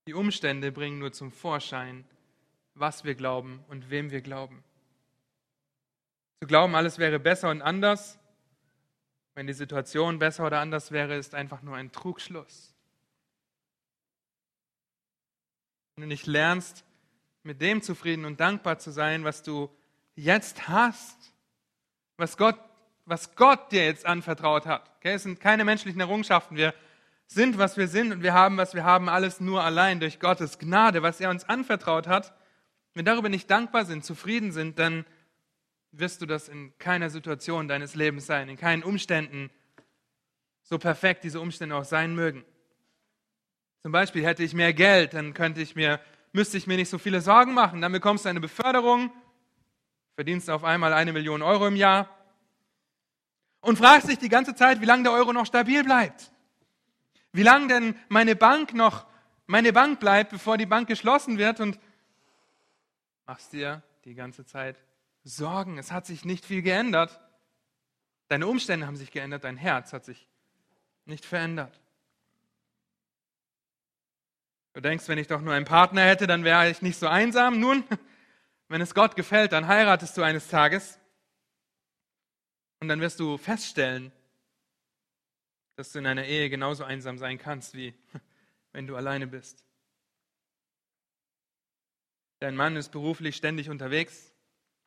Die 0.07 0.13
Umstände 0.13 0.71
bringen 0.71 0.99
nur 0.99 1.13
zum 1.13 1.31
Vorschein, 1.31 2.05
was 2.73 3.03
wir 3.03 3.15
glauben 3.15 3.63
und 3.67 3.89
wem 3.89 4.11
wir 4.11 4.21
glauben. 4.21 4.63
Zu 6.41 6.47
glauben, 6.47 6.75
alles 6.75 6.97
wäre 6.97 7.19
besser 7.19 7.49
und 7.49 7.61
anders, 7.61 8.19
wenn 9.35 9.47
die 9.47 9.53
Situation 9.53 10.19
besser 10.19 10.45
oder 10.45 10.59
anders 10.59 10.91
wäre, 10.91 11.15
ist 11.15 11.33
einfach 11.35 11.61
nur 11.61 11.75
ein 11.75 11.91
Trugschluss. 11.91 12.73
Wenn 15.95 16.03
du 16.03 16.07
nicht 16.07 16.27
lernst, 16.27 16.83
mit 17.43 17.61
dem 17.61 17.81
zufrieden 17.81 18.25
und 18.25 18.39
dankbar 18.39 18.79
zu 18.79 18.91
sein, 18.91 19.23
was 19.23 19.43
du 19.43 19.69
jetzt 20.15 20.67
hast, 20.67 21.33
was 22.17 22.37
Gott, 22.37 22.57
was 23.05 23.35
Gott 23.35 23.71
dir 23.71 23.85
jetzt 23.85 24.05
anvertraut 24.05 24.65
hat. 24.65 24.89
Okay? 24.97 25.13
Es 25.13 25.23
sind 25.23 25.39
keine 25.39 25.65
menschlichen 25.65 25.99
Errungenschaften. 25.99 26.55
Wir 26.55 26.73
sind, 27.27 27.57
was 27.57 27.77
wir 27.77 27.87
sind 27.87 28.11
und 28.11 28.23
wir 28.23 28.33
haben, 28.33 28.57
was 28.57 28.75
wir 28.75 28.83
haben, 28.83 29.09
alles 29.09 29.39
nur 29.39 29.63
allein 29.63 29.99
durch 29.99 30.19
Gottes 30.19 30.59
Gnade, 30.59 31.03
was 31.03 31.19
er 31.19 31.29
uns 31.29 31.43
anvertraut 31.43 32.07
hat. 32.07 32.33
Wenn 32.93 33.05
wir 33.05 33.11
darüber 33.11 33.29
nicht 33.29 33.49
dankbar 33.49 33.85
sind, 33.85 34.05
zufrieden 34.05 34.51
sind, 34.51 34.79
dann 34.79 35.05
wirst 35.93 36.21
du 36.21 36.25
das 36.25 36.49
in 36.49 36.77
keiner 36.79 37.09
Situation 37.09 37.67
deines 37.67 37.95
Lebens 37.95 38.25
sein, 38.25 38.49
in 38.49 38.57
keinen 38.57 38.83
Umständen, 38.83 39.49
so 40.63 40.77
perfekt 40.77 41.23
diese 41.23 41.39
Umstände 41.39 41.75
auch 41.75 41.85
sein 41.85 42.15
mögen. 42.15 42.43
Zum 43.83 43.91
Beispiel 43.91 44.25
hätte 44.25 44.43
ich 44.43 44.53
mehr 44.53 44.73
Geld, 44.73 45.13
dann 45.13 45.33
könnte 45.33 45.61
ich 45.61 45.75
mir, 45.75 45.99
müsste 46.31 46.57
ich 46.57 46.67
mir 46.67 46.77
nicht 46.77 46.89
so 46.89 46.97
viele 46.97 47.21
Sorgen 47.21 47.53
machen. 47.53 47.81
Dann 47.81 47.91
bekommst 47.91 48.25
du 48.25 48.29
eine 48.29 48.39
Beförderung, 48.39 49.11
verdienst 50.15 50.49
auf 50.49 50.63
einmal 50.63 50.93
eine 50.93 51.13
Million 51.13 51.41
Euro 51.41 51.67
im 51.67 51.75
Jahr 51.75 52.09
und 53.61 53.77
fragst 53.77 54.09
dich 54.09 54.17
die 54.17 54.29
ganze 54.29 54.55
Zeit, 54.55 54.81
wie 54.81 54.85
lange 54.85 55.03
der 55.03 55.11
Euro 55.11 55.31
noch 55.33 55.45
stabil 55.45 55.83
bleibt. 55.83 56.31
Wie 57.33 57.43
lange 57.43 57.67
denn 57.67 57.95
meine 58.09 58.35
Bank 58.35 58.73
noch 58.73 59.05
meine 59.45 59.73
Bank 59.73 59.99
bleibt, 59.99 60.31
bevor 60.31 60.57
die 60.57 60.65
Bank 60.65 60.87
geschlossen 60.87 61.37
wird 61.37 61.59
und 61.59 61.79
machst 63.25 63.53
dir 63.53 63.83
die 64.05 64.15
ganze 64.15 64.45
Zeit 64.45 64.81
Sorgen. 65.23 65.77
Es 65.77 65.91
hat 65.91 66.05
sich 66.05 66.25
nicht 66.25 66.45
viel 66.45 66.61
geändert. 66.61 67.19
Deine 68.27 68.47
Umstände 68.47 68.87
haben 68.87 68.97
sich 68.97 69.11
geändert, 69.11 69.43
dein 69.43 69.57
Herz 69.57 69.93
hat 69.93 70.05
sich 70.05 70.27
nicht 71.05 71.25
verändert. 71.25 71.79
Du 74.73 74.81
denkst, 74.81 75.07
wenn 75.07 75.19
ich 75.19 75.27
doch 75.27 75.41
nur 75.41 75.53
einen 75.53 75.65
Partner 75.65 76.01
hätte, 76.01 76.25
dann 76.25 76.43
wäre 76.43 76.69
ich 76.69 76.81
nicht 76.81 76.97
so 76.97 77.07
einsam. 77.07 77.59
Nun, 77.59 77.83
wenn 78.69 78.81
es 78.81 78.95
Gott 78.95 79.15
gefällt, 79.15 79.51
dann 79.51 79.67
heiratest 79.67 80.17
du 80.17 80.23
eines 80.23 80.47
Tages 80.47 80.99
und 82.79 82.87
dann 82.87 82.99
wirst 82.99 83.19
du 83.19 83.37
feststellen, 83.37 84.11
dass 85.75 85.91
du 85.91 85.99
in 85.99 86.07
einer 86.07 86.25
Ehe 86.25 86.49
genauso 86.49 86.83
einsam 86.83 87.17
sein 87.17 87.37
kannst, 87.37 87.75
wie 87.75 87.93
wenn 88.71 88.87
du 88.87 88.95
alleine 88.95 89.27
bist. 89.27 89.63
Dein 92.39 92.55
Mann 92.55 92.75
ist 92.75 92.91
beruflich 92.91 93.35
ständig 93.35 93.69
unterwegs, 93.69 94.32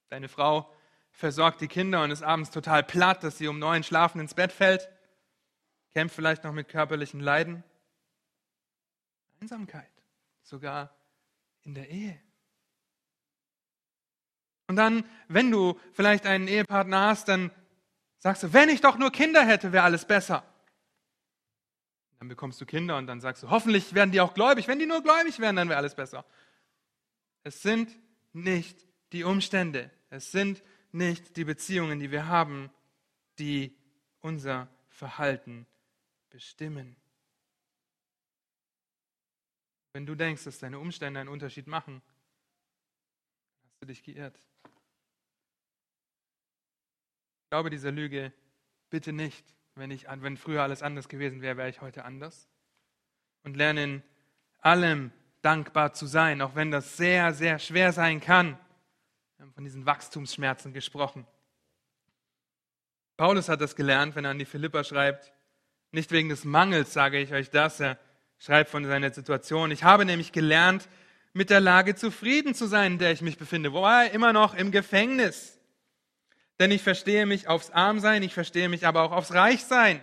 deine 0.09 0.29
Frau 0.29 0.73
versorgt 1.11 1.61
die 1.61 1.69
Kinder 1.69 2.03
und 2.03 2.11
ist 2.11 2.23
abends 2.23 2.51
total 2.51 2.83
platt, 2.83 3.25
dass 3.25 3.39
sie 3.39 3.49
um 3.49 3.59
neun 3.59 3.83
schlafen 3.83 4.21
ins 4.21 4.35
Bett 4.35 4.53
fällt, 4.53 4.89
kämpft 5.93 6.15
vielleicht 6.15 6.45
noch 6.45 6.53
mit 6.53 6.69
körperlichen 6.69 7.21
Leiden. 7.21 7.65
Einsamkeit, 9.41 9.91
sogar 10.43 10.95
in 11.63 11.75
der 11.75 11.89
Ehe. 11.89 12.21
Und 14.69 14.77
dann, 14.77 15.05
wenn 15.29 15.51
du 15.51 15.79
vielleicht 15.93 16.27
einen 16.27 16.49
Ehepartner 16.49 17.01
hast, 17.07 17.29
dann 17.29 17.51
sagst 18.19 18.43
du, 18.43 18.53
wenn 18.53 18.69
ich 18.69 18.81
doch 18.81 18.99
nur 18.99 19.13
Kinder 19.13 19.45
hätte, 19.45 19.73
wäre 19.73 19.85
alles 19.85 20.05
besser. 20.05 20.45
Dann 22.19 22.29
bekommst 22.29 22.61
du 22.61 22.67
Kinder 22.67 22.97
und 22.97 23.07
dann 23.07 23.21
sagst 23.21 23.43
du, 23.43 23.51
hoffentlich 23.51 23.95
werden 23.95 24.11
die 24.11 24.21
auch 24.21 24.35
gläubig. 24.35 24.69
Wenn 24.69 24.79
die 24.79 24.87
nur 24.87 25.03
gläubig 25.03 25.39
wären, 25.39 25.57
dann 25.57 25.69
wäre 25.69 25.79
alles 25.79 25.95
besser. 25.95 26.25
Es 27.43 27.63
sind 27.63 27.97
nicht 28.33 28.87
die 29.13 29.23
Umstände, 29.23 29.91
es 30.17 30.33
sind 30.33 30.63
nicht 30.93 31.37
die 31.37 31.45
Beziehungen, 31.45 32.01
die 32.01 32.11
wir 32.11 32.27
haben, 32.27 32.71
die 33.39 33.77
unser 34.21 34.69
Verhalten 34.89 35.67
bestimmen. 36.31 36.97
Wenn 39.93 40.07
du 40.07 40.15
denkst, 40.15 40.45
dass 40.45 40.59
deine 40.59 40.79
Umstände 40.79 41.21
einen 41.21 41.29
Unterschied 41.29 41.67
machen, 41.67 42.03
hast 43.65 43.83
du 43.83 43.87
dich 43.87 44.03
geirrt. 44.03 44.39
Ich 47.45 47.51
glaube 47.51 47.71
dieser 47.71 47.93
Lüge 47.93 48.33
bitte 48.91 49.13
nicht. 49.13 49.45
Wenn, 49.75 49.91
ich, 49.91 50.07
wenn 50.09 50.37
früher 50.39 50.63
alles 50.63 50.83
anders 50.83 51.09
gewesen 51.09 51.43
wäre, 51.43 51.59
wäre 51.59 51.69
ich 51.69 51.83
heute 51.83 52.05
anders. 52.05 52.49
Und 53.43 53.57
lerne 53.57 53.85
in 53.85 54.03
allem 54.61 55.13
dankbar 55.43 55.93
zu 55.93 56.07
sein, 56.07 56.41
auch 56.41 56.55
wenn 56.55 56.71
das 56.71 56.97
sehr, 56.97 57.35
sehr 57.35 57.59
schwer 57.59 57.93
sein 57.93 58.21
kann. 58.21 58.59
Wir 59.37 59.45
haben 59.45 59.53
von 59.53 59.65
diesen 59.65 59.85
Wachstumsschmerzen 59.85 60.73
gesprochen. 60.73 61.27
Paulus 63.19 63.51
hat 63.51 63.61
das 63.61 63.77
gelernt, 63.77 64.17
wenn 64.17 64.25
er 64.25 64.31
an 64.31 64.39
die 64.39 64.47
Philipper 64.47 64.83
schreibt. 64.83 65.31
Nicht 65.93 66.11
wegen 66.11 66.31
des 66.31 66.45
Mangels 66.45 66.95
sage 66.95 67.19
ich 67.19 67.35
euch 67.35 67.51
das. 67.51 67.79
Er 67.81 67.99
schreibt 68.39 68.71
von 68.71 68.87
seiner 68.87 69.13
Situation. 69.13 69.71
Ich 69.71 69.85
habe 69.85 70.07
nämlich 70.07 70.33
gelernt, 70.33 70.89
mit 71.35 71.51
der 71.51 71.61
Lage 71.61 71.95
zufrieden 71.95 72.55
zu 72.55 72.67
sein, 72.67 72.93
in 72.93 72.99
der 72.99 73.13
ich 73.13 73.21
mich 73.21 73.37
befinde. 73.37 73.75
Wo 73.75 73.83
war 73.83 74.05
er? 74.05 74.13
Immer 74.13 74.33
noch 74.33 74.55
im 74.55 74.71
Gefängnis. 74.71 75.59
Denn 76.59 76.71
ich 76.71 76.83
verstehe 76.83 77.27
mich 77.27 77.47
aufs 77.47 77.69
Armsein, 77.69 78.23
ich 78.23 78.33
verstehe 78.33 78.71
mich 78.71 78.87
aber 78.87 79.03
auch 79.03 79.13
aufs 79.13 79.35
Reichsein. 79.35 80.03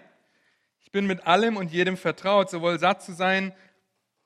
Ich 0.80 0.92
bin 0.92 1.08
mit 1.08 1.26
allem 1.26 1.58
und 1.58 1.72
jedem 1.72 1.98
vertraut, 1.98 2.52
sowohl 2.52 2.78
satt 2.78 3.02
zu 3.02 3.14
sein, 3.14 3.52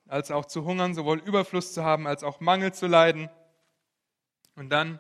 als 0.06 0.32
auch 0.32 0.46
zu 0.46 0.66
hungern, 0.66 0.94
sowohl 0.94 1.20
Überfluss 1.20 1.74
zu 1.74 1.86
haben, 1.86 2.08
als 2.08 2.24
auch 2.24 2.42
Mangel 2.42 2.74
zu 2.74 2.88
leiden. 2.88 3.30
Und 4.58 4.72
dann, 4.72 5.00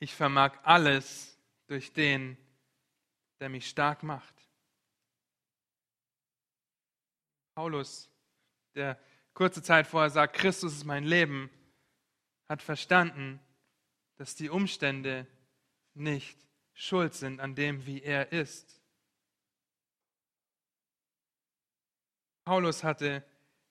ich 0.00 0.12
vermag 0.12 0.58
alles 0.64 1.38
durch 1.68 1.92
den, 1.92 2.36
der 3.38 3.48
mich 3.48 3.68
stark 3.68 4.02
macht. 4.02 4.34
Paulus 7.54 8.10
der 8.74 9.00
kurze 9.32 9.62
Zeit 9.62 9.86
vorher 9.86 10.10
sagt, 10.10 10.34
Christus 10.34 10.72
ist 10.72 10.84
mein 10.84 11.04
Leben, 11.04 11.50
hat 12.48 12.62
verstanden, 12.62 13.38
dass 14.16 14.34
die 14.34 14.50
Umstände 14.50 15.28
nicht 15.94 16.36
schuld 16.72 17.14
sind 17.14 17.38
an 17.38 17.54
dem, 17.54 17.86
wie 17.86 18.02
er 18.02 18.32
ist. 18.32 18.82
Paulus 22.44 22.82
hatte 22.82 23.24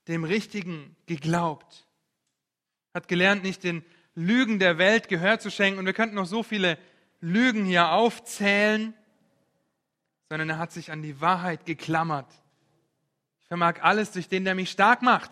dem 0.08 0.24
Richtigen 0.24 0.95
geglaubt, 1.08 1.89
hat 2.93 3.10
gelernt, 3.10 3.43
nicht 3.43 3.66
den 3.66 3.84
Lügen 4.16 4.59
der 4.59 4.78
Welt 4.78 5.07
Gehör 5.09 5.39
zu 5.39 5.49
schenken. 5.49 5.80
Und 5.80 5.86
wir 5.86 5.93
könnten 5.93 6.16
noch 6.16 6.26
so 6.26 6.43
viele 6.43 6.78
Lügen 7.22 7.66
hier 7.66 7.89
aufzählen, 7.91 8.93
sondern 10.30 10.49
er 10.49 10.57
hat 10.57 10.72
sich 10.72 10.91
an 10.91 11.01
die 11.01 11.22
Wahrheit 11.22 11.66
geklammert 11.66 12.28
vermag 13.53 13.84
alles 13.84 14.11
durch 14.11 14.28
den, 14.28 14.45
der 14.45 14.55
mich 14.55 14.72
stark 14.72 15.03
macht. 15.03 15.30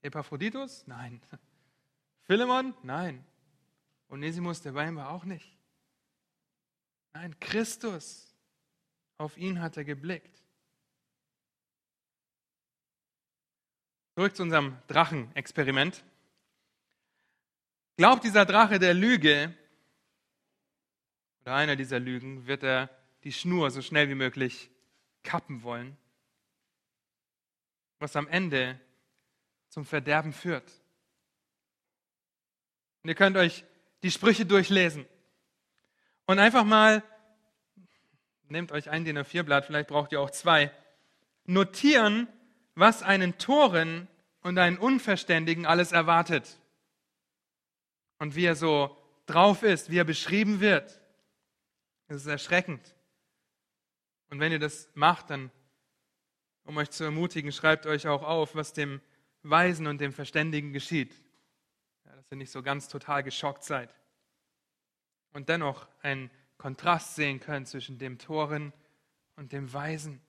Epaphroditus? 0.00 0.86
Nein. 0.86 1.20
Philemon? 2.22 2.72
Nein. 2.82 3.22
Onesimus, 4.08 4.62
der 4.62 4.72
bei 4.72 4.94
war 4.94 5.10
auch 5.10 5.24
nicht. 5.24 5.58
Nein, 7.12 7.38
Christus. 7.38 8.34
Auf 9.18 9.36
ihn 9.36 9.60
hat 9.60 9.76
er 9.76 9.84
geblickt. 9.84 10.42
Zurück 14.14 14.34
zu 14.34 14.44
unserem 14.44 14.78
Drachenexperiment. 14.86 16.02
Glaubt 17.96 18.24
dieser 18.24 18.44
Drache 18.44 18.78
der 18.78 18.94
Lüge, 18.94 19.54
oder 21.42 21.54
einer 21.54 21.76
dieser 21.76 21.98
Lügen, 21.98 22.46
wird 22.46 22.62
er 22.62 22.90
die 23.24 23.32
Schnur 23.32 23.70
so 23.70 23.82
schnell 23.82 24.08
wie 24.08 24.14
möglich 24.14 24.70
kappen 25.22 25.62
wollen 25.62 25.96
was 27.98 28.16
am 28.16 28.28
Ende 28.28 28.78
zum 29.68 29.84
Verderben 29.84 30.32
führt. 30.32 30.70
Und 33.02 33.08
ihr 33.08 33.14
könnt 33.14 33.36
euch 33.36 33.64
die 34.02 34.10
Sprüche 34.10 34.46
durchlesen 34.46 35.06
und 36.26 36.38
einfach 36.38 36.64
mal, 36.64 37.02
nehmt 38.48 38.72
euch 38.72 38.90
ein 38.90 39.04
DIN 39.04 39.18
A4-Blatt, 39.18 39.66
vielleicht 39.66 39.88
braucht 39.88 40.12
ihr 40.12 40.20
auch 40.20 40.30
zwei, 40.30 40.70
notieren, 41.44 42.28
was 42.74 43.02
einen 43.02 43.38
Toren 43.38 44.08
und 44.42 44.58
einen 44.58 44.78
Unverständigen 44.78 45.66
alles 45.66 45.92
erwartet. 45.92 46.58
Und 48.18 48.34
wie 48.34 48.44
er 48.44 48.56
so 48.56 48.96
drauf 49.26 49.62
ist, 49.62 49.90
wie 49.90 49.98
er 49.98 50.04
beschrieben 50.04 50.60
wird. 50.60 51.00
Das 52.08 52.18
ist 52.18 52.26
erschreckend. 52.26 52.94
Und 54.30 54.40
wenn 54.40 54.52
ihr 54.52 54.58
das 54.58 54.88
macht, 54.94 55.30
dann 55.30 55.50
um 56.64 56.76
euch 56.78 56.90
zu 56.90 57.04
ermutigen, 57.04 57.52
schreibt 57.52 57.86
euch 57.86 58.08
auch 58.08 58.22
auf, 58.22 58.54
was 58.54 58.72
dem 58.72 59.00
Weisen 59.42 59.86
und 59.86 60.00
dem 60.00 60.12
Verständigen 60.12 60.72
geschieht. 60.72 61.14
Ja, 62.04 62.16
dass 62.16 62.30
ihr 62.30 62.36
nicht 62.36 62.50
so 62.50 62.62
ganz 62.62 62.88
total 62.88 63.22
geschockt 63.22 63.62
seid. 63.62 63.94
Und 65.32 65.48
dennoch 65.48 65.86
einen 66.02 66.30
Kontrast 66.58 67.14
sehen 67.14 67.38
könnt 67.38 67.68
zwischen 67.68 67.98
dem 67.98 68.18
Toren 68.18 68.72
und 69.36 69.52
dem 69.52 69.72
Weisen. 69.72 70.20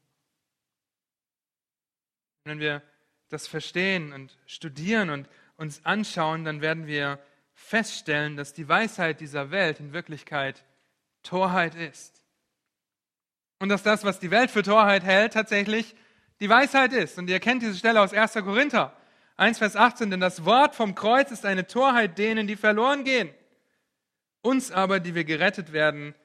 Wenn 2.44 2.60
wir 2.60 2.84
das 3.30 3.48
verstehen 3.48 4.14
und 4.14 4.38
studieren 4.46 5.10
und 5.10 5.28
uns 5.56 5.84
anschauen, 5.86 6.46
dann 6.46 6.62
werden 6.62 6.86
wir 6.86 7.20
feststellen, 7.58 8.38
dass 8.38 8.54
die 8.54 8.70
Weisheit 8.70 9.20
dieser 9.20 9.52
Welt 9.52 9.80
in 9.80 9.92
Wirklichkeit 9.92 10.64
Torheit 11.24 11.76
ist. 11.76 12.24
Und 13.60 13.70
dass 13.70 13.84
das, 13.84 14.06
was 14.06 14.20
die 14.20 14.32
Welt 14.32 14.52
für 14.52 14.64
Torheit 14.64 15.04
hält, 15.04 15.34
tatsächlich 15.34 15.96
die 16.40 16.48
Weisheit 16.48 16.94
ist. 16.94 17.18
Und 17.18 17.30
ihr 17.30 17.40
kennt 17.40 17.64
diese 17.64 17.76
Stelle 17.76 18.00
aus 18.00 18.14
1. 18.14 18.34
Korinther 18.36 18.96
1, 19.38 19.58
Vers 19.58 19.76
18, 19.76 20.12
denn 20.12 20.20
das 20.20 20.46
Wort 20.46 20.76
vom 20.76 20.96
Kreuz 20.96 21.32
ist 21.32 21.46
eine 21.46 21.68
Torheit 21.68 22.18
denen, 22.18 22.48
die 22.48 22.56
verloren 22.56 23.04
gehen. 23.04 23.30
Uns 24.42 24.72
aber, 24.72 25.00
die 25.00 25.16
wir 25.16 25.26
gerettet 25.26 25.74
werden, 25.74 26.16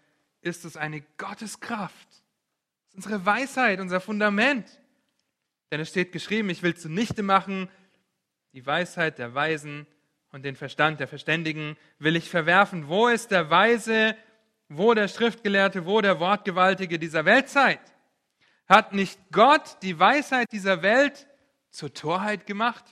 ist 0.43 0.65
es 0.65 0.77
eine 0.77 1.01
Gotteskraft. 1.17 2.09
Das 2.11 2.91
ist 2.91 3.07
unsere 3.07 3.25
Weisheit, 3.27 3.81
unser 3.81 4.01
Fundament. 4.01 4.67
Denn 5.71 5.81
es 5.81 5.89
steht 5.89 6.13
geschrieben, 6.13 6.51
ich 6.51 6.63
will 6.63 6.77
zunichte 6.77 7.23
machen, 7.23 7.71
die 8.53 8.65
Weisheit 8.65 9.19
der 9.19 9.35
Weisen 9.35 9.87
und 10.33 10.43
den 10.45 10.57
Verstand 10.57 10.99
der 10.99 11.09
Verständigen 11.09 11.77
will 11.99 12.17
ich 12.17 12.29
verwerfen. 12.29 12.89
Wo 12.89 13.09
ist 13.09 13.31
der 13.31 13.51
Weise, 13.51 14.17
wo 14.69 14.95
der 14.95 15.09
Schriftgelehrte, 15.09 15.87
wo 15.87 16.01
der 16.01 16.19
Wortgewaltige 16.19 16.99
dieser 16.99 17.25
Weltzeit? 17.25 17.81
Hat 18.67 18.95
nicht 18.95 19.21
Gott 19.31 19.77
die 19.83 19.99
Weisheit 19.99 20.51
dieser 20.51 20.83
Welt 20.83 21.29
zur 21.71 21.93
Torheit 21.93 22.47
gemacht? 22.47 22.85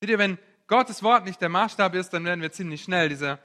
Seht 0.00 0.10
ihr, 0.10 0.18
wenn 0.18 0.38
Gottes 0.68 1.02
Wort 1.02 1.24
nicht 1.24 1.40
der 1.40 1.48
Maßstab 1.48 1.94
ist, 1.94 2.10
dann 2.10 2.24
werden 2.24 2.40
wir 2.40 2.52
ziemlich 2.52 2.82
schnell 2.82 3.08
dieser 3.08 3.40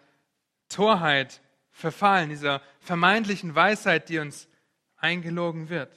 Torheit 0.70 1.42
verfallen, 1.72 2.30
dieser 2.30 2.62
vermeintlichen 2.80 3.56
Weisheit, 3.56 4.10
die 4.10 4.20
uns 4.20 4.48
eingelogen 4.98 5.70
wird. 5.70 5.92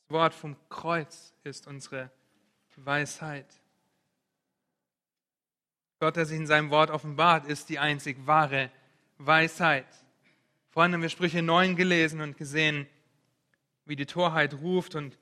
Das 0.00 0.10
Wort 0.10 0.34
vom 0.34 0.56
Kreuz 0.68 1.32
ist 1.44 1.66
unsere 1.66 2.10
Weisheit. 2.76 3.46
Gott, 6.00 6.16
der 6.16 6.26
sich 6.26 6.36
in 6.36 6.46
seinem 6.46 6.70
Wort 6.70 6.90
offenbart, 6.90 7.46
ist 7.46 7.68
die 7.68 7.78
einzig 7.78 8.26
wahre 8.26 8.70
Weisheit. 9.18 9.86
Vorhin 10.70 10.94
haben 10.94 11.02
wir 11.02 11.08
Sprüche 11.08 11.42
9 11.42 11.76
gelesen 11.76 12.20
und 12.20 12.36
gesehen, 12.36 12.88
wie 13.84 13.96
die 13.96 14.06
Torheit 14.06 14.54
ruft 14.54 14.94
und 14.94 15.18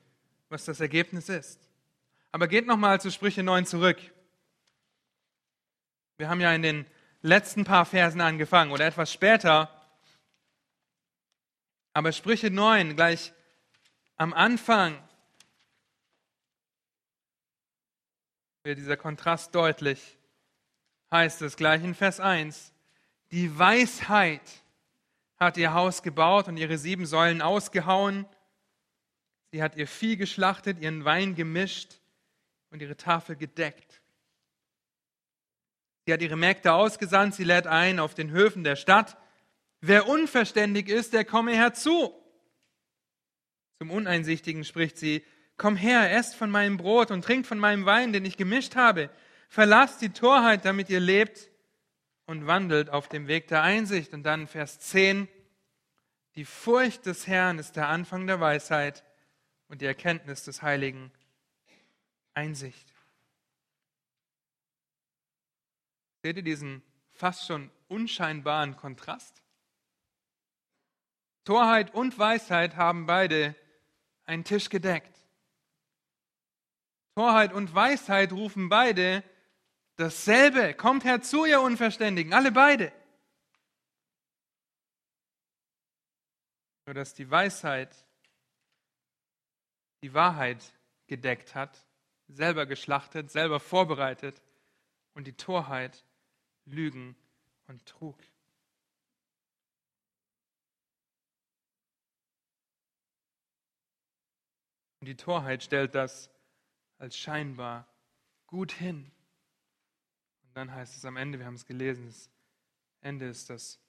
was 0.49 0.65
das 0.65 0.79
Ergebnis 0.79 1.29
ist. 1.29 1.59
Aber 2.31 2.47
geht 2.47 2.65
nochmal 2.65 3.01
zu 3.01 3.11
Sprüche 3.11 3.43
9 3.43 3.65
zurück. 3.65 3.99
Wir 6.17 6.29
haben 6.29 6.41
ja 6.41 6.53
in 6.53 6.61
den 6.61 6.85
letzten 7.21 7.63
paar 7.63 7.85
Versen 7.85 8.21
angefangen 8.21 8.71
oder 8.71 8.85
etwas 8.85 9.11
später. 9.11 9.69
Aber 11.93 12.11
Sprüche 12.11 12.49
9 12.49 12.95
gleich 12.95 13.33
am 14.15 14.33
Anfang 14.33 14.97
wird 18.63 18.77
dieser 18.77 18.97
Kontrast 18.97 19.55
deutlich. 19.55 20.17
Heißt 21.11 21.41
es 21.41 21.57
gleich 21.57 21.83
in 21.83 21.95
Vers 21.95 22.19
1, 22.19 22.73
die 23.31 23.57
Weisheit 23.57 24.41
hat 25.37 25.57
ihr 25.57 25.73
Haus 25.73 26.03
gebaut 26.03 26.47
und 26.47 26.57
ihre 26.57 26.77
sieben 26.77 27.05
Säulen 27.05 27.41
ausgehauen. 27.41 28.25
Sie 29.51 29.63
hat 29.63 29.75
ihr 29.75 29.87
Vieh 29.87 30.15
geschlachtet, 30.15 30.79
ihren 30.79 31.03
Wein 31.03 31.35
gemischt 31.35 31.99
und 32.69 32.81
ihre 32.81 32.95
Tafel 32.95 33.35
gedeckt. 33.35 34.01
Sie 36.05 36.13
hat 36.13 36.21
ihre 36.21 36.37
Mägde 36.37 36.73
ausgesandt, 36.73 37.35
sie 37.35 37.43
lädt 37.43 37.67
ein 37.67 37.99
auf 37.99 38.13
den 38.13 38.31
Höfen 38.31 38.63
der 38.63 38.75
Stadt. 38.75 39.17
Wer 39.81 40.07
unverständig 40.07 40.87
ist, 40.87 41.13
der 41.13 41.25
komme 41.25 41.55
herzu. 41.55 42.13
Zum 43.79 43.91
Uneinsichtigen 43.91 44.63
spricht 44.63 44.97
sie, 44.97 45.25
Komm 45.61 45.75
her, 45.75 46.11
esst 46.11 46.33
von 46.33 46.49
meinem 46.49 46.77
Brot 46.77 47.11
und 47.11 47.23
trinkt 47.23 47.45
von 47.45 47.59
meinem 47.59 47.85
Wein, 47.85 48.13
den 48.13 48.25
ich 48.25 48.35
gemischt 48.35 48.75
habe. 48.75 49.11
Verlasst 49.47 50.01
die 50.01 50.09
Torheit, 50.09 50.65
damit 50.65 50.89
ihr 50.89 50.99
lebt 50.99 51.51
und 52.25 52.47
wandelt 52.47 52.89
auf 52.89 53.07
dem 53.07 53.27
Weg 53.27 53.47
der 53.47 53.61
Einsicht. 53.61 54.11
Und 54.15 54.23
dann 54.23 54.47
Vers 54.47 54.79
10. 54.79 55.27
Die 56.33 56.45
Furcht 56.45 57.05
des 57.05 57.27
Herrn 57.27 57.59
ist 57.59 57.75
der 57.75 57.89
Anfang 57.89 58.25
der 58.25 58.39
Weisheit 58.39 59.03
und 59.67 59.81
die 59.81 59.85
Erkenntnis 59.85 60.43
des 60.45 60.63
Heiligen 60.63 61.11
Einsicht. 62.33 62.91
Seht 66.23 66.37
ihr 66.37 66.43
diesen 66.43 66.81
fast 67.11 67.45
schon 67.45 67.69
unscheinbaren 67.87 68.77
Kontrast? 68.77 69.43
Torheit 71.43 71.93
und 71.93 72.17
Weisheit 72.17 72.77
haben 72.77 73.05
beide 73.05 73.53
einen 74.25 74.43
Tisch 74.43 74.67
gedeckt. 74.67 75.20
Torheit 77.15 77.53
und 77.53 77.73
Weisheit 77.75 78.31
rufen 78.31 78.69
beide 78.69 79.23
dasselbe. 79.95 80.73
Kommt 80.73 81.03
herzu, 81.03 81.45
ihr 81.45 81.61
Unverständigen, 81.61 82.33
alle 82.33 82.51
beide. 82.51 82.91
Nur 86.85 86.95
dass 86.95 87.13
die 87.13 87.29
Weisheit 87.29 88.05
die 90.03 90.13
Wahrheit 90.13 90.63
gedeckt 91.07 91.53
hat 91.53 91.85
selber 92.35 92.65
geschlachtet, 92.65 93.31
selber 93.31 93.59
vorbereitet 93.59 94.41
und 95.13 95.27
die 95.27 95.33
Torheit 95.33 96.03
Lügen 96.65 97.15
und 97.67 97.85
Trug. 97.85 98.17
Und 104.99 105.07
die 105.07 105.17
Torheit 105.17 105.63
stellt 105.63 105.95
das 105.95 106.29
als 107.01 107.17
scheinbar 107.17 107.87
gut 108.45 108.71
hin. 108.71 109.11
Und 110.43 110.55
dann 110.55 110.71
heißt 110.71 110.95
es 110.95 111.03
am 111.03 111.17
Ende, 111.17 111.39
wir 111.39 111.47
haben 111.47 111.55
es 111.55 111.65
gelesen, 111.65 112.05
das 112.05 112.29
Ende 113.01 113.27
ist 113.27 113.49
das 113.49 113.79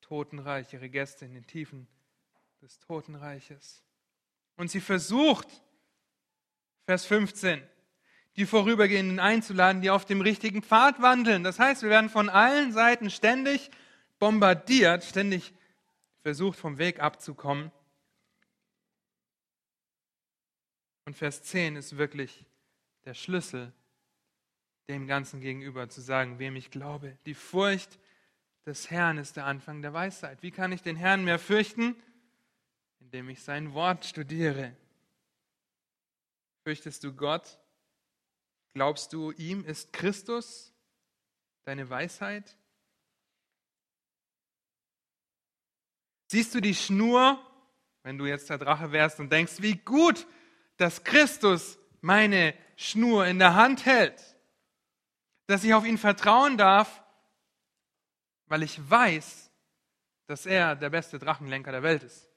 Totenreich, 0.00 0.72
ihre 0.72 0.90
Gäste 0.90 1.24
in 1.24 1.34
den 1.34 1.46
Tiefen 1.46 1.86
des 2.60 2.80
Totenreiches. 2.80 3.84
Und 4.56 4.68
sie 4.68 4.80
versucht, 4.80 5.46
Vers 6.86 7.06
15, 7.06 7.62
die 8.34 8.46
Vorübergehenden 8.46 9.20
einzuladen, 9.20 9.80
die 9.80 9.90
auf 9.90 10.04
dem 10.04 10.20
richtigen 10.20 10.62
Pfad 10.62 11.00
wandeln. 11.00 11.44
Das 11.44 11.60
heißt, 11.60 11.82
wir 11.82 11.90
werden 11.90 12.10
von 12.10 12.28
allen 12.28 12.72
Seiten 12.72 13.10
ständig 13.10 13.70
bombardiert, 14.18 15.04
ständig 15.04 15.54
versucht, 16.18 16.58
vom 16.58 16.78
Weg 16.78 16.98
abzukommen. 16.98 17.70
Und 21.04 21.16
Vers 21.16 21.44
10 21.44 21.76
ist 21.76 21.96
wirklich 21.96 22.44
der 23.06 23.14
Schlüssel 23.14 23.72
dem 24.88 25.06
Ganzen 25.06 25.40
gegenüber, 25.40 25.88
zu 25.88 26.00
sagen, 26.00 26.38
wem 26.38 26.56
ich 26.56 26.70
glaube. 26.70 27.16
Die 27.26 27.34
Furcht 27.34 27.98
des 28.66 28.90
Herrn 28.90 29.18
ist 29.18 29.36
der 29.36 29.46
Anfang 29.46 29.80
der 29.82 29.92
Weisheit. 29.92 30.42
Wie 30.42 30.50
kann 30.50 30.72
ich 30.72 30.82
den 30.82 30.96
Herrn 30.96 31.24
mehr 31.24 31.38
fürchten? 31.38 31.96
Indem 33.00 33.28
ich 33.28 33.42
sein 33.42 33.72
Wort 33.74 34.04
studiere. 34.04 34.76
Fürchtest 36.64 37.04
du 37.04 37.12
Gott? 37.12 37.58
Glaubst 38.74 39.12
du, 39.12 39.30
ihm 39.32 39.64
ist 39.64 39.92
Christus 39.92 40.72
deine 41.64 41.88
Weisheit? 41.88 42.56
Siehst 46.28 46.54
du 46.54 46.60
die 46.60 46.74
Schnur, 46.74 47.40
wenn 48.02 48.18
du 48.18 48.26
jetzt 48.26 48.50
der 48.50 48.58
Drache 48.58 48.90
wärst 48.92 49.20
und 49.20 49.32
denkst, 49.32 49.62
wie 49.62 49.76
gut, 49.76 50.26
dass 50.76 51.04
Christus 51.04 51.78
meine 52.06 52.54
Schnur 52.76 53.26
in 53.26 53.40
der 53.40 53.56
Hand 53.56 53.84
hält, 53.84 54.36
dass 55.48 55.64
ich 55.64 55.74
auf 55.74 55.84
ihn 55.84 55.98
vertrauen 55.98 56.56
darf, 56.56 57.02
weil 58.46 58.62
ich 58.62 58.78
weiß, 58.88 59.50
dass 60.26 60.46
er 60.46 60.76
der 60.76 60.90
beste 60.90 61.18
Drachenlenker 61.18 61.72
der 61.72 61.82
Welt 61.82 62.04
ist. 62.04 62.28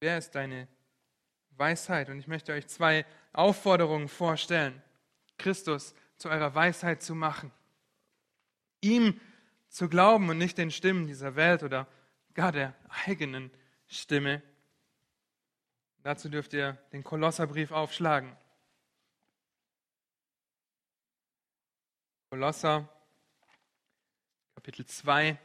Wer 0.00 0.18
ist 0.18 0.34
deine 0.34 0.68
Weisheit? 1.50 2.08
Und 2.08 2.18
ich 2.18 2.26
möchte 2.26 2.52
euch 2.54 2.66
zwei 2.68 3.04
Aufforderungen 3.34 4.08
vorstellen, 4.08 4.82
Christus 5.36 5.94
zu 6.16 6.30
eurer 6.30 6.54
Weisheit 6.54 7.02
zu 7.02 7.14
machen. 7.14 7.52
Ihm 8.80 9.20
zu 9.68 9.90
glauben 9.90 10.30
und 10.30 10.38
nicht 10.38 10.56
den 10.56 10.70
Stimmen 10.70 11.06
dieser 11.06 11.36
Welt 11.36 11.62
oder 11.62 11.86
gar 12.34 12.52
der 12.52 12.74
eigenen 13.06 13.50
Stimme. 13.92 14.42
Dazu 15.98 16.30
dürft 16.30 16.54
ihr 16.54 16.72
den 16.92 17.04
Kolosserbrief 17.04 17.72
aufschlagen. 17.72 18.34
Kolosser, 22.30 22.88
Kapitel 24.54 24.86
2. 24.86 25.38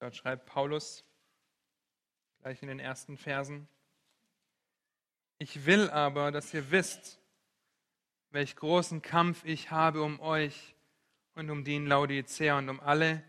Dort 0.00 0.14
schreibt 0.14 0.44
Paulus 0.44 1.07
gleich 2.40 2.62
in 2.62 2.68
den 2.68 2.80
ersten 2.80 3.16
Versen, 3.16 3.68
ich 5.38 5.66
will 5.66 5.88
aber, 5.90 6.32
dass 6.32 6.52
ihr 6.52 6.70
wisst, 6.70 7.20
welch 8.30 8.56
großen 8.56 9.02
Kampf 9.02 9.44
ich 9.44 9.70
habe 9.70 10.02
um 10.02 10.20
euch 10.20 10.74
und 11.34 11.50
um 11.50 11.64
die 11.64 11.76
in 11.76 11.86
Laodicea 11.86 12.58
und 12.58 12.68
um 12.68 12.80
alle, 12.80 13.22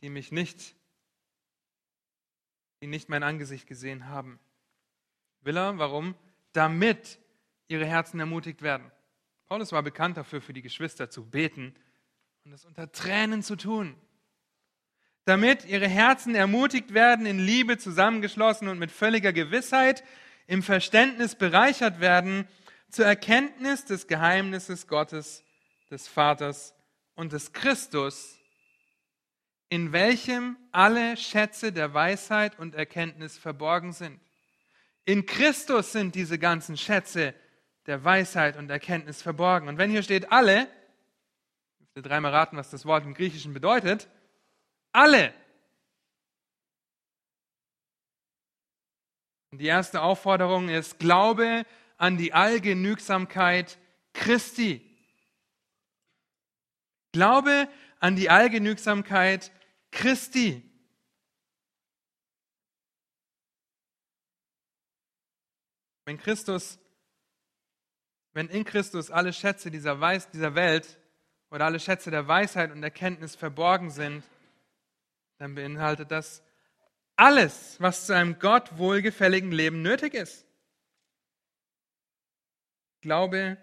die 0.00 0.08
mich 0.08 0.30
nicht, 0.30 0.76
die 2.80 2.86
nicht 2.86 3.08
mein 3.08 3.22
Angesicht 3.22 3.66
gesehen 3.66 4.06
haben. 4.06 4.38
Will 5.40 5.56
er? 5.56 5.78
Warum? 5.78 6.14
Damit 6.52 7.18
ihre 7.68 7.86
Herzen 7.86 8.20
ermutigt 8.20 8.62
werden. 8.62 8.90
Paulus 9.46 9.72
war 9.72 9.82
bekannt 9.82 10.16
dafür, 10.16 10.40
für 10.40 10.52
die 10.52 10.62
Geschwister 10.62 11.10
zu 11.10 11.28
beten 11.28 11.74
und 12.44 12.52
das 12.52 12.64
unter 12.64 12.90
Tränen 12.92 13.42
zu 13.42 13.56
tun. 13.56 13.96
Damit 15.24 15.64
ihre 15.66 15.88
Herzen 15.88 16.34
ermutigt 16.34 16.94
werden, 16.94 17.26
in 17.26 17.38
Liebe 17.38 17.78
zusammengeschlossen 17.78 18.68
und 18.68 18.78
mit 18.78 18.90
völliger 18.90 19.32
Gewissheit 19.32 20.02
im 20.46 20.62
Verständnis 20.62 21.34
bereichert 21.34 22.00
werden 22.00 22.48
zur 22.90 23.06
Erkenntnis 23.06 23.84
des 23.84 24.06
Geheimnisses 24.06 24.86
Gottes, 24.86 25.44
des 25.90 26.08
Vaters 26.08 26.74
und 27.14 27.32
des 27.32 27.52
Christus, 27.52 28.38
in 29.68 29.92
welchem 29.92 30.56
alle 30.72 31.16
Schätze 31.16 31.72
der 31.72 31.94
Weisheit 31.94 32.58
und 32.58 32.74
Erkenntnis 32.74 33.38
verborgen 33.38 33.92
sind. 33.92 34.20
In 35.04 35.26
Christus 35.26 35.92
sind 35.92 36.14
diese 36.14 36.38
ganzen 36.38 36.76
Schätze 36.76 37.34
der 37.86 38.04
Weisheit 38.04 38.56
und 38.56 38.70
Erkenntnis 38.70 39.22
verborgen. 39.22 39.68
Und 39.68 39.78
wenn 39.78 39.90
hier 39.90 40.02
steht 40.02 40.32
alle, 40.32 40.68
ich 41.94 42.02
dreimal 42.02 42.32
raten, 42.32 42.56
was 42.56 42.70
das 42.70 42.84
Wort 42.86 43.04
im 43.04 43.14
Griechischen 43.14 43.52
bedeutet, 43.52 44.08
alle. 44.92 45.34
Die 49.52 49.66
erste 49.66 50.00
Aufforderung 50.00 50.68
ist, 50.68 50.98
glaube 50.98 51.66
an 51.96 52.16
die 52.16 52.32
Allgenügsamkeit 52.32 53.78
Christi. 54.12 54.86
Glaube 57.12 57.68
an 57.98 58.16
die 58.16 58.30
Allgenügsamkeit 58.30 59.50
Christi. 59.90 60.62
Wenn 66.04 66.18
Christus, 66.18 66.78
wenn 68.32 68.48
in 68.48 68.64
Christus 68.64 69.10
alle 69.10 69.32
Schätze 69.32 69.70
dieser, 69.70 70.00
Weis, 70.00 70.30
dieser 70.30 70.54
Welt 70.54 70.98
oder 71.50 71.66
alle 71.66 71.80
Schätze 71.80 72.10
der 72.10 72.26
Weisheit 72.26 72.70
und 72.70 72.82
Erkenntnis 72.82 73.36
verborgen 73.36 73.90
sind, 73.90 74.24
dann 75.40 75.54
beinhaltet 75.54 76.10
das 76.10 76.42
alles, 77.16 77.80
was 77.80 78.04
zu 78.04 78.14
einem 78.14 78.38
Gott 78.38 78.76
wohlgefälligen 78.76 79.52
Leben 79.52 79.80
nötig 79.80 80.12
ist. 80.12 80.44
Glaube 83.00 83.56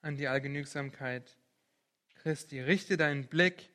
an 0.00 0.16
die 0.16 0.28
Allgenügsamkeit 0.28 1.36
Christi. 2.14 2.58
Richte 2.60 2.96
deinen 2.96 3.26
Blick 3.26 3.68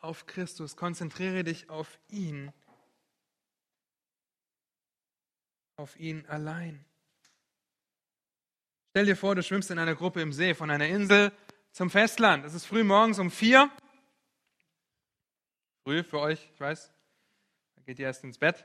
auf 0.00 0.26
Christus. 0.26 0.76
Konzentriere 0.76 1.44
dich 1.44 1.70
auf 1.70 1.98
ihn. 2.08 2.52
Auf 5.76 5.98
ihn 5.98 6.26
allein. 6.26 6.84
Stell 8.90 9.06
dir 9.06 9.16
vor, 9.16 9.34
du 9.34 9.42
schwimmst 9.42 9.70
in 9.70 9.78
einer 9.78 9.94
Gruppe 9.94 10.20
im 10.20 10.34
See 10.34 10.54
von 10.54 10.70
einer 10.70 10.88
Insel 10.88 11.32
zum 11.70 11.88
Festland. 11.88 12.44
Es 12.44 12.52
ist 12.52 12.66
früh 12.66 12.84
morgens 12.84 13.18
um 13.18 13.30
vier. 13.30 13.70
Früh 15.84 16.04
für 16.04 16.20
euch, 16.20 16.48
ich 16.54 16.60
weiß. 16.60 16.92
Da 17.74 17.82
geht 17.82 17.98
ihr 17.98 18.06
erst 18.06 18.22
ins 18.22 18.38
Bett. 18.38 18.64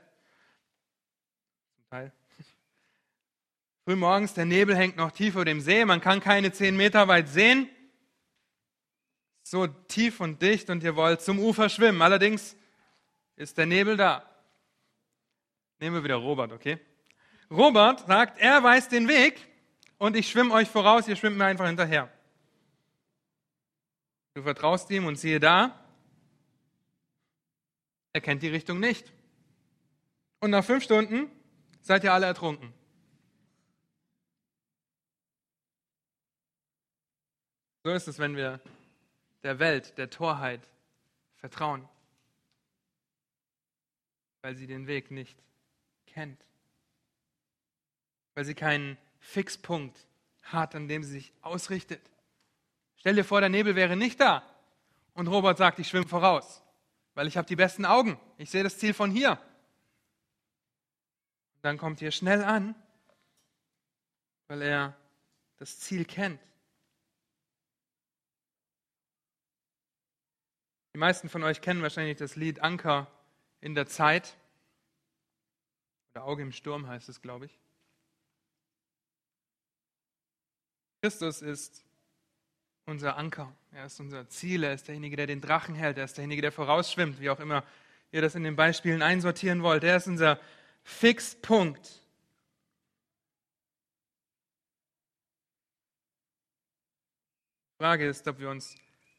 Zum 1.74 1.84
Teil. 1.90 2.12
Frühmorgens, 3.84 4.34
der 4.34 4.44
Nebel 4.44 4.76
hängt 4.76 4.96
noch 4.96 5.10
tief 5.10 5.34
über 5.34 5.44
dem 5.44 5.60
See, 5.60 5.84
man 5.84 6.00
kann 6.00 6.20
keine 6.20 6.52
zehn 6.52 6.76
Meter 6.76 7.08
weit 7.08 7.28
sehen. 7.28 7.68
So 9.42 9.66
tief 9.66 10.20
und 10.20 10.42
dicht 10.42 10.70
und 10.70 10.82
ihr 10.82 10.94
wollt 10.94 11.20
zum 11.22 11.40
Ufer 11.40 11.68
schwimmen. 11.68 12.02
Allerdings 12.02 12.54
ist 13.34 13.58
der 13.58 13.66
Nebel 13.66 13.96
da. 13.96 14.22
Nehmen 15.80 15.96
wir 15.96 16.04
wieder 16.04 16.16
Robert, 16.16 16.52
okay? 16.52 16.78
Robert 17.50 18.06
sagt, 18.06 18.38
er 18.38 18.62
weiß 18.62 18.88
den 18.88 19.08
Weg 19.08 19.40
und 19.96 20.14
ich 20.16 20.28
schwimme 20.28 20.52
euch 20.54 20.68
voraus, 20.68 21.08
ihr 21.08 21.16
schwimmt 21.16 21.38
mir 21.38 21.46
einfach 21.46 21.66
hinterher. 21.66 22.12
Du 24.34 24.42
vertraust 24.42 24.90
ihm 24.90 25.06
und 25.06 25.16
siehe 25.16 25.40
da, 25.40 25.87
er 28.12 28.20
kennt 28.20 28.42
die 28.42 28.48
Richtung 28.48 28.80
nicht. 28.80 29.12
Und 30.40 30.50
nach 30.50 30.64
fünf 30.64 30.84
Stunden 30.84 31.30
seid 31.80 32.04
ihr 32.04 32.12
alle 32.12 32.26
ertrunken. 32.26 32.72
So 37.84 37.90
ist 37.90 38.08
es, 38.08 38.18
wenn 38.18 38.36
wir 38.36 38.60
der 39.42 39.58
Welt, 39.58 39.96
der 39.98 40.10
Torheit 40.10 40.60
vertrauen, 41.36 41.88
weil 44.42 44.56
sie 44.56 44.66
den 44.66 44.86
Weg 44.86 45.10
nicht 45.10 45.38
kennt, 46.06 46.44
weil 48.34 48.44
sie 48.44 48.54
keinen 48.54 48.98
Fixpunkt 49.20 50.06
hat, 50.42 50.74
an 50.74 50.88
dem 50.88 51.02
sie 51.02 51.12
sich 51.12 51.32
ausrichtet. 51.42 52.02
Stell 52.96 53.14
dir 53.14 53.24
vor, 53.24 53.40
der 53.40 53.48
Nebel 53.48 53.74
wäre 53.74 53.96
nicht 53.96 54.20
da 54.20 54.42
und 55.14 55.28
Robert 55.28 55.58
sagt, 55.58 55.78
ich 55.78 55.88
schwimme 55.88 56.08
voraus, 56.08 56.62
weil 57.18 57.26
ich 57.26 57.36
habe 57.36 57.48
die 57.48 57.56
besten 57.56 57.84
Augen, 57.84 58.16
ich 58.36 58.48
sehe 58.48 58.62
das 58.62 58.78
Ziel 58.78 58.94
von 58.94 59.10
hier. 59.10 59.42
Dann 61.62 61.76
kommt 61.76 62.00
ihr 62.00 62.12
schnell 62.12 62.44
an, 62.44 62.76
weil 64.46 64.62
er 64.62 64.96
das 65.56 65.80
Ziel 65.80 66.04
kennt. 66.04 66.40
Die 70.94 70.98
meisten 70.98 71.28
von 71.28 71.42
euch 71.42 71.60
kennen 71.60 71.82
wahrscheinlich 71.82 72.18
das 72.18 72.36
Lied 72.36 72.60
Anker 72.60 73.10
in 73.60 73.74
der 73.74 73.88
Zeit. 73.88 74.36
Oder 76.12 76.22
Auge 76.22 76.42
im 76.42 76.52
Sturm 76.52 76.86
heißt 76.86 77.08
es, 77.08 77.20
glaube 77.20 77.46
ich. 77.46 77.58
Christus 81.02 81.42
ist 81.42 81.84
unser 82.88 83.16
Anker. 83.16 83.52
Er 83.72 83.86
ist 83.86 84.00
unser 84.00 84.28
Ziel. 84.28 84.64
Er 84.64 84.72
ist 84.72 84.88
derjenige, 84.88 85.16
der 85.16 85.26
den 85.26 85.40
Drachen 85.40 85.74
hält. 85.74 85.98
Er 85.98 86.04
ist 86.04 86.16
derjenige, 86.16 86.42
der 86.42 86.52
vorausschwimmt, 86.52 87.20
wie 87.20 87.30
auch 87.30 87.38
immer 87.38 87.62
ihr 88.10 88.22
das 88.22 88.34
in 88.34 88.42
den 88.42 88.56
Beispielen 88.56 89.02
einsortieren 89.02 89.62
wollt. 89.62 89.84
Er 89.84 89.96
ist 89.96 90.06
unser 90.06 90.40
Fixpunkt. 90.82 91.86
Die 97.74 97.84
Frage 97.84 98.08
ist, 98.08 98.26
ob 98.26 98.40
wir 98.40 98.50
uns 98.50 98.74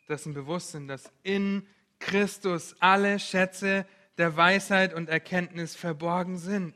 dessen 0.09 0.33
bewusst 0.33 0.71
sind, 0.71 0.87
dass 0.87 1.11
in 1.23 1.65
Christus 1.99 2.75
alle 2.79 3.19
Schätze 3.19 3.85
der 4.17 4.35
Weisheit 4.35 4.93
und 4.93 5.07
Erkenntnis 5.07 5.75
verborgen 5.75 6.37
sind. 6.37 6.75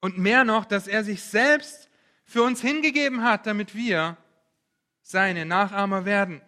Und 0.00 0.18
mehr 0.18 0.44
noch, 0.44 0.64
dass 0.64 0.88
er 0.88 1.04
sich 1.04 1.22
selbst 1.22 1.88
für 2.24 2.42
uns 2.42 2.60
hingegeben 2.60 3.22
hat, 3.22 3.46
damit 3.46 3.74
wir 3.74 4.16
seine 5.10 5.44
Nachahmer 5.44 6.04
werden. 6.04 6.40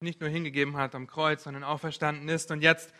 Nicht 0.00 0.20
nur 0.20 0.30
hingegeben 0.30 0.76
hat 0.76 0.94
am 0.94 1.06
Kreuz, 1.06 1.44
sondern 1.44 1.64
auferstanden 1.64 2.28
ist 2.28 2.50
und 2.50 2.60
jetzt 2.60 2.92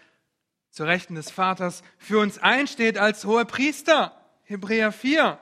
zur 0.71 0.87
Rechten 0.87 1.15
des 1.15 1.31
Vaters 1.31 1.83
für 1.99 2.19
uns 2.19 2.39
einsteht 2.39 2.99
als 2.99 3.25
hoher 3.25 3.45
Priester. 3.45 4.17
Hebräer 4.45 4.93
4. 4.93 5.39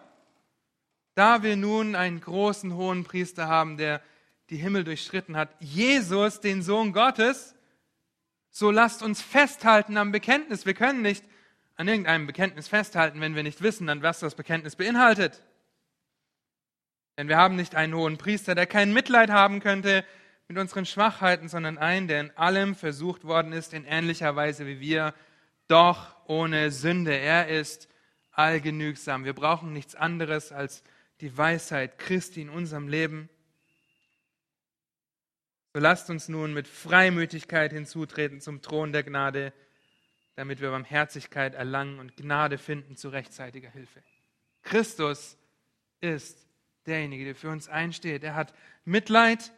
Da 1.14 1.42
wir 1.42 1.56
nun 1.56 1.94
einen 1.94 2.20
großen 2.20 2.74
hohen 2.74 3.04
Priester 3.04 3.48
haben, 3.48 3.76
der 3.76 4.02
die 4.50 4.56
Himmel 4.56 4.84
durchschritten 4.84 5.36
hat, 5.36 5.54
Jesus, 5.60 6.40
den 6.40 6.62
Sohn 6.62 6.92
Gottes, 6.92 7.54
so 8.50 8.70
lasst 8.70 9.02
uns 9.02 9.22
festhalten 9.22 9.96
am 9.96 10.12
Bekenntnis. 10.12 10.66
Wir 10.66 10.74
können 10.74 11.02
nicht 11.02 11.24
an 11.80 11.88
irgendeinem 11.88 12.26
Bekenntnis 12.26 12.68
festhalten, 12.68 13.22
wenn 13.22 13.34
wir 13.34 13.42
nicht 13.42 13.62
wissen, 13.62 13.88
an 13.88 14.02
was 14.02 14.20
das 14.20 14.34
Bekenntnis 14.34 14.76
beinhaltet. 14.76 15.42
Denn 17.16 17.26
wir 17.26 17.38
haben 17.38 17.56
nicht 17.56 17.74
einen 17.74 17.94
hohen 17.94 18.18
Priester, 18.18 18.54
der 18.54 18.66
kein 18.66 18.92
Mitleid 18.92 19.30
haben 19.30 19.60
könnte 19.60 20.04
mit 20.46 20.58
unseren 20.58 20.84
Schwachheiten, 20.84 21.48
sondern 21.48 21.78
einen, 21.78 22.06
der 22.06 22.20
in 22.20 22.36
allem 22.36 22.74
versucht 22.74 23.24
worden 23.24 23.52
ist, 23.54 23.72
in 23.72 23.86
ähnlicher 23.86 24.36
Weise 24.36 24.66
wie 24.66 24.78
wir, 24.78 25.14
doch 25.68 26.14
ohne 26.26 26.70
Sünde. 26.70 27.14
Er 27.14 27.48
ist 27.48 27.88
allgenügsam. 28.32 29.24
Wir 29.24 29.32
brauchen 29.32 29.72
nichts 29.72 29.94
anderes 29.94 30.52
als 30.52 30.84
die 31.22 31.34
Weisheit 31.34 31.98
Christi 31.98 32.42
in 32.42 32.50
unserem 32.50 32.88
Leben. 32.88 33.30
So 35.72 35.80
lasst 35.80 36.10
uns 36.10 36.28
nun 36.28 36.52
mit 36.52 36.68
Freimütigkeit 36.68 37.72
hinzutreten 37.72 38.42
zum 38.42 38.60
Thron 38.60 38.92
der 38.92 39.02
Gnade, 39.02 39.54
damit 40.36 40.60
wir 40.60 40.70
Barmherzigkeit 40.70 41.54
erlangen 41.54 41.98
und 41.98 42.16
Gnade 42.16 42.58
finden 42.58 42.96
zu 42.96 43.08
rechtzeitiger 43.08 43.70
Hilfe. 43.70 44.02
Christus 44.62 45.36
ist 46.00 46.46
derjenige, 46.86 47.24
der 47.24 47.34
für 47.34 47.50
uns 47.50 47.68
einsteht. 47.68 48.24
Er 48.24 48.34
hat 48.34 48.54
Mitleid, 48.84 49.52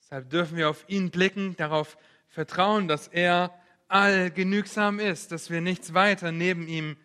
deshalb 0.00 0.30
dürfen 0.30 0.56
wir 0.56 0.68
auf 0.70 0.84
ihn 0.88 1.10
blicken, 1.10 1.56
darauf 1.56 1.96
vertrauen, 2.28 2.88
dass 2.88 3.08
er 3.08 3.58
allgenügsam 3.88 4.98
ist, 4.98 5.30
dass 5.32 5.50
wir 5.50 5.60
nichts 5.60 5.94
weiter 5.94 6.32
neben 6.32 6.66
ihm 6.66 6.96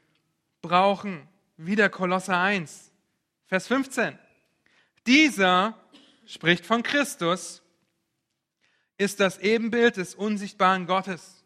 brauchen. 0.61 1.27
wieder 1.57 1.89
Kolosser 1.89 2.39
1, 2.39 2.91
Vers 3.47 3.67
15. 3.67 4.17
Dieser 5.05 5.77
spricht 6.25 6.65
von 6.65 6.83
Christus, 6.83 7.61
ist 8.97 9.19
das 9.19 9.37
Ebenbild 9.39 9.97
des 9.97 10.13
unsichtbaren 10.13 10.85
Gottes. 10.85 11.38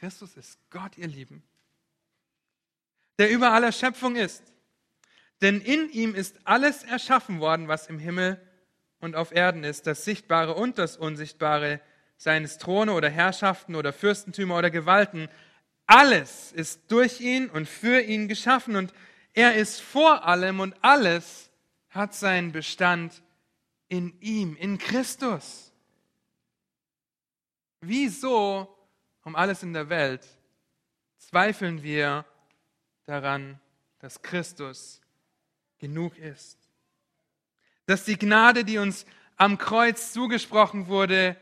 Christus 0.00 0.34
ist 0.38 0.58
Gott, 0.70 0.96
ihr 0.96 1.08
Lieben, 1.08 1.42
der 3.18 3.30
über 3.30 3.52
aller 3.52 3.70
Schöpfung 3.70 4.16
ist. 4.16 4.42
Denn 5.42 5.60
in 5.60 5.90
ihm 5.90 6.14
ist 6.14 6.38
alles 6.44 6.84
erschaffen 6.84 7.38
worden, 7.38 7.68
was 7.68 7.86
im 7.86 7.98
Himmel 7.98 8.40
und 9.00 9.14
auf 9.14 9.30
Erden 9.30 9.62
ist, 9.62 9.86
das 9.86 10.06
Sichtbare 10.06 10.54
und 10.54 10.78
das 10.78 10.96
Unsichtbare, 10.96 11.82
seines 12.16 12.56
Throne 12.56 12.94
oder 12.94 13.10
Herrschaften 13.10 13.74
oder 13.74 13.92
Fürstentümer 13.92 14.56
oder 14.56 14.70
Gewalten. 14.70 15.28
Alles 15.84 16.50
ist 16.52 16.90
durch 16.90 17.20
ihn 17.20 17.50
und 17.50 17.68
für 17.68 18.00
ihn 18.00 18.26
geschaffen 18.26 18.76
und 18.76 18.94
er 19.34 19.54
ist 19.54 19.82
vor 19.82 20.24
allem 20.24 20.60
und 20.60 20.74
alles 20.82 21.50
hat 21.90 22.14
seinen 22.14 22.52
Bestand 22.52 23.22
in 23.88 24.18
ihm, 24.20 24.56
in 24.56 24.78
Christus. 24.78 25.72
Wieso 27.82 28.79
um 29.24 29.36
alles 29.36 29.62
in 29.62 29.72
der 29.72 29.88
Welt 29.88 30.26
zweifeln 31.18 31.82
wir 31.82 32.24
daran, 33.04 33.60
dass 33.98 34.22
Christus 34.22 35.00
genug 35.78 36.16
ist? 36.18 36.58
Dass 37.86 38.04
die 38.04 38.18
Gnade, 38.18 38.64
die 38.64 38.78
uns 38.78 39.06
am 39.36 39.58
Kreuz 39.58 40.12
zugesprochen 40.12 40.86
wurde, 40.86 41.36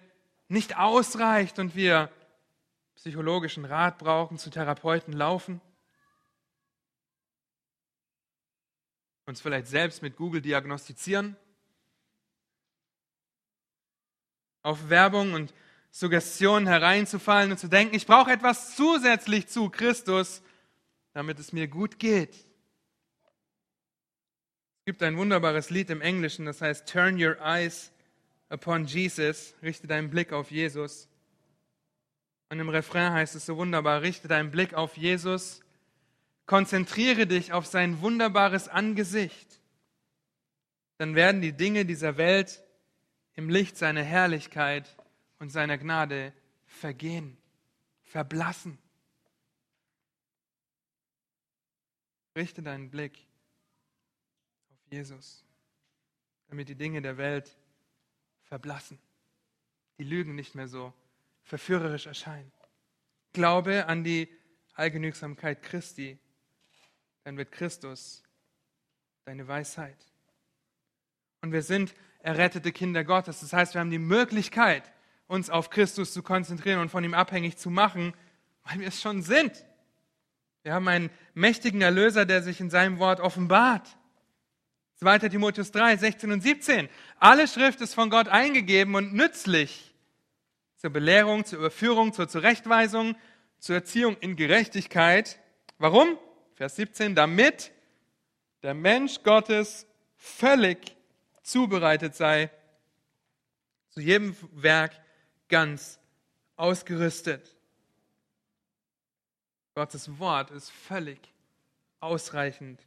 nicht 0.49 0.77
ausreicht 0.77 1.59
und 1.59 1.75
wir 1.75 2.11
psychologischen 2.95 3.65
Rat 3.65 3.99
brauchen, 3.99 4.39
zu 4.39 4.51
Therapeuten 4.51 5.13
laufen? 5.13 5.61
Uns 9.27 9.41
vielleicht 9.41 9.67
selbst 9.67 10.01
mit 10.03 10.17
Google 10.17 10.41
diagnostizieren? 10.41 11.37
Auf 14.63 14.89
Werbung 14.89 15.35
und 15.35 15.55
Suggestionen 15.91 16.67
hereinzufallen 16.67 17.53
und 17.53 17.59
zu 17.59 17.69
denken, 17.69 17.95
ich 17.95 18.07
brauche 18.07 18.31
etwas 18.31 18.77
zusätzlich 18.77 19.49
zu 19.49 19.71
Christus, 19.71 20.43
damit 21.13 21.39
es 21.39 21.53
mir 21.53 21.69
gut 21.69 21.99
geht. 21.99 22.35
Es 22.35 22.45
gibt 24.85 25.03
ein 25.03 25.17
wunderbares 25.17 25.71
Lied 25.71 25.91
im 25.91 26.01
Englischen, 26.01 26.47
das 26.47 26.61
heißt 26.61 26.89
Turn 26.89 27.23
Your 27.23 27.39
Eyes 27.41 27.93
upon 28.49 28.85
Jesus, 28.87 29.55
richte 29.63 29.87
deinen 29.87 30.11
Blick 30.11 30.33
auf 30.33 30.51
Jesus. 30.51 31.09
Und 32.51 32.61
im 32.61 32.69
Refrain 32.69 33.13
heißt 33.13 33.35
es 33.35 33.47
so 33.47 33.57
wunderbar, 33.57 34.03
richte 34.03 34.29
deinen 34.29 34.51
Blick 34.51 34.73
auf 34.75 34.97
Jesus, 34.97 35.61
konzentriere 36.47 37.27
dich 37.27 37.53
auf 37.53 37.67
sein 37.67 38.01
wunderbares 38.01 38.69
Angesicht. 38.69 39.61
Dann 40.97 41.15
werden 41.15 41.43
die 41.43 41.53
Dinge 41.53 41.85
dieser 41.85 42.17
Welt 42.17 42.63
im 43.35 43.51
Licht 43.51 43.77
seiner 43.77 44.03
Herrlichkeit 44.03 44.97
und 45.39 45.51
seiner 45.51 45.79
Gnade 45.79 46.33
vergehen, 46.67 47.37
verblassen. 48.03 48.79
Richte 52.37 52.63
deinen 52.63 52.91
Blick 52.91 53.27
auf 54.71 54.93
Jesus, 54.93 55.45
damit 56.49 56.69
die 56.69 56.75
Dinge 56.75 57.03
der 57.03 57.17
Welt 57.17 57.57
verblassen, 58.45 58.99
die 59.99 60.05
Lügen 60.05 60.35
nicht 60.35 60.55
mehr 60.55 60.69
so 60.69 60.93
verführerisch 61.43 62.07
erscheinen. 62.07 62.53
Glaube 63.33 63.87
an 63.87 64.05
die 64.05 64.29
Allgenügsamkeit 64.75 65.63
Christi, 65.63 66.19
dann 67.25 67.37
wird 67.37 67.53
Christus 67.53 68.23
deine 69.25 69.47
Weisheit. 69.49 69.99
Und 71.43 71.53
wir 71.53 71.63
sind 71.63 71.95
errettete 72.21 72.73
Kinder 72.73 73.05
Gottes. 73.05 73.41
Das 73.41 73.53
heißt, 73.53 73.75
wir 73.75 73.81
haben 73.81 73.91
die 73.91 73.99
Möglichkeit, 73.99 74.91
uns 75.29 75.51
auf 75.51 75.71
Christus 75.71 76.13
zu 76.13 76.23
konzentrieren 76.23 76.81
und 76.81 76.91
von 76.91 77.05
ihm 77.05 77.15
abhängig 77.15 77.57
zu 77.57 77.71
machen, 77.71 78.15
weil 78.65 78.81
wir 78.81 78.89
es 78.89 79.01
schon 79.01 79.23
sind. 79.23 79.53
Wir 80.63 80.75
haben 80.75 80.89
einen 80.89 81.11
mächtigen 81.35 81.81
Erlöser, 81.81 82.27
der 82.27 82.43
sich 82.43 82.61
in 82.61 82.71
seinem 82.71 82.99
Wort 82.99 83.21
offenbart. 83.21 83.97
2. 84.97 85.21
Timotheus 85.29 85.71
3, 85.71 85.97
16 85.97 86.33
und 86.33 86.41
17. 86.43 86.89
Alle 87.21 87.47
Schrift 87.47 87.81
ist 87.81 87.95
von 87.95 88.11
Gott 88.11 88.27
eingegeben 88.27 88.97
und 88.97 89.15
nützlich 89.15 89.95
zur 90.77 90.91
Belehrung, 90.91 91.45
zur 91.45 91.61
Überführung, 91.61 92.13
zur 92.13 92.29
Zurechtweisung, 92.29 93.15
zur 93.61 93.77
Erziehung 93.77 94.17
in 94.19 94.35
Gerechtigkeit. 94.35 95.39
Warum? 95.79 96.19
Vers 96.55 96.77
17, 96.77 97.15
damit 97.15 97.71
der 98.63 98.75
Mensch 98.75 99.23
Gottes 99.23 99.87
völlig 100.17 100.97
zubereitet 101.43 102.17
sei, 102.17 102.51
zu 103.91 104.01
jedem 104.01 104.37
Werk 104.53 104.93
ganz 105.49 105.99
ausgerüstet. 106.57 107.55
Gottes 109.75 110.19
Wort 110.19 110.51
ist 110.51 110.71
völlig 110.71 111.21
ausreichend 112.01 112.81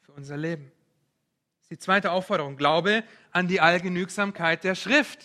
für 0.00 0.12
unser 0.12 0.36
Leben. 0.36 0.72
Die 1.70 1.78
zweite 1.78 2.10
Aufforderung, 2.10 2.56
Glaube 2.56 3.04
an 3.30 3.48
die 3.48 3.60
Allgenügsamkeit 3.60 4.64
der 4.64 4.74
Schrift. 4.74 5.24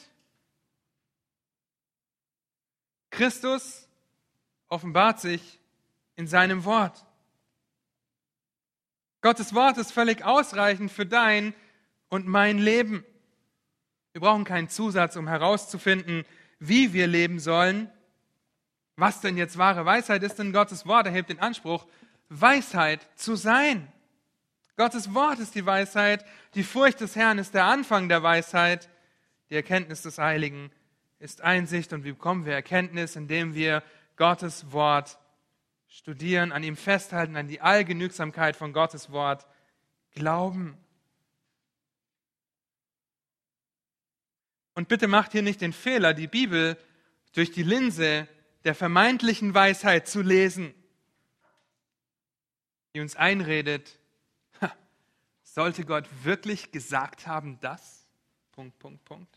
Christus 3.09 3.87
offenbart 4.69 5.19
sich 5.19 5.59
in 6.15 6.27
seinem 6.27 6.65
Wort. 6.65 7.05
Gottes 9.21 9.53
Wort 9.53 9.77
ist 9.77 9.91
völlig 9.91 10.23
ausreichend 10.23 10.91
für 10.91 11.05
dein 11.05 11.53
und 12.09 12.27
mein 12.27 12.59
Leben. 12.59 13.03
Wir 14.13 14.21
brauchen 14.21 14.45
keinen 14.45 14.69
Zusatz, 14.69 15.15
um 15.15 15.27
herauszufinden, 15.27 16.25
wie 16.59 16.93
wir 16.93 17.07
leben 17.07 17.39
sollen. 17.39 17.89
Was 18.95 19.21
denn 19.21 19.37
jetzt 19.37 19.57
wahre 19.57 19.85
Weisheit 19.85 20.23
ist, 20.23 20.39
denn 20.39 20.53
Gottes 20.53 20.85
Wort 20.85 21.05
erhebt 21.05 21.29
den 21.29 21.39
Anspruch, 21.39 21.85
Weisheit 22.29 23.07
zu 23.15 23.35
sein. 23.35 23.91
Gottes 24.75 25.13
Wort 25.13 25.39
ist 25.39 25.55
die 25.55 25.65
Weisheit, 25.65 26.25
die 26.55 26.63
Furcht 26.63 27.01
des 27.01 27.15
Herrn 27.15 27.39
ist 27.39 27.53
der 27.53 27.65
Anfang 27.65 28.09
der 28.09 28.21
Weisheit, 28.21 28.89
die 29.49 29.55
Erkenntnis 29.55 30.01
des 30.01 30.17
Heiligen 30.17 30.71
ist 31.19 31.41
Einsicht. 31.41 31.93
Und 31.93 32.03
wie 32.03 32.11
bekommen 32.11 32.45
wir 32.45 32.53
Erkenntnis? 32.53 33.15
Indem 33.15 33.55
wir 33.55 33.83
Gottes 34.17 34.71
Wort 34.71 35.17
studieren, 35.87 36.51
an 36.51 36.63
ihm 36.63 36.75
festhalten, 36.75 37.35
an 37.35 37.47
die 37.47 37.61
Allgenügsamkeit 37.61 38.55
von 38.55 38.73
Gottes 38.73 39.11
Wort 39.11 39.47
glauben. 40.11 40.77
Und 44.77 44.89
bitte 44.89 45.07
macht 45.07 45.31
hier 45.31 45.41
nicht 45.41 45.61
den 45.61 45.73
Fehler, 45.73 46.13
die 46.13 46.27
Bibel 46.27 46.77
durch 47.33 47.49
die 47.49 47.63
Linse 47.63 48.27
der 48.63 48.75
vermeintlichen 48.75 49.55
Weisheit 49.55 50.07
zu 50.07 50.21
lesen, 50.21 50.71
die 52.93 52.99
uns 52.99 53.15
einredet, 53.15 53.97
sollte 55.41 55.83
Gott 55.83 56.07
wirklich 56.23 56.71
gesagt 56.71 57.25
haben, 57.25 57.59
das? 57.59 58.07
Punkt, 58.51 58.77
Punkt, 58.77 59.03
Punkt. 59.03 59.33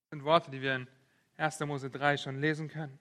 Das 0.00 0.10
sind 0.10 0.24
Worte, 0.24 0.50
die 0.50 0.60
wir 0.60 0.74
in 0.74 0.88
1. 1.36 1.60
Mose 1.60 1.88
3 1.88 2.16
schon 2.16 2.40
lesen 2.40 2.66
können. 2.66 2.98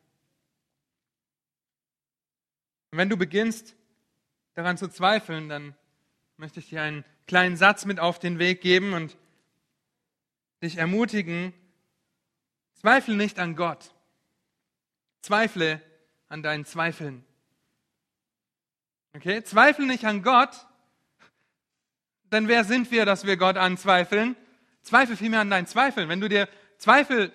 Und 2.92 3.00
wenn 3.00 3.10
du 3.10 3.18
beginnst 3.18 3.76
daran 4.54 4.78
zu 4.78 4.90
zweifeln, 4.90 5.50
dann 5.50 5.76
möchte 6.38 6.60
ich 6.60 6.70
dir 6.70 6.84
einen 6.84 7.04
kleinen 7.28 7.58
Satz 7.58 7.86
mit 7.86 8.00
auf 8.00 8.20
den 8.20 8.40
Weg 8.40 8.62
geben 8.62 8.94
und 8.94 9.18
dich 10.62 10.78
ermutigen, 10.78 11.54
zweifle 12.74 13.16
nicht 13.16 13.40
an 13.40 13.56
Gott. 13.56 13.94
Zweifle 15.22 15.82
an 16.28 16.44
deinen 16.44 16.66
Zweifeln. 16.66 17.24
Okay? 19.16 19.44
Zweifel 19.44 19.86
nicht 19.86 20.06
an 20.06 20.24
Gott, 20.24 20.66
denn 22.32 22.48
wer 22.48 22.64
sind 22.64 22.92
wir, 22.92 23.06
dass 23.06 23.26
wir 23.26 23.36
Gott 23.36 23.58
anzweifeln? 23.58 24.36
Zweifel 24.84 25.18
vielmehr 25.18 25.42
an 25.42 25.50
deinen 25.50 25.68
Zweifeln. 25.68 26.08
Wenn 26.08 26.22
du 26.22 26.30
dir 26.30 26.48
Zweifel, 26.78 27.32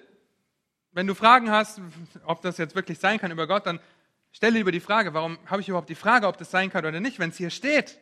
wenn 0.93 1.07
du 1.07 1.14
Fragen 1.14 1.51
hast, 1.51 1.80
ob 2.24 2.41
das 2.41 2.57
jetzt 2.57 2.74
wirklich 2.74 2.99
sein 2.99 3.18
kann 3.18 3.30
über 3.30 3.47
Gott, 3.47 3.66
dann 3.66 3.78
stelle 4.32 4.59
lieber 4.59 4.72
die 4.72 4.80
Frage, 4.80 5.12
warum 5.14 5.39
habe 5.47 5.61
ich 5.61 5.68
überhaupt 5.68 5.91
die 5.91 5.95
Frage, 5.95 6.26
ob 6.26 6.39
das 6.39 6.51
sein 6.51 6.70
kann 6.70 6.87
oder 6.87 7.01
nicht, 7.01 7.18
wenn 7.18 7.30
es 7.30 7.37
hier 7.37 7.51
steht? 7.51 7.99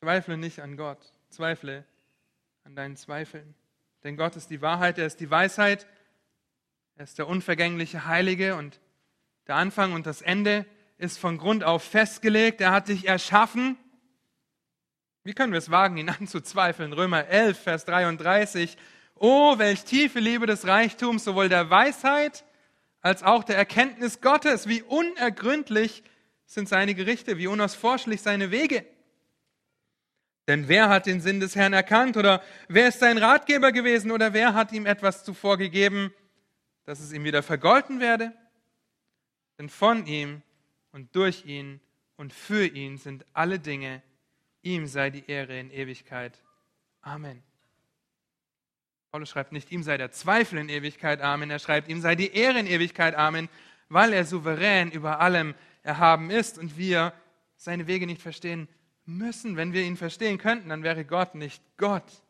Zweifle 0.00 0.36
nicht 0.36 0.60
an 0.60 0.76
Gott, 0.76 0.98
zweifle 1.28 1.84
an 2.62 2.76
deinen 2.76 2.96
Zweifeln. 2.96 3.56
Denn 4.04 4.16
Gott 4.16 4.36
ist 4.36 4.48
die 4.48 4.62
Wahrheit, 4.62 4.96
er 4.96 5.06
ist 5.06 5.18
die 5.18 5.28
Weisheit, 5.28 5.88
er 6.94 7.02
ist 7.02 7.18
der 7.18 7.26
unvergängliche 7.26 8.06
Heilige 8.06 8.54
und 8.54 8.78
der 9.48 9.56
Anfang 9.56 9.92
und 9.94 10.06
das 10.06 10.22
Ende 10.22 10.66
ist 10.98 11.18
von 11.18 11.36
Grund 11.36 11.64
auf 11.64 11.82
festgelegt. 11.82 12.60
Er 12.60 12.70
hat 12.70 12.86
dich 12.86 13.08
erschaffen. 13.08 13.76
Wie 15.24 15.32
können 15.32 15.52
wir 15.52 15.58
es 15.58 15.70
wagen, 15.70 15.96
ihn 15.96 16.10
anzuzweifeln? 16.20 16.92
Römer 16.92 17.26
11, 17.26 17.58
Vers 17.58 17.84
33. 17.84 18.76
Oh, 19.16 19.58
welch 19.58 19.82
tiefe 19.82 20.20
Liebe 20.20 20.46
des 20.46 20.64
Reichtums, 20.64 21.24
sowohl 21.24 21.48
der 21.48 21.70
Weisheit 21.70 22.44
als 23.00 23.24
auch 23.24 23.42
der 23.42 23.56
Erkenntnis 23.56 24.20
Gottes. 24.20 24.68
Wie 24.68 24.82
unergründlich 24.82 26.04
sind 26.46 26.68
seine 26.68 26.94
Gerichte, 26.94 27.36
wie 27.36 27.48
unausforschlich 27.48 28.22
seine 28.22 28.52
Wege. 28.52 28.86
Denn 30.48 30.66
wer 30.66 30.88
hat 30.88 31.04
den 31.04 31.20
Sinn 31.20 31.40
des 31.40 31.54
Herrn 31.54 31.74
erkannt 31.74 32.16
oder 32.16 32.42
wer 32.68 32.88
ist 32.88 33.00
sein 33.00 33.18
Ratgeber 33.18 33.70
gewesen 33.70 34.10
oder 34.10 34.32
wer 34.32 34.54
hat 34.54 34.72
ihm 34.72 34.86
etwas 34.86 35.22
zuvor 35.22 35.58
gegeben, 35.58 36.10
dass 36.86 37.00
es 37.00 37.12
ihm 37.12 37.22
wieder 37.24 37.42
vergolten 37.42 38.00
werde? 38.00 38.32
Denn 39.58 39.68
von 39.68 40.06
ihm 40.06 40.42
und 40.90 41.14
durch 41.14 41.44
ihn 41.44 41.80
und 42.16 42.32
für 42.32 42.64
ihn 42.64 42.96
sind 42.96 43.26
alle 43.34 43.58
Dinge. 43.58 44.02
Ihm 44.62 44.86
sei 44.86 45.10
die 45.10 45.28
Ehre 45.30 45.60
in 45.60 45.70
Ewigkeit. 45.70 46.42
Amen. 47.02 47.42
Paulus 49.10 49.28
schreibt 49.28 49.52
nicht, 49.52 49.70
ihm 49.70 49.82
sei 49.82 49.98
der 49.98 50.12
Zweifel 50.12 50.58
in 50.58 50.70
Ewigkeit. 50.70 51.20
Amen. 51.20 51.50
Er 51.50 51.58
schreibt, 51.58 51.88
ihm 51.88 52.00
sei 52.00 52.14
die 52.14 52.32
Ehre 52.32 52.58
in 52.58 52.66
Ewigkeit. 52.66 53.14
Amen. 53.14 53.50
Weil 53.90 54.14
er 54.14 54.24
souverän 54.24 54.90
über 54.92 55.20
allem 55.20 55.54
erhaben 55.82 56.30
ist 56.30 56.56
und 56.58 56.78
wir 56.78 57.12
seine 57.56 57.86
Wege 57.86 58.06
nicht 58.06 58.22
verstehen 58.22 58.66
müssen. 59.08 59.56
Wenn 59.56 59.72
wir 59.72 59.82
ihn 59.82 59.96
verstehen 59.96 60.38
könnten, 60.38 60.68
dann 60.68 60.82
wäre 60.82 61.04
Gott 61.04 61.34
nicht 61.34 61.62
Gott. 61.76 62.22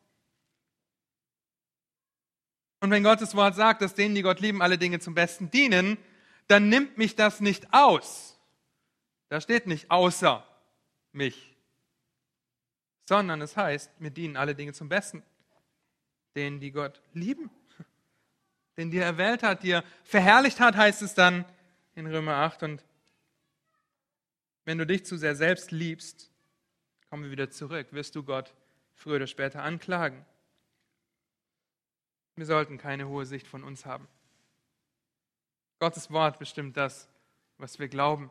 Und 2.80 2.90
wenn 2.90 3.02
Gottes 3.02 3.34
Wort 3.34 3.56
sagt, 3.56 3.82
dass 3.82 3.94
denen, 3.94 4.14
die 4.14 4.22
Gott 4.22 4.40
lieben, 4.40 4.62
alle 4.62 4.78
Dinge 4.78 5.00
zum 5.00 5.14
Besten 5.14 5.50
dienen, 5.50 5.98
dann 6.46 6.68
nimmt 6.68 6.96
mich 6.96 7.16
das 7.16 7.40
nicht 7.40 7.74
aus. 7.74 8.38
Da 9.28 9.40
steht 9.40 9.66
nicht 9.66 9.90
außer 9.90 10.46
mich, 11.12 11.56
sondern 13.06 13.42
es 13.42 13.56
heißt, 13.56 14.00
mir 14.00 14.10
dienen 14.10 14.36
alle 14.36 14.54
Dinge 14.54 14.72
zum 14.72 14.88
Besten. 14.88 15.22
Denen, 16.36 16.60
die 16.60 16.70
Gott 16.70 17.02
lieben, 17.12 17.50
den 18.76 18.90
die 18.90 18.98
er 18.98 19.06
erwählt 19.06 19.42
hat, 19.42 19.64
die 19.64 19.72
er 19.72 19.84
verherrlicht 20.04 20.60
hat, 20.60 20.76
heißt 20.76 21.02
es 21.02 21.14
dann 21.14 21.44
in 21.96 22.06
Römer 22.06 22.36
8. 22.36 22.62
Und 22.62 22.84
wenn 24.64 24.78
du 24.78 24.86
dich 24.86 25.04
zu 25.04 25.18
sehr 25.18 25.34
selbst 25.34 25.72
liebst, 25.72 26.27
kommen 27.10 27.24
wir 27.24 27.30
wieder 27.30 27.50
zurück, 27.50 27.92
wirst 27.92 28.14
du 28.14 28.22
Gott 28.22 28.54
früher 28.94 29.16
oder 29.16 29.26
später 29.26 29.62
anklagen. 29.62 30.24
Wir 32.36 32.46
sollten 32.46 32.78
keine 32.78 33.08
hohe 33.08 33.26
Sicht 33.26 33.46
von 33.46 33.64
uns 33.64 33.86
haben. 33.86 34.06
Gottes 35.78 36.10
Wort 36.10 36.38
bestimmt 36.38 36.76
das, 36.76 37.08
was 37.56 37.78
wir 37.78 37.88
glauben. 37.88 38.30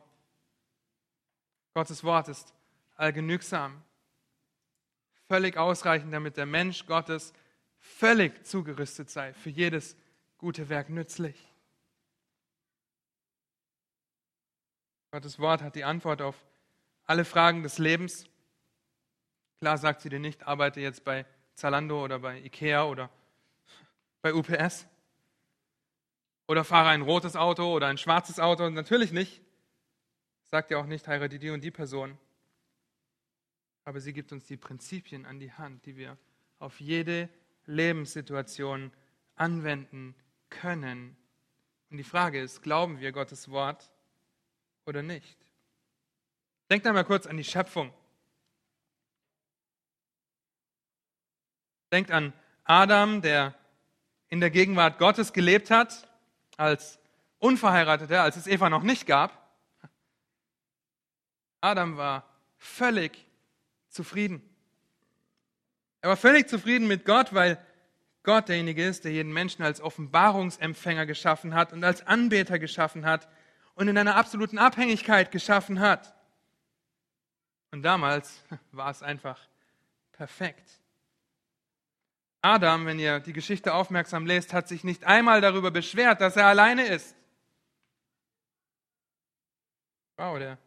Gottes 1.74 2.04
Wort 2.04 2.28
ist 2.28 2.54
allgenügsam, 2.96 3.82
völlig 5.28 5.56
ausreichend, 5.56 6.12
damit 6.12 6.36
der 6.36 6.46
Mensch 6.46 6.86
Gottes 6.86 7.32
völlig 7.78 8.44
zugerüstet 8.44 9.10
sei, 9.10 9.32
für 9.32 9.50
jedes 9.50 9.96
gute 10.38 10.68
Werk 10.68 10.88
nützlich. 10.88 11.36
Gottes 15.10 15.38
Wort 15.38 15.62
hat 15.62 15.74
die 15.74 15.84
Antwort 15.84 16.20
auf 16.20 16.36
alle 17.04 17.24
Fragen 17.24 17.62
des 17.62 17.78
Lebens. 17.78 18.26
Klar 19.60 19.78
sagt 19.78 20.02
sie 20.02 20.08
dir 20.08 20.20
nicht, 20.20 20.46
arbeite 20.46 20.80
jetzt 20.80 21.04
bei 21.04 21.26
Zalando 21.54 22.04
oder 22.04 22.20
bei 22.20 22.38
Ikea 22.40 22.84
oder 22.84 23.10
bei 24.22 24.32
UPS 24.32 24.86
oder 26.46 26.64
fahre 26.64 26.88
ein 26.88 27.02
rotes 27.02 27.36
Auto 27.36 27.72
oder 27.72 27.88
ein 27.88 27.98
schwarzes 27.98 28.38
Auto. 28.38 28.68
Natürlich 28.70 29.12
nicht. 29.12 29.42
Sagt 30.46 30.70
ja 30.70 30.78
auch 30.78 30.86
nicht, 30.86 31.06
heirate 31.06 31.38
die 31.38 31.50
und 31.50 31.62
die 31.62 31.70
Person. 31.70 32.16
Aber 33.84 34.00
sie 34.00 34.12
gibt 34.12 34.32
uns 34.32 34.46
die 34.46 34.56
Prinzipien 34.56 35.26
an 35.26 35.38
die 35.38 35.52
Hand, 35.52 35.84
die 35.86 35.96
wir 35.96 36.16
auf 36.58 36.80
jede 36.80 37.28
Lebenssituation 37.66 38.92
anwenden 39.34 40.14
können. 40.50 41.16
Und 41.90 41.98
die 41.98 42.04
Frage 42.04 42.40
ist, 42.40 42.62
glauben 42.62 43.00
wir 43.00 43.12
Gottes 43.12 43.50
Wort 43.50 43.90
oder 44.86 45.02
nicht? 45.02 45.38
Denkt 46.70 46.86
einmal 46.86 47.04
kurz 47.04 47.26
an 47.26 47.36
die 47.36 47.44
Schöpfung. 47.44 47.92
Denkt 51.92 52.10
an 52.10 52.32
Adam, 52.64 53.22
der 53.22 53.54
in 54.28 54.40
der 54.40 54.50
Gegenwart 54.50 54.98
Gottes 54.98 55.32
gelebt 55.32 55.70
hat, 55.70 56.08
als 56.56 56.98
Unverheirateter, 57.38 58.22
als 58.22 58.36
es 58.36 58.46
Eva 58.46 58.68
noch 58.68 58.82
nicht 58.82 59.06
gab. 59.06 59.48
Adam 61.60 61.96
war 61.96 62.24
völlig 62.56 63.26
zufrieden. 63.88 64.42
Er 66.00 66.10
war 66.10 66.16
völlig 66.16 66.48
zufrieden 66.48 66.86
mit 66.86 67.04
Gott, 67.04 67.32
weil 67.32 67.58
Gott 68.22 68.48
derjenige 68.48 68.84
ist, 68.84 69.04
der 69.04 69.12
jeden 69.12 69.32
Menschen 69.32 69.62
als 69.62 69.80
Offenbarungsempfänger 69.80 71.06
geschaffen 71.06 71.54
hat 71.54 71.72
und 71.72 71.82
als 71.82 72.06
Anbeter 72.06 72.58
geschaffen 72.58 73.06
hat 73.06 73.28
und 73.74 73.88
in 73.88 73.96
einer 73.96 74.16
absoluten 74.16 74.58
Abhängigkeit 74.58 75.30
geschaffen 75.30 75.80
hat. 75.80 76.14
Und 77.70 77.82
damals 77.82 78.42
war 78.72 78.90
es 78.90 79.02
einfach 79.02 79.40
perfekt. 80.12 80.77
Adam, 82.40 82.86
wenn 82.86 82.98
ihr 82.98 83.20
die 83.20 83.32
Geschichte 83.32 83.74
aufmerksam 83.74 84.26
lest, 84.26 84.52
hat 84.52 84.68
sich 84.68 84.84
nicht 84.84 85.04
einmal 85.04 85.40
darüber 85.40 85.70
beschwert, 85.70 86.20
dass 86.20 86.36
er 86.36 86.46
alleine 86.46 86.86
ist. 86.86 87.16
Wow, 90.16 90.38
der 90.38 90.58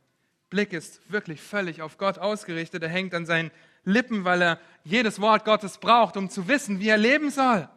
Blick 0.49 0.73
ist 0.73 1.09
wirklich 1.09 1.41
völlig 1.41 1.81
auf 1.81 1.97
Gott 1.97 2.17
ausgerichtet. 2.17 2.83
Er 2.83 2.89
hängt 2.89 3.13
an 3.13 3.25
seinen 3.25 3.51
Lippen, 3.83 4.25
weil 4.25 4.41
er 4.41 4.59
jedes 4.83 5.21
Wort 5.21 5.45
Gottes 5.45 5.77
braucht, 5.77 6.17
um 6.17 6.29
zu 6.29 6.47
wissen, 6.47 6.79
wie 6.79 6.89
er 6.89 6.97
leben 6.97 7.29
soll. 7.29 7.69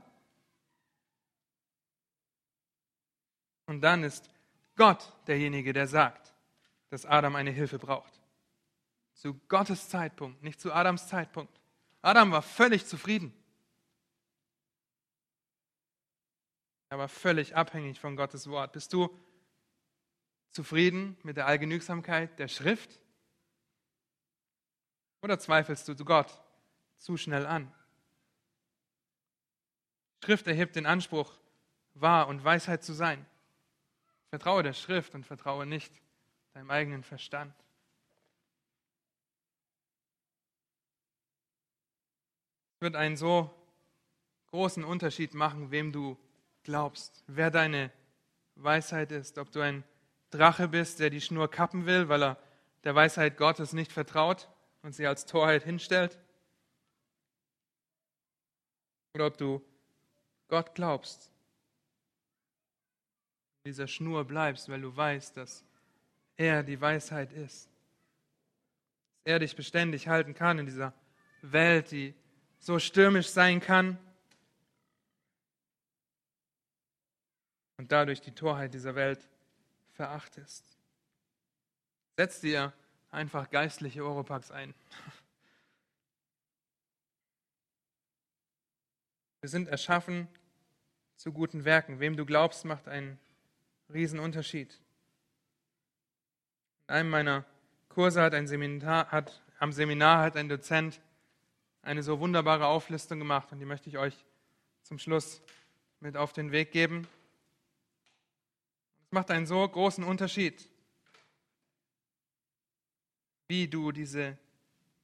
Und 3.66 3.80
dann 3.80 4.02
ist 4.04 4.28
Gott 4.76 5.12
derjenige, 5.26 5.72
der 5.72 5.86
sagt, 5.86 6.34
dass 6.90 7.06
Adam 7.06 7.36
eine 7.36 7.50
Hilfe 7.50 7.78
braucht. 7.78 8.12
Zu 9.14 9.34
Gottes 9.48 9.88
Zeitpunkt, 9.88 10.42
nicht 10.42 10.60
zu 10.60 10.72
Adams 10.72 11.06
Zeitpunkt. 11.06 11.60
Adam 12.02 12.32
war 12.32 12.42
völlig 12.42 12.86
zufrieden. 12.86 13.32
Er 16.88 16.98
war 16.98 17.08
völlig 17.08 17.56
abhängig 17.56 17.98
von 17.98 18.16
Gottes 18.16 18.48
Wort. 18.48 18.72
Bist 18.72 18.92
du 18.92 19.08
zufrieden 20.50 21.16
mit 21.22 21.36
der 21.36 21.46
Allgenügsamkeit 21.46 22.38
der 22.38 22.48
Schrift? 22.48 23.00
Oder 25.22 25.38
zweifelst 25.38 25.88
du 25.88 25.96
Gott 26.04 26.40
zu 26.98 27.16
schnell 27.16 27.46
an? 27.46 27.72
Schrift 30.24 30.46
erhebt 30.46 30.76
den 30.76 30.86
Anspruch, 30.86 31.34
wahr 31.94 32.28
und 32.28 32.44
Weisheit 32.44 32.82
zu 32.82 32.92
sein. 32.92 33.26
Vertraue 34.30 34.62
der 34.62 34.72
Schrift 34.72 35.14
und 35.14 35.24
vertraue 35.24 35.66
nicht 35.66 35.92
deinem 36.54 36.70
eigenen 36.70 37.02
Verstand. 37.02 37.54
Es 42.76 42.80
wird 42.80 42.96
einen 42.96 43.16
so 43.16 43.54
großen 44.46 44.84
Unterschied 44.84 45.34
machen, 45.34 45.70
wem 45.70 45.92
du 45.92 46.18
glaubst, 46.64 47.22
wer 47.26 47.50
deine 47.50 47.92
Weisheit 48.56 49.12
ist, 49.12 49.38
ob 49.38 49.50
du 49.52 49.60
ein 49.60 49.84
Drache 50.30 50.68
bist, 50.68 50.98
der 50.98 51.10
die 51.10 51.20
Schnur 51.20 51.50
kappen 51.50 51.86
will, 51.86 52.08
weil 52.08 52.22
er 52.22 52.38
der 52.82 52.94
Weisheit 52.94 53.36
Gottes 53.36 53.72
nicht 53.72 53.92
vertraut 53.92 54.48
und 54.82 54.94
sie 54.94 55.06
als 55.06 55.26
Torheit 55.26 55.62
hinstellt, 55.62 56.18
oder 59.14 59.26
ob 59.26 59.38
du 59.38 59.62
Gott 60.48 60.74
glaubst, 60.74 61.30
dieser 63.64 63.86
Schnur 63.86 64.24
bleibst, 64.24 64.68
weil 64.68 64.80
du 64.80 64.94
weißt, 64.94 65.36
dass 65.36 65.64
er 66.36 66.62
die 66.62 66.80
Weisheit 66.80 67.32
ist, 67.32 67.68
dass 69.22 69.32
er 69.32 69.38
dich 69.38 69.56
beständig 69.56 70.08
halten 70.08 70.34
kann 70.34 70.58
in 70.58 70.66
dieser 70.66 70.92
Welt, 71.42 71.92
die 71.92 72.14
so 72.58 72.78
stürmisch 72.78 73.28
sein 73.28 73.60
kann 73.60 73.98
und 77.84 77.92
dadurch 77.92 78.22
die 78.22 78.32
Torheit 78.32 78.72
dieser 78.72 78.94
Welt 78.94 79.28
verachtest. 79.92 80.64
Setz 82.16 82.40
dir 82.40 82.72
einfach 83.10 83.50
geistliche 83.50 84.02
Europax 84.02 84.50
ein. 84.50 84.72
Wir 89.42 89.50
sind 89.50 89.68
erschaffen 89.68 90.28
zu 91.16 91.30
guten 91.30 91.66
Werken. 91.66 92.00
Wem 92.00 92.16
du 92.16 92.24
glaubst, 92.24 92.64
macht 92.64 92.88
einen 92.88 93.18
Riesenunterschied. 93.92 94.80
In 96.88 96.94
einem 96.94 97.10
meiner 97.10 97.44
Kurse 97.90 98.22
hat 98.22 98.32
ein 98.32 98.46
Seminar, 98.46 99.10
hat, 99.10 99.42
am 99.58 99.72
Seminar 99.72 100.22
hat 100.22 100.38
ein 100.38 100.48
Dozent 100.48 101.02
eine 101.82 102.02
so 102.02 102.18
wunderbare 102.18 102.64
Auflistung 102.64 103.18
gemacht 103.18 103.52
und 103.52 103.58
die 103.58 103.66
möchte 103.66 103.90
ich 103.90 103.98
euch 103.98 104.24
zum 104.84 104.98
Schluss 104.98 105.42
mit 106.00 106.16
auf 106.16 106.32
den 106.32 106.50
Weg 106.50 106.72
geben 106.72 107.06
macht 109.14 109.30
einen 109.30 109.46
so 109.46 109.66
großen 109.66 110.04
Unterschied, 110.04 110.68
wie 113.48 113.66
du 113.68 113.92
diese 113.92 114.36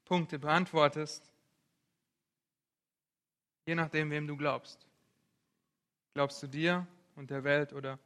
Punkte 0.05 0.39
beantwortest, 0.39 1.33
je 3.65 3.75
nachdem, 3.75 4.11
wem 4.11 4.27
du 4.27 4.37
glaubst. 4.37 4.87
Glaubst 6.13 6.43
du 6.43 6.49
dir 6.49 6.87
und 7.15 7.31
der 7.31 7.45
Welt 7.45 7.73
oder 7.73 7.99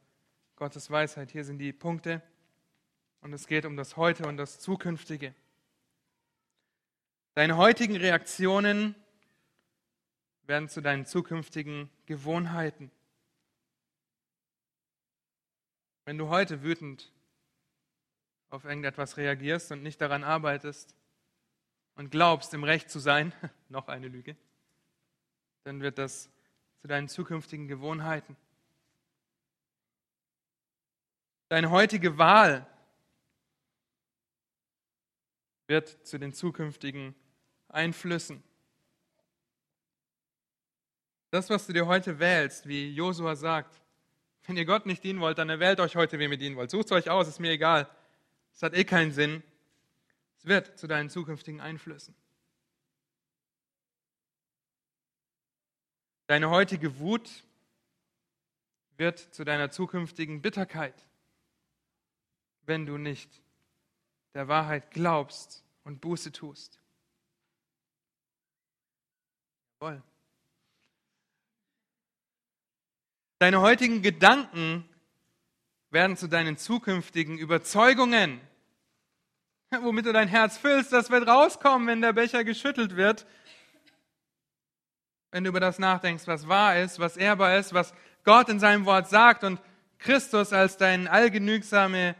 Gottes 0.55 0.89
Weisheit? 0.91 1.31
Hier 1.31 1.43
sind 1.43 1.57
die 1.57 1.73
Punkte. 1.73 2.21
Und 3.21 3.33
es 3.33 3.47
geht 3.47 3.65
um 3.65 3.75
das 3.75 3.97
Heute 3.97 4.27
und 4.27 4.37
das 4.37 4.59
Zukünftige. 4.59 5.33
Deine 7.33 7.57
heutigen 7.57 7.95
Reaktionen 7.95 8.93
werden 10.43 10.69
zu 10.69 10.81
deinen 10.81 11.07
zukünftigen 11.07 11.89
Gewohnheiten. 12.05 12.91
Wenn 16.05 16.19
du 16.19 16.29
heute 16.29 16.61
wütend 16.61 17.11
auf 18.49 18.63
irgendetwas 18.63 19.17
reagierst 19.17 19.71
und 19.71 19.81
nicht 19.81 19.99
daran 19.99 20.23
arbeitest 20.23 20.95
und 21.95 22.11
glaubst, 22.11 22.53
im 22.53 22.63
Recht 22.63 22.91
zu 22.91 22.99
sein, 22.99 23.33
noch 23.69 23.87
eine 23.87 24.07
Lüge, 24.07 24.37
dann 25.63 25.81
wird 25.81 25.97
das 25.97 26.29
zu 26.81 26.87
deinen 26.87 27.09
zukünftigen 27.09 27.67
Gewohnheiten. 27.67 28.37
Deine 31.49 31.71
heutige 31.71 32.19
Wahl 32.19 32.67
wird 35.67 36.05
zu 36.05 36.19
den 36.19 36.33
zukünftigen 36.33 37.15
Einflüssen. 37.67 38.43
Das, 41.31 41.49
was 41.49 41.65
du 41.65 41.73
dir 41.73 41.87
heute 41.87 42.19
wählst, 42.19 42.67
wie 42.67 42.91
Josua 42.91 43.35
sagt, 43.35 43.81
wenn 44.47 44.57
ihr 44.57 44.65
Gott 44.65 44.85
nicht 44.85 45.03
dienen 45.03 45.19
wollt, 45.19 45.37
dann 45.37 45.49
erwählt 45.49 45.79
euch 45.79 45.95
heute, 45.95 46.19
wem 46.19 46.31
ihr 46.31 46.37
dienen 46.37 46.55
wollt. 46.55 46.71
Sucht 46.71 46.91
euch 46.91 47.09
aus, 47.09 47.27
ist 47.27 47.39
mir 47.39 47.51
egal. 47.51 47.89
Es 48.53 48.61
hat 48.61 48.73
eh 48.73 48.83
keinen 48.83 49.11
Sinn. 49.11 49.43
Es 50.37 50.45
wird 50.45 50.77
zu 50.77 50.87
deinen 50.87 51.09
zukünftigen 51.09 51.61
Einflüssen. 51.61 52.15
Deine 56.27 56.49
heutige 56.49 56.99
Wut 56.99 57.43
wird 58.97 59.19
zu 59.19 59.43
deiner 59.43 59.71
zukünftigen 59.71 60.41
Bitterkeit, 60.41 61.05
wenn 62.65 62.85
du 62.85 62.97
nicht 62.97 63.41
der 64.33 64.47
Wahrheit 64.47 64.91
glaubst 64.91 65.63
und 65.83 66.01
Buße 66.01 66.31
tust. 66.31 66.79
Jawohl. 69.79 70.01
Deine 73.37 73.59
heutigen 73.59 74.01
Gedanken 74.01 74.87
werden 75.89 76.15
zu 76.15 76.27
deinen 76.27 76.57
zukünftigen 76.57 77.37
Überzeugungen. 77.37 78.39
Womit 79.81 80.05
du 80.05 80.13
dein 80.13 80.29
Herz 80.29 80.57
füllst, 80.57 80.93
das 80.93 81.09
wird 81.09 81.27
rauskommen, 81.27 81.87
wenn 81.87 82.01
der 82.01 82.13
Becher 82.13 82.45
geschüttelt 82.45 82.95
wird. 82.95 83.25
Wenn 85.31 85.43
du 85.43 85.49
über 85.49 85.59
das 85.59 85.79
nachdenkst, 85.79 86.27
was 86.27 86.47
wahr 86.47 86.79
ist, 86.79 86.99
was 86.99 87.17
ehrbar 87.17 87.57
ist, 87.57 87.73
was 87.73 87.93
Gott 88.23 88.47
in 88.47 88.59
seinem 88.59 88.85
Wort 88.85 89.09
sagt 89.09 89.43
und 89.43 89.59
Christus 89.97 90.53
als 90.53 90.77
deine 90.77 91.11
allgenügsame 91.11 92.15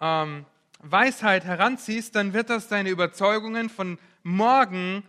ähm, 0.00 0.46
Weisheit 0.78 1.44
heranziehst, 1.44 2.14
dann 2.14 2.32
wird 2.32 2.48
das 2.48 2.68
deine 2.68 2.90
Überzeugungen 2.90 3.70
von 3.70 3.98
morgen 4.22 5.02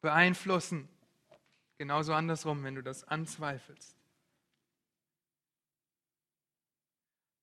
beeinflussen. 0.00 0.88
Genauso 1.78 2.14
andersrum, 2.14 2.62
wenn 2.62 2.76
du 2.76 2.82
das 2.82 3.02
anzweifelst. 3.02 3.95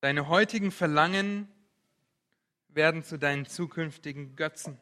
Deine 0.04 0.28
heutigen 0.28 0.70
Verlangen 0.72 1.48
werden 2.68 3.04
zu 3.04 3.18
deinen 3.18 3.46
zukünftigen 3.46 4.36
Götzen. 4.36 4.78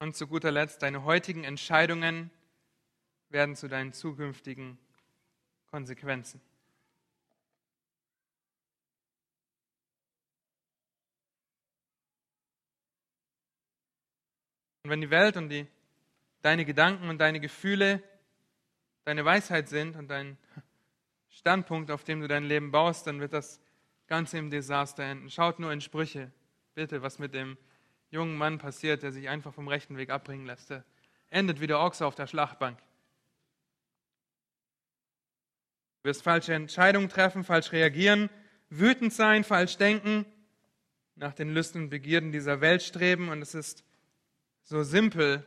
Und 0.00 0.16
zu 0.16 0.26
guter 0.26 0.50
Letzt, 0.50 0.82
deine 0.82 1.04
heutigen 1.04 1.44
Entscheidungen 1.44 2.32
werden 3.28 3.54
zu 3.54 3.68
deinen 3.68 3.92
zukünftigen 3.92 4.78
Konsequenzen. 5.70 6.40
Und 14.82 14.90
wenn 14.90 15.00
die 15.00 15.10
Welt 15.10 15.36
und 15.36 15.50
die 15.50 15.68
deine 16.42 16.64
Gedanken 16.64 17.08
und 17.08 17.18
deine 17.18 17.40
Gefühle 17.40 18.02
deine 19.04 19.24
Weisheit 19.24 19.68
sind 19.68 19.96
und 19.96 20.08
dein 20.08 20.38
Standpunkt, 21.28 21.90
auf 21.90 22.04
dem 22.04 22.20
du 22.20 22.28
dein 22.28 22.44
Leben 22.44 22.70
baust, 22.70 23.06
dann 23.06 23.20
wird 23.20 23.32
das 23.32 23.60
Ganze 24.06 24.38
im 24.38 24.50
Desaster 24.50 25.02
enden. 25.02 25.30
Schaut 25.30 25.58
nur 25.58 25.72
in 25.72 25.80
Sprüche, 25.80 26.30
bitte, 26.74 27.02
was 27.02 27.18
mit 27.18 27.34
dem 27.34 27.56
jungen 28.10 28.36
Mann 28.36 28.58
passiert, 28.58 29.02
der 29.02 29.12
sich 29.12 29.28
einfach 29.28 29.54
vom 29.54 29.68
rechten 29.68 29.96
Weg 29.96 30.10
abbringen 30.10 30.46
lässt. 30.46 30.70
Der 30.70 30.84
endet 31.30 31.60
wie 31.60 31.66
der 31.66 31.80
Ochse 31.80 32.06
auf 32.06 32.14
der 32.14 32.26
Schlachtbank. 32.26 32.78
Du 36.02 36.08
wirst 36.08 36.22
falsche 36.22 36.52
Entscheidungen 36.52 37.08
treffen, 37.08 37.44
falsch 37.44 37.72
reagieren, 37.72 38.28
wütend 38.68 39.12
sein, 39.12 39.44
falsch 39.44 39.78
denken, 39.78 40.26
nach 41.14 41.32
den 41.32 41.54
Lüsten 41.54 41.84
und 41.84 41.90
Begierden 41.90 42.32
dieser 42.32 42.60
Welt 42.60 42.82
streben. 42.82 43.28
Und 43.30 43.40
es 43.40 43.54
ist 43.54 43.84
so 44.62 44.82
simpel, 44.82 45.46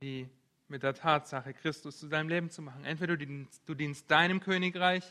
wie 0.00 0.28
mit 0.68 0.82
der 0.82 0.94
Tatsache, 0.94 1.54
Christus 1.54 1.98
zu 1.98 2.08
deinem 2.08 2.28
Leben 2.28 2.50
zu 2.50 2.62
machen. 2.62 2.84
Entweder 2.84 3.16
du 3.16 3.26
dienst, 3.26 3.62
du 3.66 3.74
dienst 3.74 4.10
deinem 4.10 4.40
Königreich 4.40 5.04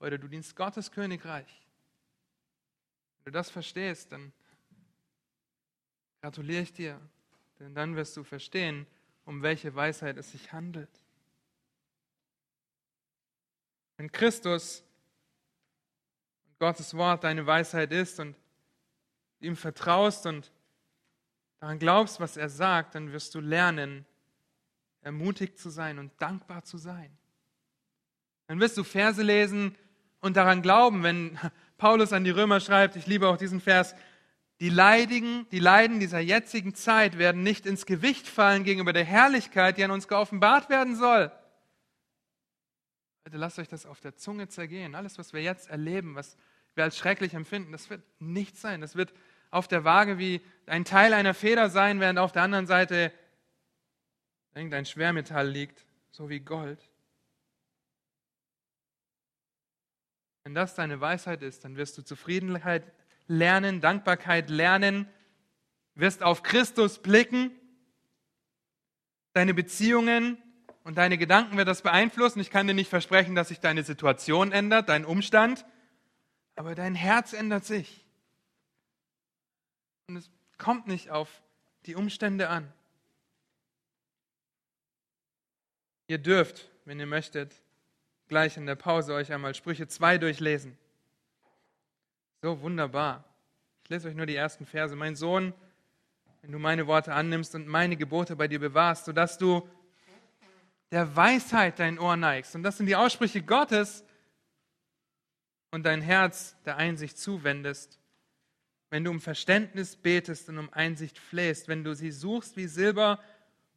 oder 0.00 0.18
du 0.18 0.28
dienst 0.28 0.56
Gottes 0.56 0.90
Königreich. 0.90 1.66
Wenn 3.18 3.32
du 3.32 3.38
das 3.38 3.50
verstehst, 3.50 4.12
dann 4.12 4.32
gratuliere 6.20 6.62
ich 6.62 6.72
dir, 6.72 7.00
denn 7.58 7.74
dann 7.74 7.96
wirst 7.96 8.16
du 8.16 8.24
verstehen, 8.24 8.86
um 9.24 9.42
welche 9.42 9.74
Weisheit 9.74 10.16
es 10.16 10.32
sich 10.32 10.52
handelt. 10.52 10.90
Wenn 13.98 14.10
Christus 14.10 14.82
und 16.46 16.58
Gottes 16.60 16.94
Wort 16.94 17.24
deine 17.24 17.46
Weisheit 17.46 17.92
ist 17.92 18.20
und 18.20 18.36
ihm 19.40 19.56
vertraust 19.56 20.24
und 20.26 20.50
daran 21.60 21.78
glaubst, 21.78 22.20
was 22.20 22.36
er 22.36 22.48
sagt, 22.48 22.94
dann 22.94 23.12
wirst 23.12 23.34
du 23.34 23.40
lernen, 23.40 24.06
ermutigt 25.02 25.58
zu 25.58 25.70
sein 25.70 25.98
und 25.98 26.12
dankbar 26.18 26.64
zu 26.64 26.78
sein. 26.78 27.16
Dann 28.46 28.60
wirst 28.60 28.76
du 28.76 28.84
Verse 28.84 29.22
lesen 29.22 29.76
und 30.20 30.36
daran 30.36 30.62
glauben, 30.62 31.02
wenn 31.02 31.38
Paulus 31.78 32.12
an 32.12 32.24
die 32.24 32.30
Römer 32.30 32.60
schreibt, 32.60 32.96
ich 32.96 33.06
liebe 33.06 33.28
auch 33.28 33.36
diesen 33.36 33.60
Vers, 33.60 33.94
die 34.60 34.70
Leidigen, 34.70 35.46
die 35.50 35.60
Leiden 35.60 36.00
dieser 36.00 36.18
jetzigen 36.18 36.74
Zeit 36.74 37.16
werden 37.16 37.44
nicht 37.44 37.64
ins 37.64 37.86
Gewicht 37.86 38.26
fallen 38.26 38.64
gegenüber 38.64 38.92
der 38.92 39.04
Herrlichkeit, 39.04 39.78
die 39.78 39.84
an 39.84 39.92
uns 39.92 40.08
geoffenbart 40.08 40.68
werden 40.68 40.96
soll. 40.96 41.30
Bitte 43.22 43.36
lasst 43.36 43.58
euch 43.58 43.68
das 43.68 43.86
auf 43.86 44.00
der 44.00 44.16
Zunge 44.16 44.48
zergehen. 44.48 44.96
Alles, 44.96 45.18
was 45.18 45.32
wir 45.32 45.42
jetzt 45.42 45.68
erleben, 45.68 46.16
was 46.16 46.36
wir 46.74 46.82
als 46.82 46.96
schrecklich 46.96 47.34
empfinden, 47.34 47.70
das 47.70 47.90
wird 47.90 48.02
nichts 48.18 48.60
sein. 48.60 48.80
Das 48.80 48.96
wird 48.96 49.12
auf 49.50 49.68
der 49.68 49.84
Waage 49.84 50.18
wie 50.18 50.40
ein 50.66 50.84
Teil 50.84 51.12
einer 51.12 51.34
Feder 51.34 51.70
sein, 51.70 52.00
während 52.00 52.18
auf 52.18 52.32
der 52.32 52.42
anderen 52.42 52.66
Seite 52.66 53.12
irgendein 54.58 54.84
Schwermetall 54.84 55.48
liegt, 55.48 55.86
so 56.10 56.28
wie 56.28 56.40
Gold. 56.40 56.78
Wenn 60.44 60.54
das 60.54 60.74
deine 60.74 61.00
Weisheit 61.00 61.42
ist, 61.42 61.64
dann 61.64 61.76
wirst 61.76 61.96
du 61.96 62.02
Zufriedenheit 62.02 62.92
lernen, 63.26 63.80
Dankbarkeit 63.80 64.50
lernen, 64.50 65.08
wirst 65.94 66.22
auf 66.22 66.42
Christus 66.42 67.00
blicken, 67.00 67.50
deine 69.32 69.54
Beziehungen 69.54 70.42
und 70.84 70.98
deine 70.98 71.18
Gedanken 71.18 71.56
wird 71.56 71.68
das 71.68 71.82
beeinflussen. 71.82 72.40
Ich 72.40 72.50
kann 72.50 72.66
dir 72.66 72.74
nicht 72.74 72.88
versprechen, 72.88 73.34
dass 73.34 73.48
sich 73.48 73.60
deine 73.60 73.82
Situation 73.82 74.52
ändert, 74.52 74.88
dein 74.88 75.04
Umstand, 75.04 75.66
aber 76.56 76.74
dein 76.74 76.94
Herz 76.94 77.32
ändert 77.32 77.64
sich. 77.64 78.04
Und 80.08 80.16
es 80.16 80.30
kommt 80.56 80.86
nicht 80.86 81.10
auf 81.10 81.42
die 81.86 81.94
Umstände 81.94 82.48
an. 82.48 82.72
Ihr 86.08 86.16
dürft, 86.16 86.70
wenn 86.86 86.98
ihr 86.98 87.06
möchtet, 87.06 87.54
gleich 88.28 88.56
in 88.56 88.64
der 88.64 88.76
Pause 88.76 89.12
euch 89.12 89.30
einmal 89.30 89.54
Sprüche 89.54 89.88
2 89.88 90.16
durchlesen. 90.16 90.78
So 92.40 92.62
wunderbar. 92.62 93.24
Ich 93.84 93.90
lese 93.90 94.08
euch 94.08 94.14
nur 94.14 94.24
die 94.24 94.34
ersten 94.34 94.64
Verse. 94.64 94.96
Mein 94.96 95.16
Sohn, 95.16 95.52
wenn 96.40 96.50
du 96.50 96.58
meine 96.58 96.86
Worte 96.86 97.12
annimmst 97.12 97.54
und 97.54 97.66
meine 97.66 97.98
Gebote 97.98 98.36
bei 98.36 98.48
dir 98.48 98.58
bewahrst, 98.58 99.04
sodass 99.04 99.36
du 99.36 99.68
der 100.90 101.14
Weisheit 101.14 101.78
dein 101.78 101.98
Ohr 101.98 102.16
neigst. 102.16 102.54
Und 102.54 102.62
das 102.62 102.78
sind 102.78 102.86
die 102.86 102.96
Aussprüche 102.96 103.42
Gottes 103.42 104.02
und 105.72 105.84
dein 105.84 106.00
Herz 106.00 106.56
der 106.64 106.78
Einsicht 106.78 107.18
zuwendest. 107.18 108.00
Wenn 108.88 109.04
du 109.04 109.10
um 109.10 109.20
Verständnis 109.20 109.94
betest 109.96 110.48
und 110.48 110.56
um 110.56 110.72
Einsicht 110.72 111.18
flehst, 111.18 111.68
wenn 111.68 111.84
du 111.84 111.94
sie 111.94 112.12
suchst 112.12 112.56
wie 112.56 112.66
Silber 112.66 113.20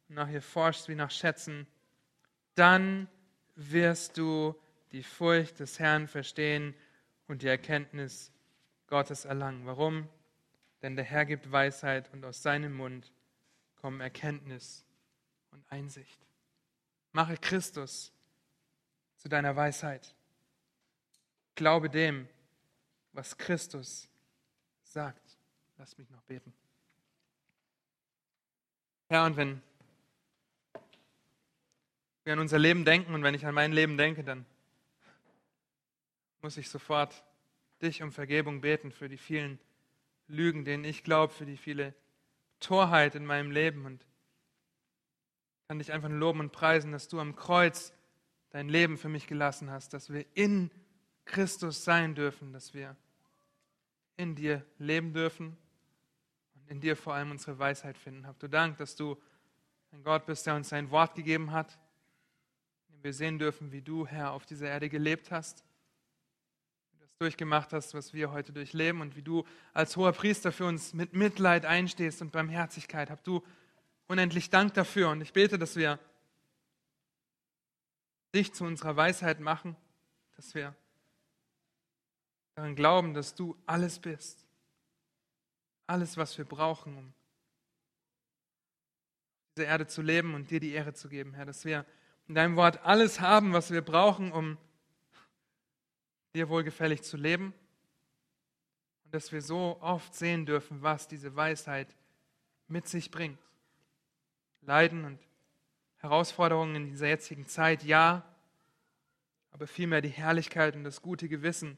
und 0.08 0.14
nach 0.14 0.30
ihr 0.30 0.40
forschst 0.40 0.88
wie 0.88 0.94
nach 0.94 1.10
Schätzen, 1.10 1.66
dann 2.54 3.08
wirst 3.54 4.18
du 4.18 4.54
die 4.92 5.02
Furcht 5.02 5.60
des 5.60 5.78
Herrn 5.78 6.08
verstehen 6.08 6.74
und 7.28 7.42
die 7.42 7.48
Erkenntnis 7.48 8.30
Gottes 8.86 9.24
erlangen. 9.24 9.66
Warum? 9.66 10.08
Denn 10.82 10.96
der 10.96 11.04
Herr 11.04 11.24
gibt 11.24 11.50
Weisheit 11.50 12.12
und 12.12 12.24
aus 12.24 12.42
seinem 12.42 12.74
Mund 12.74 13.12
kommen 13.76 14.00
Erkenntnis 14.00 14.84
und 15.50 15.64
Einsicht. 15.70 16.20
Mache 17.12 17.36
Christus 17.36 18.12
zu 19.16 19.28
deiner 19.28 19.54
Weisheit. 19.56 20.14
Glaube 21.54 21.88
dem, 21.88 22.28
was 23.12 23.36
Christus 23.36 24.08
sagt. 24.82 25.38
Lass 25.78 25.96
mich 25.98 26.08
noch 26.10 26.22
beten. 26.22 26.52
Herr, 29.08 29.24
und 29.24 29.36
wenn 29.36 29.62
wir 32.24 32.32
an 32.32 32.38
unser 32.38 32.58
Leben 32.58 32.84
denken. 32.84 33.14
Und 33.14 33.22
wenn 33.22 33.34
ich 33.34 33.46
an 33.46 33.54
mein 33.54 33.72
Leben 33.72 33.96
denke, 33.96 34.24
dann 34.24 34.46
muss 36.40 36.56
ich 36.56 36.68
sofort 36.68 37.24
dich 37.80 38.02
um 38.02 38.12
Vergebung 38.12 38.60
beten 38.60 38.92
für 38.92 39.08
die 39.08 39.16
vielen 39.16 39.58
Lügen, 40.28 40.64
denen 40.64 40.84
ich 40.84 41.04
glaube, 41.04 41.32
für 41.32 41.46
die 41.46 41.56
viele 41.56 41.94
Torheit 42.60 43.14
in 43.14 43.26
meinem 43.26 43.50
Leben. 43.50 43.86
Und 43.86 44.06
kann 45.68 45.78
dich 45.78 45.92
einfach 45.92 46.10
loben 46.10 46.40
und 46.40 46.52
preisen, 46.52 46.92
dass 46.92 47.08
du 47.08 47.18
am 47.18 47.34
Kreuz 47.34 47.94
dein 48.50 48.68
Leben 48.68 48.98
für 48.98 49.08
mich 49.08 49.26
gelassen 49.26 49.70
hast, 49.70 49.94
dass 49.94 50.12
wir 50.12 50.26
in 50.34 50.70
Christus 51.24 51.84
sein 51.84 52.14
dürfen, 52.14 52.52
dass 52.52 52.74
wir 52.74 52.96
in 54.16 54.34
dir 54.34 54.64
leben 54.78 55.14
dürfen 55.14 55.56
und 56.54 56.70
in 56.70 56.80
dir 56.80 56.96
vor 56.96 57.14
allem 57.14 57.30
unsere 57.30 57.58
Weisheit 57.58 57.96
finden. 57.96 58.26
Hab 58.26 58.38
du 58.38 58.48
Dank, 58.48 58.76
dass 58.76 58.96
du 58.96 59.16
ein 59.92 60.02
Gott 60.02 60.26
bist, 60.26 60.46
der 60.46 60.56
uns 60.56 60.68
sein 60.68 60.90
Wort 60.90 61.14
gegeben 61.14 61.52
hat, 61.52 61.78
wir 63.02 63.12
sehen 63.12 63.38
dürfen, 63.38 63.72
wie 63.72 63.82
du, 63.82 64.06
Herr, 64.06 64.32
auf 64.32 64.46
dieser 64.46 64.68
Erde 64.68 64.88
gelebt 64.88 65.30
hast, 65.30 65.64
wie 66.90 66.98
du 66.98 67.02
das 67.02 67.16
durchgemacht 67.18 67.72
hast, 67.72 67.94
was 67.94 68.12
wir 68.12 68.30
heute 68.30 68.52
durchleben 68.52 69.00
und 69.00 69.16
wie 69.16 69.22
du 69.22 69.44
als 69.72 69.96
hoher 69.96 70.12
Priester 70.12 70.52
für 70.52 70.66
uns 70.66 70.94
mit 70.94 71.12
Mitleid 71.12 71.66
einstehst 71.66 72.22
und 72.22 72.32
Barmherzigkeit. 72.32 73.10
Hab 73.10 73.24
du 73.24 73.42
unendlich 74.06 74.50
Dank 74.50 74.74
dafür 74.74 75.10
und 75.10 75.20
ich 75.20 75.32
bete, 75.32 75.58
dass 75.58 75.76
wir 75.76 75.98
dich 78.34 78.52
zu 78.52 78.64
unserer 78.64 78.96
Weisheit 78.96 79.40
machen, 79.40 79.76
dass 80.36 80.54
wir 80.54 80.74
daran 82.54 82.76
glauben, 82.76 83.14
dass 83.14 83.34
du 83.34 83.56
alles 83.66 83.98
bist. 83.98 84.46
Alles, 85.86 86.16
was 86.16 86.38
wir 86.38 86.44
brauchen, 86.44 86.96
um 86.96 87.14
diese 89.56 89.66
Erde 89.66 89.86
zu 89.86 90.00
leben 90.00 90.34
und 90.34 90.50
dir 90.50 90.60
die 90.60 90.72
Ehre 90.72 90.94
zu 90.94 91.08
geben, 91.08 91.34
Herr, 91.34 91.44
dass 91.44 91.64
wir 91.64 91.84
in 92.28 92.34
deinem 92.34 92.56
Wort 92.56 92.84
alles 92.84 93.20
haben, 93.20 93.52
was 93.52 93.70
wir 93.70 93.82
brauchen, 93.82 94.32
um 94.32 94.58
dir 96.34 96.48
wohlgefällig 96.48 97.02
zu 97.02 97.16
leben. 97.16 97.52
Und 99.04 99.14
dass 99.14 99.32
wir 99.32 99.42
so 99.42 99.78
oft 99.80 100.14
sehen 100.14 100.46
dürfen, 100.46 100.82
was 100.82 101.08
diese 101.08 101.36
Weisheit 101.36 101.94
mit 102.68 102.88
sich 102.88 103.10
bringt. 103.10 103.38
Leiden 104.62 105.04
und 105.04 105.18
Herausforderungen 105.98 106.74
in 106.76 106.86
dieser 106.86 107.08
jetzigen 107.08 107.46
Zeit, 107.46 107.84
ja, 107.84 108.24
aber 109.50 109.66
vielmehr 109.66 110.00
die 110.00 110.08
Herrlichkeit 110.08 110.74
und 110.74 110.84
das 110.84 111.02
gute 111.02 111.28
Gewissen, 111.28 111.76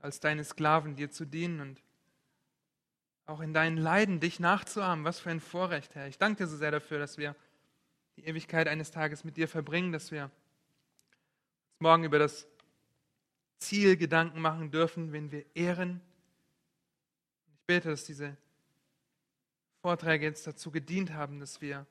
als 0.00 0.20
deine 0.20 0.44
Sklaven 0.44 0.96
dir 0.96 1.10
zu 1.10 1.26
dienen 1.26 1.60
und 1.60 1.82
auch 3.26 3.40
in 3.40 3.52
deinen 3.52 3.76
Leiden 3.76 4.18
dich 4.18 4.40
nachzuahmen. 4.40 5.04
Was 5.04 5.20
für 5.20 5.30
ein 5.30 5.40
Vorrecht, 5.40 5.94
Herr. 5.94 6.08
Ich 6.08 6.18
danke 6.18 6.44
dir 6.44 6.48
so 6.48 6.56
sehr 6.56 6.70
dafür, 6.70 6.98
dass 6.98 7.18
wir 7.18 7.36
die 8.20 8.26
Ewigkeit 8.26 8.68
eines 8.68 8.90
Tages 8.90 9.24
mit 9.24 9.38
dir 9.38 9.48
verbringen, 9.48 9.92
dass 9.92 10.10
wir 10.10 10.24
uns 10.24 11.80
morgen 11.80 12.04
über 12.04 12.18
das 12.18 12.46
Ziel 13.58 13.96
Gedanken 13.96 14.40
machen 14.40 14.70
dürfen, 14.70 15.12
wenn 15.12 15.30
wir 15.30 15.44
ehren. 15.54 16.02
Ich 17.54 17.60
bete, 17.66 17.88
dass 17.88 18.04
diese 18.04 18.36
Vorträge 19.80 20.26
jetzt 20.26 20.46
dazu 20.46 20.70
gedient 20.70 21.14
haben, 21.14 21.40
dass 21.40 21.62
wir 21.62 21.86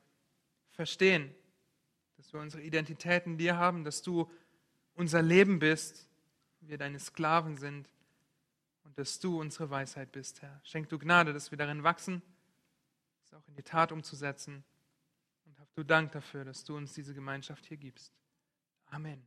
verstehen, 0.70 1.34
dass 2.16 2.32
wir 2.32 2.40
unsere 2.40 2.62
Identität 2.62 3.26
in 3.26 3.36
dir 3.36 3.56
haben, 3.56 3.82
dass 3.82 4.02
du 4.02 4.30
unser 4.94 5.22
Leben 5.22 5.58
bist, 5.58 6.08
wir 6.60 6.78
deine 6.78 7.00
Sklaven 7.00 7.56
sind 7.56 7.88
und 8.84 8.96
dass 8.98 9.18
du 9.18 9.40
unsere 9.40 9.70
Weisheit 9.70 10.12
bist, 10.12 10.42
Herr. 10.42 10.60
Schenk 10.62 10.88
du 10.90 10.98
Gnade, 10.98 11.32
dass 11.32 11.50
wir 11.50 11.58
darin 11.58 11.82
wachsen, 11.82 12.22
es 13.24 13.34
auch 13.34 13.48
in 13.48 13.56
die 13.56 13.64
Tat 13.64 13.90
umzusetzen. 13.90 14.62
Du 15.74 15.84
Dank 15.84 16.12
dafür, 16.12 16.44
dass 16.44 16.64
du 16.64 16.76
uns 16.76 16.92
diese 16.92 17.14
Gemeinschaft 17.14 17.66
hier 17.66 17.76
gibst. 17.76 18.12
Amen. 18.86 19.26